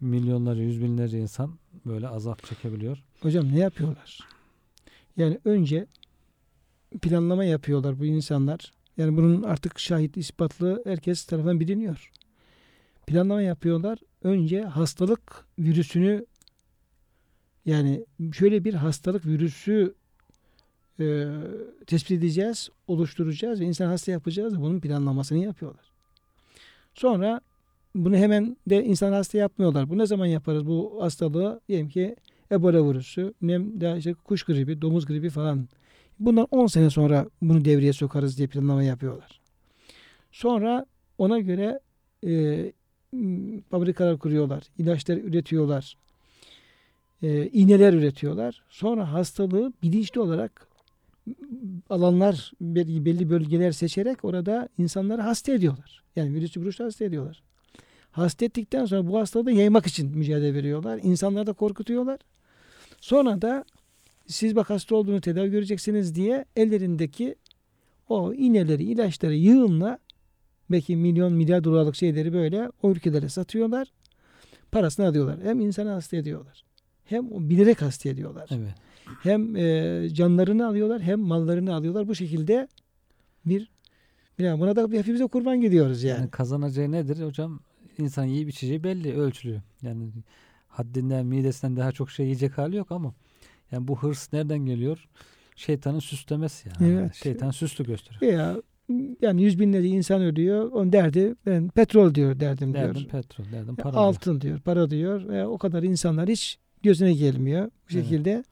milyonlarca 0.00 0.62
yüz 0.62 0.82
binlerce 0.82 1.20
insan 1.20 1.58
böyle 1.86 2.08
azap 2.08 2.46
çekebiliyor. 2.46 3.04
hocam 3.20 3.52
ne 3.52 3.58
yapıyorlar? 3.58 4.18
Yani 5.16 5.40
önce 5.44 5.86
planlama 7.02 7.44
yapıyorlar 7.44 8.00
bu 8.00 8.04
insanlar. 8.04 8.72
Yani 8.96 9.16
bunun 9.16 9.42
artık 9.42 9.78
şahit 9.78 10.16
ispatlı 10.16 10.82
herkes 10.84 11.24
tarafından 11.24 11.60
biliniyor. 11.60 12.10
Planlama 13.06 13.42
yapıyorlar. 13.42 13.98
Önce 14.22 14.62
hastalık 14.62 15.44
virüsünü 15.58 16.26
yani 17.66 18.04
şöyle 18.32 18.64
bir 18.64 18.74
hastalık 18.74 19.26
virüsü 19.26 19.94
e, 21.00 21.26
tespit 21.86 22.10
edeceğiz, 22.10 22.68
oluşturacağız 22.88 23.60
ve 23.60 23.64
insan 23.64 23.86
hasta 23.86 24.12
yapacağız. 24.12 24.60
Bunun 24.60 24.80
planlamasını 24.80 25.38
yapıyorlar. 25.38 25.84
Sonra 26.94 27.40
bunu 27.94 28.16
hemen 28.16 28.56
de 28.66 28.84
insan 28.84 29.12
hasta 29.12 29.38
yapmıyorlar. 29.38 29.90
Bu 29.90 29.98
ne 29.98 30.06
zaman 30.06 30.26
yaparız 30.26 30.66
bu 30.66 30.98
hastalığı? 31.00 31.60
Diyelim 31.68 31.88
ki 31.88 32.16
Ebola 32.52 32.90
virüsü, 32.90 33.34
nem 33.42 33.80
daha 33.80 33.96
işte 33.96 34.14
kuş 34.14 34.42
gribi, 34.42 34.82
domuz 34.82 35.06
gribi 35.06 35.30
falan 35.30 35.68
Bundan 36.18 36.46
10 36.50 36.66
sene 36.66 36.90
sonra 36.90 37.26
bunu 37.42 37.64
devreye 37.64 37.92
sokarız 37.92 38.38
diye 38.38 38.48
planlama 38.48 38.82
yapıyorlar. 38.82 39.40
Sonra 40.32 40.86
ona 41.18 41.40
göre 41.40 41.80
e, 42.26 42.72
fabrikalar 43.70 44.18
kuruyorlar, 44.18 44.62
ilaçlar 44.78 45.16
üretiyorlar, 45.16 45.96
e, 47.22 47.46
iğneler 47.46 47.92
üretiyorlar. 47.92 48.62
Sonra 48.68 49.12
hastalığı 49.12 49.72
bilinçli 49.82 50.20
olarak 50.20 50.68
alanlar 51.90 52.52
belli 52.60 53.04
belli 53.04 53.30
bölgeler 53.30 53.72
seçerek 53.72 54.24
orada 54.24 54.68
insanları 54.78 55.22
hasta 55.22 55.52
ediyorlar. 55.52 56.02
Yani 56.16 56.34
virüsü 56.34 56.60
virüsü 56.60 56.84
hasta 56.84 57.04
ediyorlar. 57.04 57.42
Hasta 58.10 58.44
ettikten 58.44 58.84
sonra 58.84 59.06
bu 59.06 59.18
hastalığı 59.18 59.52
yaymak 59.52 59.86
için 59.86 60.18
mücadele 60.18 60.54
veriyorlar. 60.54 61.00
İnsanları 61.02 61.46
da 61.46 61.52
korkutuyorlar. 61.52 62.18
Sonra 63.00 63.42
da 63.42 63.64
siz 64.26 64.56
bak 64.56 64.70
hasta 64.70 64.96
olduğunu 64.96 65.20
tedavi 65.20 65.50
göreceksiniz 65.50 66.14
diye 66.14 66.44
ellerindeki 66.56 67.34
o 68.08 68.32
iğneleri, 68.32 68.84
ilaçları 68.84 69.34
yığınla 69.34 69.98
belki 70.70 70.96
milyon 70.96 71.32
milyar 71.32 71.64
dolarlık 71.64 71.96
şeyleri 71.96 72.32
böyle 72.32 72.70
o 72.82 72.90
ülkelere 72.90 73.28
satıyorlar. 73.28 73.92
Parasını 74.72 75.06
alıyorlar. 75.06 75.38
Hem 75.42 75.60
insanı 75.60 75.90
hasta 75.90 76.16
ediyorlar. 76.16 76.64
Hem 77.04 77.48
bilerek 77.48 77.82
hasta 77.82 78.08
ediyorlar. 78.08 78.48
Evet. 78.52 78.74
Hem 79.22 79.56
e, 79.56 80.08
canlarını 80.12 80.66
alıyorlar 80.66 81.02
hem 81.02 81.20
mallarını 81.20 81.74
alıyorlar. 81.74 82.08
Bu 82.08 82.14
şekilde 82.14 82.68
bir 83.46 83.70
yani 84.38 84.60
buna 84.60 84.76
da 84.76 84.98
hepimize 84.98 85.26
kurban 85.26 85.60
gidiyoruz 85.60 86.02
yani. 86.02 86.20
Yani 86.20 86.30
kazanacağı 86.30 86.92
nedir 86.92 87.26
hocam? 87.26 87.60
İnsan 87.98 88.24
yiyip 88.24 88.48
içeceği 88.48 88.84
belli, 88.84 89.14
ölçülü. 89.14 89.62
Yani 89.82 90.10
haddinden, 90.68 91.26
midesinden 91.26 91.76
daha 91.76 91.92
çok 91.92 92.10
şey 92.10 92.26
yiyecek 92.26 92.58
hali 92.58 92.76
yok 92.76 92.92
ama 92.92 93.14
yani 93.74 93.88
bu 93.88 93.98
hırs 93.98 94.32
nereden 94.32 94.58
geliyor? 94.58 95.08
Şeytanın 95.56 95.98
süslemesi 95.98 96.68
yani. 96.68 96.92
Evet. 96.92 97.14
Şeytan 97.14 97.50
süslü 97.50 97.84
gösteriyor. 97.86 98.20
Veya 98.32 98.56
yani 99.22 99.42
yüz 99.42 99.60
binlerce 99.60 99.88
insan 99.88 100.22
ölüyor. 100.22 100.72
Onun 100.72 100.92
derdi 100.92 101.34
ben 101.46 101.68
petrol 101.68 102.14
diyor 102.14 102.40
derdim 102.40 102.74
diyor. 102.74 102.84
Derdim 102.94 103.08
petrol, 103.08 103.44
derdim 103.52 103.76
para. 103.76 103.96
altın 103.96 104.40
diyor, 104.40 104.60
para 104.60 104.90
diyor. 104.90 105.28
Ve 105.28 105.46
o 105.46 105.58
kadar 105.58 105.82
insanlar 105.82 106.28
hiç 106.28 106.58
gözüne 106.82 107.12
gelmiyor 107.14 107.66
bu 107.66 107.70
Evet. 107.90 108.04
şekilde. 108.04 108.44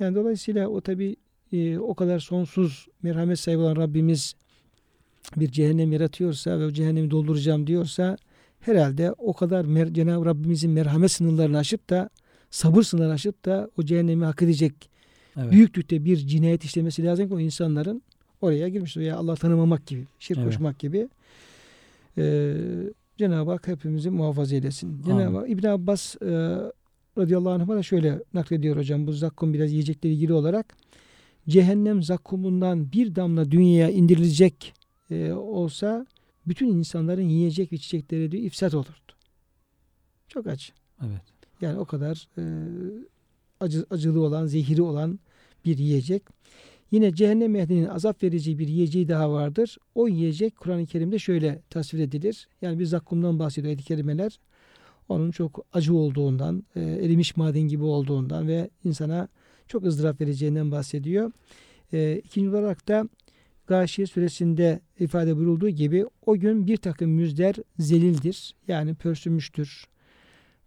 Yani 0.00 0.14
dolayısıyla 0.14 0.68
o 0.68 0.80
tabi 0.80 1.16
o 1.80 1.94
kadar 1.94 2.18
sonsuz 2.18 2.86
merhamet 3.02 3.38
sahibi 3.38 3.60
olan 3.60 3.76
Rabbimiz 3.76 4.34
bir 5.36 5.50
cehennem 5.50 5.92
yaratıyorsa 5.92 6.58
ve 6.60 6.66
o 6.66 6.70
cehennemi 6.70 7.10
dolduracağım 7.10 7.66
diyorsa 7.66 8.16
herhalde 8.60 9.12
o 9.12 9.32
kadar 9.32 9.64
mer- 9.64 9.94
Cenab-ı 9.94 10.26
Rabbimizin 10.26 10.70
merhamet 10.70 11.10
sınırlarını 11.12 11.58
aşıp 11.58 11.90
da 11.90 12.10
sabır 12.50 12.82
sınırlarını 12.82 13.14
aşıp 13.14 13.44
da 13.44 13.70
o 13.78 13.82
cehennemi 13.82 14.24
hak 14.24 14.42
edecek 14.42 14.90
Evet. 15.36 15.52
büyüklükte 15.52 16.04
bir 16.04 16.16
cinayet 16.16 16.64
işlemesi 16.64 17.04
lazım 17.04 17.28
ki 17.28 17.34
o 17.34 17.40
insanların 17.40 18.02
oraya 18.40 18.68
girmiş 18.68 18.96
veya 18.96 19.16
Allah 19.16 19.34
tanımamak 19.34 19.86
gibi, 19.86 20.04
şirk 20.18 20.38
Evet. 20.38 20.46
koşmak 20.48 20.78
gibi. 20.78 21.08
Ee, 22.18 22.56
Cenab-ı 23.18 23.50
Hak 23.50 23.68
hepimizi 23.68 24.10
muhafaza 24.10 24.54
eylesin. 24.54 25.02
Cenab-ı 25.02 25.36
Hak 25.36 25.50
İbn 25.50 25.66
Abbas 25.66 26.16
e, 26.22 26.26
radıyallahu 27.18 27.52
anh'a 27.52 27.76
da 27.76 27.82
şöyle 27.82 28.22
naklediyor 28.34 28.76
hocam 28.76 29.06
bu 29.06 29.12
zakkum 29.12 29.54
biraz 29.54 29.72
yiyecekle 29.72 30.10
ilgili 30.10 30.32
olarak. 30.32 30.76
Cehennem 31.48 32.02
zakkumundan 32.02 32.92
bir 32.92 33.14
damla 33.14 33.50
dünyaya 33.50 33.90
indirilecek 33.90 34.74
e, 35.10 35.32
olsa 35.32 36.06
bütün 36.46 36.66
insanların 36.68 37.28
yiyecek 37.28 37.72
ve 37.72 37.76
içecekleri 37.76 38.32
diyor 38.32 38.42
ifsat 38.42 38.74
olurdu. 38.74 39.12
Çok 40.28 40.46
acı. 40.46 40.72
Evet. 41.06 41.35
Yani 41.60 41.78
o 41.78 41.84
kadar 41.84 42.28
e, 42.38 42.42
acı, 43.60 43.86
acılı 43.90 44.20
olan, 44.20 44.46
zehiri 44.46 44.82
olan 44.82 45.18
bir 45.64 45.78
yiyecek. 45.78 46.22
Yine 46.90 47.14
cehennem 47.14 47.56
ehlinin 47.56 47.86
azap 47.86 48.22
verici 48.22 48.58
bir 48.58 48.68
yiyeceği 48.68 49.08
daha 49.08 49.32
vardır. 49.32 49.78
O 49.94 50.08
yiyecek 50.08 50.56
Kur'an-ı 50.56 50.86
Kerim'de 50.86 51.18
şöyle 51.18 51.62
tasvir 51.70 51.98
edilir. 51.98 52.48
Yani 52.62 52.78
bir 52.78 52.84
zakkumdan 52.84 53.38
bahsediyor 53.38 53.68
ayet-i 53.68 53.84
kerimeler. 53.84 54.40
Onun 55.08 55.30
çok 55.30 55.66
acı 55.72 55.94
olduğundan, 55.94 56.64
e, 56.76 56.80
erimiş 56.80 57.36
maden 57.36 57.60
gibi 57.60 57.82
olduğundan 57.82 58.48
ve 58.48 58.70
insana 58.84 59.28
çok 59.68 59.84
ızdırap 59.84 60.20
vereceğinden 60.20 60.70
bahsediyor. 60.70 61.32
E, 61.92 62.20
ikinci 62.24 62.50
olarak 62.50 62.88
da 62.88 63.08
Gâşiye 63.66 64.06
suresinde 64.06 64.80
ifade 65.00 65.36
buyurulduğu 65.36 65.68
gibi 65.68 66.06
o 66.26 66.36
gün 66.36 66.66
bir 66.66 66.76
takım 66.76 67.10
müzler 67.10 67.54
zelildir. 67.78 68.54
Yani 68.68 68.94
pörsümüştür. 68.94 69.84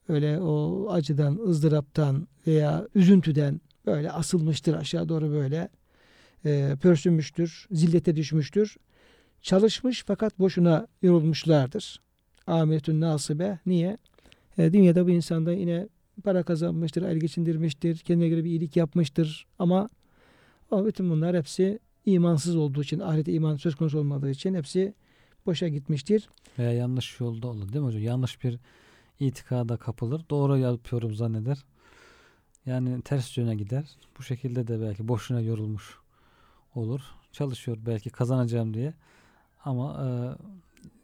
Öyle 0.10 0.39
o 0.39 0.88
acıdan, 0.91 1.39
ızdıraptan 1.47 2.28
veya 2.47 2.88
üzüntüden 2.95 3.62
böyle 3.86 4.12
asılmıştır 4.12 4.74
aşağı 4.74 5.10
doğru 5.10 5.32
böyle 5.32 5.70
e, 6.45 6.76
pörsünmüştür, 6.82 7.68
zillete 7.72 8.16
düşmüştür. 8.16 8.78
Çalışmış 9.41 10.03
fakat 10.07 10.39
boşuna 10.39 10.88
yorulmuşlardır. 11.01 12.01
Ameliyatün 12.47 13.01
nasibe. 13.01 13.60
Niye? 13.66 13.97
E, 14.57 14.74
dünyada 14.74 15.05
bu 15.05 15.10
insanda 15.10 15.53
yine 15.53 15.88
para 16.24 16.43
kazanmıştır, 16.43 17.01
el 17.01 17.18
geçindirmiştir, 17.18 17.97
kendine 17.97 18.30
göre 18.30 18.43
bir 18.43 18.49
iyilik 18.49 18.76
yapmıştır. 18.76 19.47
Ama 19.60 19.89
o 20.72 20.86
bütün 20.86 21.10
bunlar 21.10 21.38
hepsi 21.38 21.80
imansız 22.05 22.55
olduğu 22.55 22.82
için, 22.82 22.99
ahirete 22.99 23.34
iman 23.34 23.57
söz 23.57 23.76
konusu 23.76 23.99
olmadığı 23.99 24.30
için 24.30 24.53
hepsi 24.53 24.93
boşa 25.45 25.68
gitmiştir. 25.68 26.30
Veya 26.60 26.72
yanlış 26.74 27.20
yolda 27.20 27.47
olur 27.47 27.74
değil 27.74 27.80
mi 27.80 27.86
hocam? 27.86 28.03
Yanlış 28.03 28.43
bir 28.43 28.60
itikada 29.20 29.78
kapılır. 29.78 30.22
Doğru 30.30 30.57
yapıyorum 30.57 31.15
zanneder. 31.15 31.65
Yani 32.65 33.01
ters 33.01 33.38
yöne 33.38 33.55
gider. 33.55 33.86
Bu 34.17 34.24
şekilde 34.24 34.67
de 34.67 34.82
belki 34.82 35.07
boşuna 35.07 35.41
yorulmuş 35.41 35.97
olur. 36.76 37.01
Çalışıyor 37.32 37.78
belki 37.86 38.09
kazanacağım 38.09 38.74
diye. 38.74 38.93
Ama 39.65 40.03
e, 40.03 40.07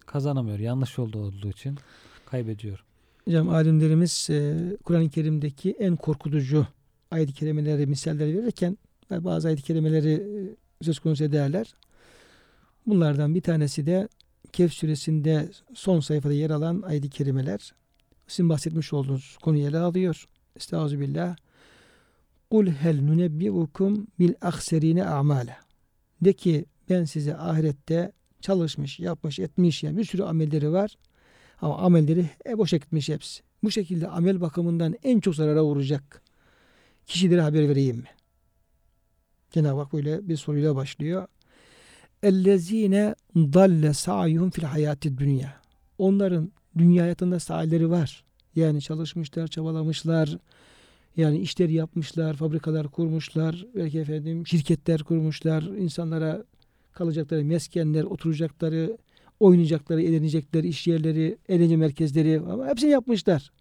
kazanamıyor. 0.06 0.60
Yanlış 0.60 0.98
yolda 0.98 1.18
olduğu 1.18 1.50
için 1.50 1.78
kaybediyor. 2.26 2.84
Hocam 3.26 3.50
alimlerimiz 3.50 4.28
e, 4.30 4.58
Kur'an-ı 4.84 5.10
Kerim'deki 5.10 5.72
en 5.72 5.96
korkutucu 5.96 6.68
ayet-i 7.12 7.34
kerimeleri 7.34 7.88
misaller 7.88 8.28
verirken 8.28 8.78
ve 9.12 9.24
bazı 9.24 9.48
ayet-i 9.48 9.64
kerimeleri 9.64 10.14
e, 10.14 10.84
söz 10.86 11.00
konusu 11.00 11.24
ederler. 11.24 11.76
Bunlardan 12.88 13.36
bir 13.36 13.42
tanesi 13.42 13.86
de 13.86 14.08
Kehf 14.54 14.74
suresinde 14.74 15.50
son 15.74 16.00
sayfada 16.00 16.34
yer 16.34 16.50
alan 16.50 16.82
ayet-i 16.82 17.10
kerimeler. 17.10 17.74
Sizin 18.28 18.50
bahsetmiş 18.50 18.94
olduğunuz 18.94 19.38
konuyu 19.42 19.68
ele 19.68 19.78
alıyor. 19.78 20.26
Estağfirullah. 20.56 21.36
Kul 22.52 22.68
hel 22.68 23.02
nunebbiukum 23.02 24.08
bil 24.20 24.34
akserine 24.42 25.06
a'male. 25.06 25.58
De 26.22 26.34
ki 26.34 26.66
ben 26.90 27.04
size 27.06 27.38
ahirette 27.38 28.12
çalışmış, 28.42 29.00
yapmış, 29.00 29.40
etmiş 29.40 29.84
yani 29.84 29.98
bir 29.98 30.06
sürü 30.06 30.24
amelleri 30.24 30.72
var. 30.72 30.96
Ama 31.62 31.78
amelleri 31.78 32.30
e, 32.50 32.58
boşa 32.58 32.78
gitmiş 32.78 33.10
hepsi. 33.10 33.44
Bu 33.64 33.72
şekilde 33.72 34.08
amel 34.08 34.42
bakımından 34.42 34.96
en 35.04 35.20
çok 35.20 35.36
zarara 35.36 35.64
uğrayacak 35.64 36.22
kişilere 37.06 37.42
haber 37.42 37.70
vereyim 37.70 37.98
mi? 37.98 38.10
Cenab-ı 39.52 39.80
Hak 39.80 39.94
böyle 39.94 40.30
bir 40.30 40.38
soruyla 40.38 40.76
başlıyor. 40.76 41.28
Ellezine 42.24 43.16
dalle 43.36 43.94
sa'yuhum 43.94 44.50
fil 44.50 44.64
hayati 44.64 45.18
dünya. 45.18 45.62
Onların 45.98 46.52
dünya 46.78 47.04
hayatında 47.04 47.40
sahileri 47.40 47.90
var. 47.90 48.24
Yani 48.56 48.82
çalışmışlar, 48.82 49.48
çabalamışlar. 49.48 50.38
Yani 51.18 51.40
işler 51.40 51.70
yapmışlar, 51.70 52.34
fabrikalar 52.36 52.88
kurmuşlar, 52.88 53.66
belki 53.76 54.00
efendim 54.00 54.48
şirketler 54.48 55.04
kurmuşlar, 55.04 55.64
insanlara 55.64 56.44
kalacakları 56.94 57.46
meskenler, 57.46 58.04
oturacakları, 58.04 58.98
oynayacakları, 59.40 60.02
eğlenecekleri 60.02 60.68
iş 60.68 60.88
yerleri, 60.88 61.38
eğlence 61.50 61.76
merkezleri 61.76 62.40
ama 62.40 62.68
hepsini 62.68 62.90
yapmışlar. 62.90 63.52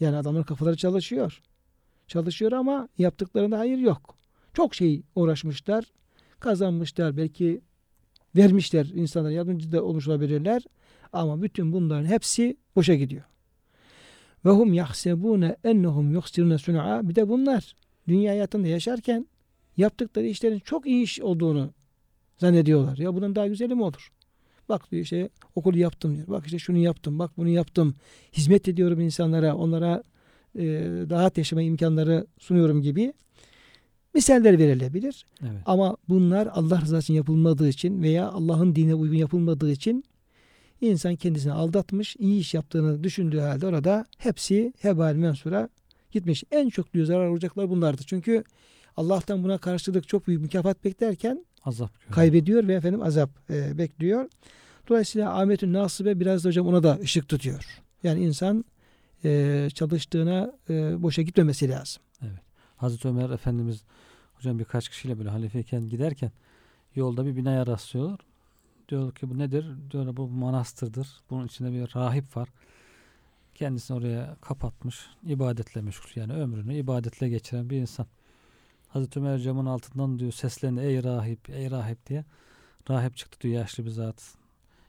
Yani 0.00 0.16
adamların 0.16 0.44
kafaları 0.44 0.76
çalışıyor. 0.76 1.42
Çalışıyor 2.06 2.52
ama 2.52 2.88
yaptıklarında 2.98 3.58
hayır 3.58 3.78
yok. 3.78 4.16
Çok 4.54 4.74
şey 4.74 5.02
uğraşmışlar, 5.14 5.84
kazanmışlar, 6.40 7.16
belki 7.16 7.60
vermişler 8.36 8.86
insanlara 8.94 9.32
yardımcı 9.32 9.72
da 9.72 9.82
olmuş 9.82 10.08
olabilirler. 10.08 10.62
Ama 11.16 11.42
bütün 11.42 11.72
bunların 11.72 12.06
hepsi 12.06 12.56
boşa 12.76 12.94
gidiyor. 12.94 13.22
Ve 14.44 14.50
hum 14.50 14.74
yahsebune 14.74 15.56
ennehum 15.64 16.12
yuksirune 16.12 16.58
sun'a. 16.58 17.08
Bir 17.08 17.14
de 17.14 17.28
bunlar 17.28 17.76
dünya 18.08 18.32
hayatında 18.32 18.68
yaşarken 18.68 19.26
yaptıkları 19.76 20.26
işlerin 20.26 20.58
çok 20.58 20.86
iyi 20.86 21.02
iş 21.02 21.20
olduğunu 21.20 21.70
zannediyorlar. 22.38 22.98
Ya 22.98 23.14
bunun 23.14 23.34
daha 23.34 23.46
güzeli 23.46 23.74
mi 23.74 23.82
olur? 23.82 24.12
Bak 24.68 24.90
diyor 24.90 25.02
işte 25.02 25.28
okulu 25.54 25.78
yaptım 25.78 26.16
diyor. 26.16 26.28
Bak 26.28 26.46
işte 26.46 26.58
şunu 26.58 26.78
yaptım, 26.78 27.18
bak 27.18 27.30
bunu 27.36 27.48
yaptım. 27.48 27.94
Hizmet 28.32 28.68
ediyorum 28.68 29.00
insanlara, 29.00 29.56
onlara 29.56 30.02
e, 30.58 30.64
rahat 31.10 31.38
yaşama 31.38 31.62
imkanları 31.62 32.26
sunuyorum 32.38 32.82
gibi 32.82 33.12
misaller 34.14 34.58
verilebilir. 34.58 35.26
Evet. 35.42 35.62
Ama 35.66 35.96
bunlar 36.08 36.48
Allah 36.52 36.80
rızası 36.80 37.02
için 37.04 37.14
yapılmadığı 37.14 37.68
için 37.68 38.02
veya 38.02 38.28
Allah'ın 38.28 38.74
dinine 38.74 38.94
uygun 38.94 39.16
yapılmadığı 39.16 39.72
için 39.72 40.04
insan 40.80 41.16
kendisini 41.16 41.52
aldatmış, 41.52 42.16
iyi 42.18 42.40
iş 42.40 42.54
yaptığını 42.54 43.04
düşündüğü 43.04 43.40
halde 43.40 43.66
orada 43.66 44.06
hepsi 44.18 44.72
hebal 44.78 45.14
mensura 45.14 45.68
gitmiş. 46.12 46.44
En 46.50 46.68
çok 46.68 46.94
diyor 46.94 47.06
zarar 47.06 47.26
olacaklar 47.28 47.70
bunlardır. 47.70 48.04
Çünkü 48.04 48.44
Allah'tan 48.96 49.44
buna 49.44 49.58
karşılık 49.58 50.08
çok 50.08 50.26
büyük 50.26 50.42
mükafat 50.42 50.84
beklerken 50.84 51.46
Azap 51.64 51.94
görüyor. 51.94 52.14
kaybediyor 52.14 52.68
ve 52.68 52.74
efendim 52.74 53.02
azap 53.02 53.30
e, 53.50 53.78
bekliyor. 53.78 54.28
Dolayısıyla 54.88 55.40
Ahmet'in 55.40 55.72
nasibe 55.72 56.20
biraz 56.20 56.44
da 56.44 56.48
hocam 56.48 56.66
ona 56.66 56.82
da 56.82 56.98
ışık 57.02 57.28
tutuyor. 57.28 57.82
Yani 58.02 58.24
insan 58.24 58.64
e, 59.24 59.68
çalıştığına 59.74 60.52
e, 60.70 61.02
boşa 61.02 61.22
gitmemesi 61.22 61.68
lazım. 61.68 62.02
Hazreti 62.76 63.08
Ömer 63.08 63.30
Efendimiz 63.30 63.82
hocam 64.34 64.58
birkaç 64.58 64.88
kişiyle 64.88 65.18
böyle 65.18 65.28
halifeyken 65.28 65.88
giderken 65.88 66.32
yolda 66.94 67.26
bir 67.26 67.36
binaya 67.36 67.66
rastlıyorlar. 67.66 68.20
Diyor 68.88 69.14
ki 69.14 69.30
bu 69.30 69.38
nedir? 69.38 69.66
Diyor 69.90 70.16
bu 70.16 70.28
manastırdır. 70.28 71.08
Bunun 71.30 71.46
içinde 71.46 71.72
bir 71.72 71.96
rahip 71.96 72.36
var. 72.36 72.48
Kendisini 73.54 73.96
oraya 73.96 74.36
kapatmış. 74.40 75.06
ibadetle 75.22 75.80
meşgul. 75.82 76.20
Yani 76.20 76.32
ömrünü 76.32 76.74
ibadetle 76.74 77.28
geçiren 77.28 77.70
bir 77.70 77.76
insan. 77.76 78.06
Hazreti 78.88 79.20
Ömer 79.20 79.38
camın 79.38 79.66
altından 79.66 80.18
diyor 80.18 80.32
seslendi 80.32 80.80
ey 80.80 81.04
rahip 81.04 81.50
ey 81.50 81.70
rahip 81.70 82.06
diye. 82.06 82.24
Rahip 82.90 83.16
çıktı 83.16 83.40
diyor 83.40 83.54
yaşlı 83.54 83.84
bir 83.84 83.90
zat. 83.90 84.34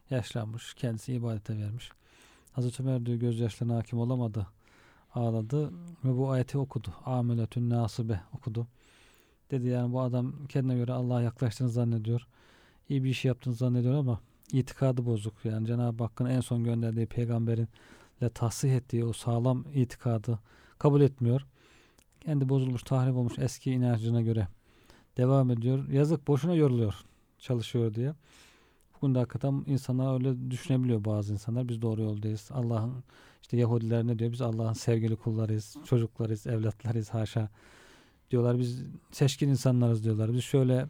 Yaşlanmış. 0.09 0.73
Kendisi 0.73 1.13
ibadete 1.13 1.57
vermiş. 1.57 1.91
Hazreti 2.51 2.83
Ömer 2.83 3.05
diyor 3.05 3.17
gözyaşlarına 3.17 3.75
hakim 3.75 3.99
olamadı. 3.99 4.47
Ağladı 5.15 5.71
ve 6.03 6.17
bu 6.17 6.31
ayeti 6.31 6.57
okudu. 6.57 6.93
Ameletün 7.05 7.69
nasibe 7.69 8.21
okudu. 8.33 8.67
Dedi 9.51 9.67
yani 9.67 9.93
bu 9.93 10.01
adam 10.01 10.45
kendine 10.49 10.75
göre 10.75 10.93
Allah'a 10.93 11.21
yaklaştığını 11.21 11.69
zannediyor. 11.69 12.27
İyi 12.89 13.03
bir 13.03 13.09
iş 13.09 13.25
yaptığını 13.25 13.53
zannediyor 13.53 13.95
ama 13.95 14.19
itikadı 14.51 15.05
bozuk. 15.05 15.33
Yani 15.43 15.67
Cenab-ı 15.67 16.03
Hakk'ın 16.03 16.25
en 16.25 16.41
son 16.41 16.63
gönderdiği 16.63 17.05
peygamberin 17.05 17.67
ile 18.21 18.29
tahsih 18.29 18.75
ettiği 18.75 19.05
o 19.05 19.13
sağlam 19.13 19.65
itikadı 19.73 20.39
kabul 20.79 21.01
etmiyor. 21.01 21.45
Kendi 22.21 22.49
bozulmuş, 22.49 22.83
tahrip 22.83 23.15
olmuş 23.15 23.39
eski 23.39 23.71
inancına 23.71 24.21
göre 24.21 24.47
devam 25.17 25.51
ediyor. 25.51 25.89
Yazık 25.89 26.27
boşuna 26.27 26.55
yoruluyor 26.55 26.95
çalışıyor 27.39 27.93
diye. 27.93 28.13
Bugün 29.01 29.15
de 29.15 29.19
hakikaten 29.19 29.63
insanlar 29.67 30.13
öyle 30.13 30.51
düşünebiliyor 30.51 31.05
bazı 31.05 31.33
insanlar. 31.33 31.69
Biz 31.69 31.81
doğru 31.81 32.01
yoldayız. 32.01 32.49
Allah'ın 32.53 33.03
işte 33.41 33.57
Yahudiler 33.57 34.07
ne 34.07 34.19
diyor? 34.19 34.31
Biz 34.31 34.41
Allah'ın 34.41 34.73
sevgili 34.73 35.15
kullarıyız, 35.15 35.75
çocuklarıyız, 35.85 36.47
evlatlarıyız 36.47 37.09
haşa. 37.09 37.49
Diyorlar 38.31 38.59
biz 38.59 38.83
seçkin 39.11 39.49
insanlarız 39.49 40.03
diyorlar. 40.03 40.33
Biz 40.33 40.43
şöyle 40.43 40.87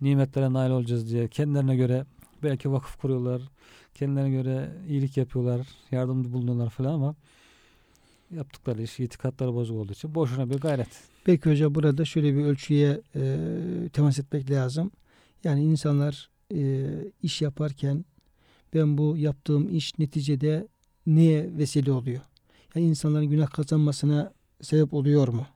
nimetlere 0.00 0.52
nail 0.52 0.70
olacağız 0.70 1.10
diye 1.10 1.28
kendilerine 1.28 1.76
göre 1.76 2.04
belki 2.42 2.72
vakıf 2.72 2.96
kuruyorlar. 3.00 3.42
Kendilerine 3.94 4.30
göre 4.30 4.70
iyilik 4.88 5.16
yapıyorlar, 5.16 5.66
yardımcı 5.90 6.32
bulunuyorlar 6.32 6.70
falan 6.70 6.94
ama 6.94 7.14
yaptıkları 8.30 8.82
iş 8.82 9.00
itikatları 9.00 9.54
bozuk 9.54 9.76
olduğu 9.76 9.92
için 9.92 10.14
boşuna 10.14 10.50
bir 10.50 10.58
gayret. 10.58 10.88
Belki 11.26 11.50
hocam 11.50 11.74
burada 11.74 12.04
şöyle 12.04 12.36
bir 12.36 12.44
ölçüye 12.44 13.00
e, 13.16 13.38
temas 13.92 14.18
etmek 14.18 14.50
lazım. 14.50 14.90
Yani 15.44 15.64
insanlar 15.64 16.30
e, 16.54 16.86
iş 17.22 17.42
yaparken 17.42 18.04
ben 18.74 18.98
bu 18.98 19.16
yaptığım 19.16 19.76
iş 19.76 19.98
neticede 19.98 20.68
neye 21.06 21.56
vesile 21.58 21.92
oluyor? 21.92 22.20
Yani 22.74 22.86
insanların 22.86 23.26
günah 23.26 23.50
kazanmasına 23.50 24.32
sebep 24.60 24.94
oluyor 24.94 25.28
mu? 25.28 25.46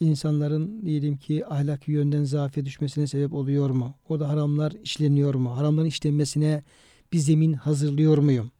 İnsanların 0.00 0.86
diyelim 0.86 1.16
ki 1.16 1.46
ahlaki 1.46 1.92
yönden 1.92 2.24
zaafe 2.24 2.64
düşmesine 2.64 3.06
sebep 3.06 3.32
oluyor 3.32 3.70
mu? 3.70 3.94
Orada 4.08 4.28
haramlar 4.28 4.72
işleniyor 4.82 5.34
mu? 5.34 5.56
Haramların 5.56 5.86
işlenmesine 5.86 6.62
bir 7.12 7.18
zemin 7.18 7.52
hazırlıyor 7.52 8.18
muyum? 8.18 8.50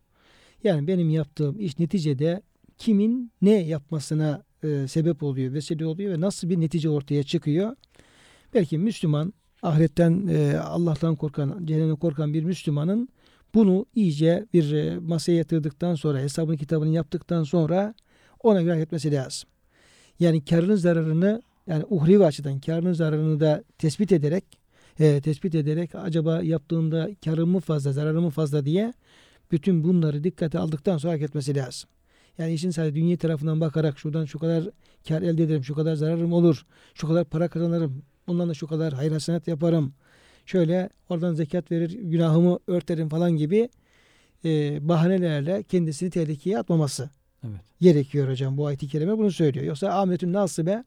Yani 0.64 0.86
benim 0.86 1.10
yaptığım 1.10 1.60
iş 1.60 1.78
neticede 1.78 2.42
kimin 2.78 3.32
ne 3.42 3.50
yapmasına 3.50 4.42
e, 4.62 4.88
sebep 4.88 5.22
oluyor, 5.22 5.52
vesile 5.52 5.86
oluyor 5.86 6.12
ve 6.12 6.20
nasıl 6.20 6.48
bir 6.48 6.60
netice 6.60 6.88
ortaya 6.88 7.22
çıkıyor? 7.22 7.76
Belki 8.54 8.78
Müslüman, 8.78 9.32
ahiretten, 9.62 10.26
e, 10.26 10.58
Allah'tan 10.58 11.16
korkan, 11.16 11.66
cehennemden 11.66 11.96
korkan 11.96 12.34
bir 12.34 12.44
Müslümanın 12.44 13.08
bunu 13.54 13.86
iyice 13.94 14.46
bir 14.52 14.72
e, 14.72 14.98
masaya 14.98 15.36
yatırdıktan 15.36 15.94
sonra, 15.94 16.18
hesabını 16.18 16.56
kitabını 16.56 16.94
yaptıktan 16.94 17.44
sonra 17.44 17.94
ona 18.42 18.62
göre 18.62 18.80
etmesi 18.80 19.12
lazım. 19.12 19.48
Yani 20.24 20.44
karının 20.44 20.76
zararını, 20.76 21.42
yani 21.66 21.84
uhrevi 21.90 22.24
açıdan 22.24 22.60
karının 22.60 22.92
zararını 22.92 23.40
da 23.40 23.64
tespit 23.78 24.12
ederek, 24.12 24.44
e, 25.00 25.20
tespit 25.20 25.54
ederek 25.54 25.94
acaba 25.94 26.42
yaptığında 26.42 27.10
karım 27.24 27.50
mı 27.50 27.60
fazla, 27.60 27.92
zararım 27.92 28.24
mı 28.24 28.30
fazla 28.30 28.64
diye 28.64 28.94
bütün 29.52 29.84
bunları 29.84 30.24
dikkate 30.24 30.58
aldıktan 30.58 30.98
sonra 30.98 31.12
hareket 31.12 31.28
etmesi 31.28 31.56
lazım. 31.56 31.90
Yani 32.38 32.52
işin 32.52 32.70
sadece 32.70 32.94
dünya 32.94 33.16
tarafından 33.16 33.60
bakarak 33.60 33.98
şuradan 33.98 34.24
şu 34.24 34.38
kadar 34.38 34.64
kar 35.08 35.22
elde 35.22 35.42
ederim, 35.42 35.64
şu 35.64 35.74
kadar 35.74 35.94
zararım 35.94 36.32
olur, 36.32 36.66
şu 36.94 37.08
kadar 37.08 37.24
para 37.24 37.48
kazanırım, 37.48 38.02
bundan 38.26 38.48
da 38.48 38.54
şu 38.54 38.66
kadar 38.66 38.92
hayır 38.92 39.12
hasenat 39.12 39.48
yaparım. 39.48 39.94
Şöyle 40.46 40.90
oradan 41.08 41.34
zekat 41.34 41.70
verir, 41.70 41.90
günahımı 42.02 42.58
örterim 42.66 43.08
falan 43.08 43.32
gibi 43.36 43.68
e, 44.44 44.78
bahanelerle 44.88 45.62
kendisini 45.62 46.10
tehlikeye 46.10 46.58
atmaması 46.58 47.10
Evet. 47.44 47.60
gerekiyor 47.80 48.28
hocam. 48.28 48.56
Bu 48.56 48.66
ayet-i 48.66 48.88
kerime 48.88 49.18
bunu 49.18 49.30
söylüyor. 49.32 49.66
Yoksa 49.66 49.88
Ahmet'ün 49.88 50.32
nasibe 50.32 50.84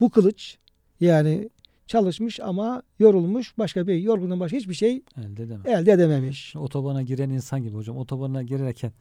bu 0.00 0.10
kılıç 0.10 0.58
yani 1.00 1.50
çalışmış 1.86 2.40
ama 2.40 2.82
yorulmuş 2.98 3.58
başka 3.58 3.86
bir 3.86 3.94
yorgundan 3.94 4.40
başka 4.40 4.56
hiçbir 4.56 4.74
şey 4.74 5.02
Elde 5.16 5.42
edemem. 5.42 5.66
elde 5.66 5.92
edememiş. 5.92 6.56
Otobana 6.56 7.02
giren 7.02 7.30
insan 7.30 7.62
gibi 7.62 7.76
hocam. 7.76 7.96
Otobana 7.96 8.42
girerken 8.42 8.92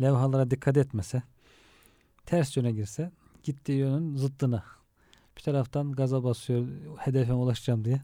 levhalara 0.00 0.50
dikkat 0.50 0.76
etmese, 0.76 1.22
ters 2.26 2.56
yöne 2.56 2.72
girse, 2.72 3.10
gittiği 3.42 3.78
yönün 3.78 4.16
zıttına. 4.16 4.64
Bir 5.36 5.42
taraftan 5.42 5.92
gaza 5.92 6.24
basıyor, 6.24 6.66
hedefe 6.98 7.32
ulaşacağım 7.32 7.84
diye. 7.84 8.00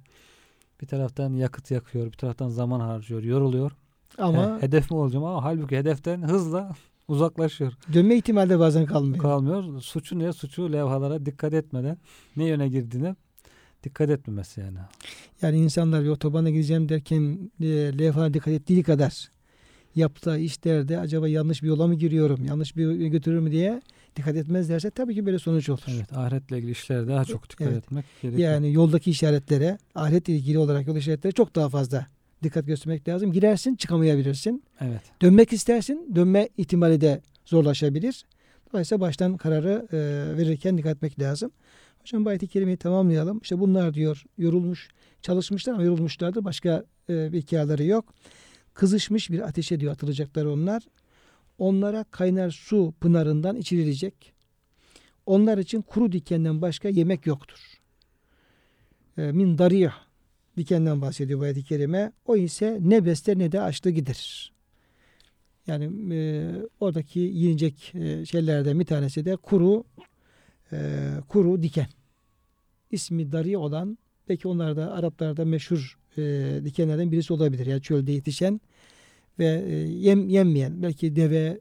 Bir 0.80 0.86
taraftan 0.86 1.34
yakıt 1.34 1.70
yakıyor, 1.70 2.06
bir 2.06 2.16
taraftan 2.16 2.48
zaman 2.48 2.80
harcıyor, 2.80 3.22
yoruluyor. 3.22 3.72
Ama 4.18 4.56
He, 4.58 4.62
hedef 4.62 4.90
mi 4.90 4.96
olacağım 4.96 5.24
ama 5.24 5.44
halbuki 5.44 5.76
hedeften 5.76 6.22
hızla 6.22 6.74
uzaklaşıyor. 7.12 7.72
dönme 7.94 8.16
ihtimali 8.16 8.50
de 8.50 8.58
bazen 8.58 8.86
kalmıyor. 8.86 9.22
Kalmıyor. 9.22 9.80
Suçu 9.80 10.18
ne? 10.18 10.32
Suçu 10.32 10.72
levhalara 10.72 11.26
dikkat 11.26 11.54
etmeden 11.54 11.98
ne 12.36 12.44
yöne 12.44 12.68
girdiğine 12.68 13.16
dikkat 13.84 14.10
etmemesi 14.10 14.60
yani. 14.60 14.78
Yani 15.42 15.58
insanlar 15.58 16.04
bir 16.04 16.08
otobana 16.08 16.50
gideceğim 16.50 16.88
derken 16.88 17.50
e, 17.60 17.66
levhaya 17.98 18.34
dikkat 18.34 18.54
ettiği 18.54 18.82
kadar 18.82 19.30
yaptığı 19.94 20.38
işlerde 20.38 20.98
acaba 20.98 21.28
yanlış 21.28 21.62
bir 21.62 21.68
yola 21.68 21.86
mı 21.86 21.94
giriyorum, 21.94 22.44
yanlış 22.44 22.76
bir 22.76 22.92
götürür 23.06 23.38
mü 23.38 23.50
diye 23.50 23.82
dikkat 24.16 24.36
etmezlerse 24.36 24.90
tabii 24.90 25.14
ki 25.14 25.26
böyle 25.26 25.38
sonuç 25.38 25.68
olur. 25.68 25.80
Evet, 25.88 26.12
ahiretle 26.16 26.58
ilgili 26.58 26.70
işlere 26.70 27.06
daha 27.06 27.24
çok 27.24 27.50
dikkat 27.50 27.68
Evet. 27.68 27.84
etmek 27.84 28.04
gerekiyor. 28.22 28.50
Yani 28.50 28.72
yoldaki 28.72 29.10
işaretlere, 29.10 29.78
ahiretle 29.94 30.32
ilgili 30.32 30.58
olarak 30.58 30.86
yol 30.86 30.96
işaretlere 30.96 31.32
çok 31.32 31.54
daha 31.54 31.68
fazla 31.68 32.06
dikkat 32.42 32.66
göstermek 32.66 33.08
lazım. 33.08 33.32
Girersin, 33.32 33.74
çıkamayabilirsin. 33.74 34.64
Evet. 34.80 35.02
Dönmek 35.22 35.52
istersin, 35.52 36.12
dönme 36.14 36.48
ihtimali 36.56 37.00
de 37.00 37.20
zorlaşabilir. 37.44 38.24
Dolayısıyla 38.72 39.00
baştan 39.00 39.36
kararı 39.36 39.88
e, 39.92 39.98
verirken 40.36 40.78
dikkat 40.78 40.96
etmek 40.96 41.20
lazım. 41.20 41.50
Hocam 42.00 42.24
bu 42.24 42.28
ayet-i 42.28 42.48
kerimeyi 42.48 42.76
tamamlayalım. 42.76 43.40
İşte 43.42 43.60
bunlar 43.60 43.94
diyor 43.94 44.24
yorulmuş, 44.38 44.88
çalışmışlar 45.22 45.72
ama 45.72 45.82
yorulmuşlardı. 45.82 46.44
Başka 46.44 46.84
e, 47.08 47.32
bir 47.32 47.42
kârları 47.42 47.84
yok. 47.84 48.14
Kızışmış 48.74 49.30
bir 49.30 49.40
ateşe 49.40 49.80
diyor 49.80 49.92
atılacaklar 49.92 50.44
onlar. 50.44 50.82
Onlara 51.58 52.04
kaynar 52.04 52.50
su 52.50 52.94
pınarından 53.00 53.56
içirilecek. 53.56 54.32
Onlar 55.26 55.58
için 55.58 55.82
kuru 55.82 56.12
dikenden 56.12 56.62
başka 56.62 56.88
yemek 56.88 57.26
yoktur. 57.26 57.58
E, 59.18 59.22
min 59.32 59.58
dariyah 59.58 59.94
dikenden 60.56 61.00
bahsediyor 61.00 61.40
bu 61.40 61.44
ayet-i 61.44 61.64
kerime. 61.64 62.12
O 62.26 62.36
ise 62.36 62.78
ne 62.80 63.04
besler 63.04 63.38
ne 63.38 63.52
de 63.52 63.60
açlığı 63.60 63.90
giderir. 63.90 64.52
Yani 65.66 66.14
e, 66.14 66.50
oradaki 66.80 67.20
yiyecek 67.20 67.94
e, 67.94 68.26
şeylerden 68.26 68.80
bir 68.80 68.84
tanesi 68.84 69.24
de 69.24 69.36
kuru 69.36 69.84
e, 70.72 71.08
kuru 71.28 71.62
diken. 71.62 71.88
İsmi 72.90 73.32
dari 73.32 73.56
olan 73.56 73.98
belki 74.28 74.48
onlar 74.48 74.76
da 74.76 74.92
Araplarda 74.92 75.44
meşhur 75.44 75.98
e, 76.18 76.22
dikenlerden 76.64 77.12
birisi 77.12 77.32
olabilir. 77.32 77.66
Yani 77.66 77.82
çölde 77.82 78.12
yetişen 78.12 78.60
ve 79.38 79.64
e, 79.68 79.74
yem 79.74 80.28
yenmeyen 80.28 80.82
belki 80.82 81.16
deve 81.16 81.60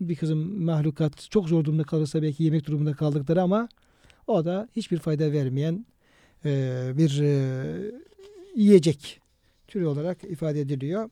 bir 0.00 0.16
kızım 0.16 0.64
mahlukat 0.64 1.30
çok 1.30 1.48
zor 1.48 1.64
durumda 1.64 1.84
kalırsa 1.84 2.22
belki 2.22 2.44
yemek 2.44 2.66
durumunda 2.66 2.92
kaldıkları 2.92 3.42
ama 3.42 3.68
o 4.26 4.44
da 4.44 4.68
hiçbir 4.76 4.98
fayda 4.98 5.32
vermeyen 5.32 5.86
e, 6.44 6.82
bir 6.98 7.20
e, 7.20 7.92
yiyecek 8.56 9.20
türü 9.68 9.86
olarak 9.86 10.24
ifade 10.24 10.60
ediliyor. 10.60 11.10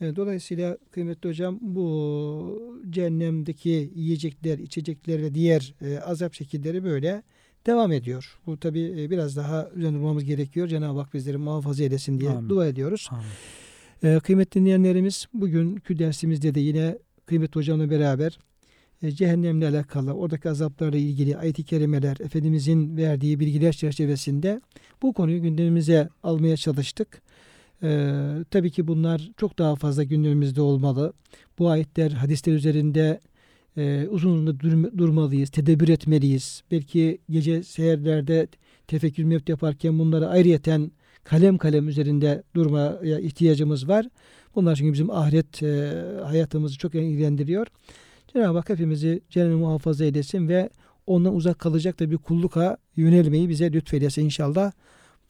E, 0.00 0.16
Dolayısıyla 0.16 0.78
kıymetli 0.90 1.28
hocam 1.28 1.58
bu 1.60 2.78
cehennemdeki 2.90 3.92
yiyecekler, 3.94 4.58
içecekler 4.58 5.22
ve 5.22 5.34
diğer 5.34 5.74
e, 5.82 5.98
azap 5.98 6.34
şekilleri 6.34 6.84
böyle 6.84 7.22
devam 7.66 7.92
ediyor. 7.92 8.38
Bu 8.46 8.60
tabi 8.60 9.10
biraz 9.10 9.36
daha 9.36 9.70
üzerinde 9.74 9.98
durmamız 9.98 10.24
gerekiyor. 10.24 10.68
Cenab-ı 10.68 10.98
Hak 10.98 11.14
bizleri 11.14 11.36
muhafaza 11.36 11.82
eylesin 11.82 12.20
diye 12.20 12.30
Amin. 12.30 12.48
dua 12.48 12.66
ediyoruz. 12.66 13.08
Amin. 13.10 14.16
E, 14.16 14.20
kıymetli 14.20 14.60
dinleyenlerimiz 14.60 15.26
bugünkü 15.34 15.98
dersimizde 15.98 16.54
de 16.54 16.60
yine 16.60 16.98
kıymetli 17.26 17.58
hocamla 17.58 17.90
beraber 17.90 18.32
e, 18.32 18.47
cehennemle 19.06 19.68
alakalı, 19.68 20.12
oradaki 20.12 20.50
azaplarla 20.50 20.96
ilgili 20.96 21.36
ayet-i 21.36 21.64
kerimeler, 21.64 22.16
Efendimizin 22.20 22.96
verdiği 22.96 23.40
bilgiler 23.40 23.72
çerçevesinde 23.72 24.60
bu 25.02 25.12
konuyu 25.12 25.42
gündemimize 25.42 26.08
almaya 26.22 26.56
çalıştık. 26.56 27.22
Ee, 27.82 28.10
tabii 28.50 28.70
ki 28.70 28.88
bunlar 28.88 29.30
çok 29.36 29.58
daha 29.58 29.76
fazla 29.76 30.02
gündemimizde 30.02 30.60
olmalı. 30.60 31.12
Bu 31.58 31.68
ayetler, 31.70 32.10
hadisler 32.10 32.52
üzerinde 32.52 33.20
e, 33.76 34.06
uzun 34.10 34.30
uzun 34.30 34.60
dur- 34.60 34.98
durmalıyız, 34.98 35.50
tedebbür 35.50 35.88
etmeliyiz. 35.88 36.62
Belki 36.70 37.18
gece 37.30 37.62
seherlerde 37.62 38.48
tefekkür 38.86 39.24
mevt 39.24 39.48
yaparken 39.48 39.98
bunları 39.98 40.28
ayrıyeten 40.28 40.90
kalem 41.24 41.58
kalem 41.58 41.88
üzerinde 41.88 42.42
durmaya 42.54 43.20
ihtiyacımız 43.20 43.88
var. 43.88 44.06
Bunlar 44.54 44.76
çünkü 44.76 44.92
bizim 44.92 45.10
ahiret 45.10 45.62
e, 45.62 45.92
hayatımızı 46.24 46.78
çok 46.78 46.94
ilgilendiriyor. 46.94 47.66
Cenab-ı 48.32 48.58
Hak 48.58 48.68
hepimizi 48.68 49.20
cennet 49.30 49.56
muhafaza 49.56 50.04
eylesin 50.04 50.48
ve 50.48 50.70
ondan 51.06 51.34
uzak 51.34 51.58
kalacak 51.58 52.00
da 52.00 52.10
bir 52.10 52.16
kulluka 52.16 52.76
yönelmeyi 52.96 53.48
bize 53.48 53.72
lütfeylesin 53.72 54.24
inşallah. 54.24 54.72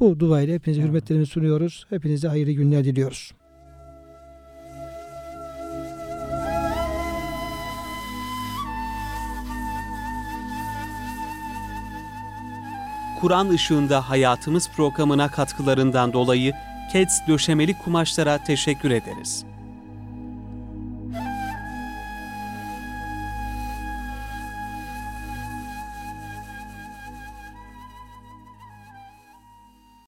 Bu 0.01 0.21
duayla 0.21 0.55
hepinize 0.55 0.81
Amin. 0.81 0.89
hürmetlerimi 0.89 1.27
sunuyoruz. 1.27 1.87
Hepinize 1.91 2.29
hayırlı 2.29 2.53
günler 2.53 2.85
diliyoruz. 2.85 3.33
Kur'an 13.21 13.49
ışığında 13.49 14.09
hayatımız 14.11 14.71
programına 14.77 15.31
katkılarından 15.31 16.13
dolayı 16.13 16.53
Keds 16.93 17.21
döşemeli 17.29 17.79
kumaşlara 17.79 18.45
teşekkür 18.45 18.91
ederiz. 18.91 19.48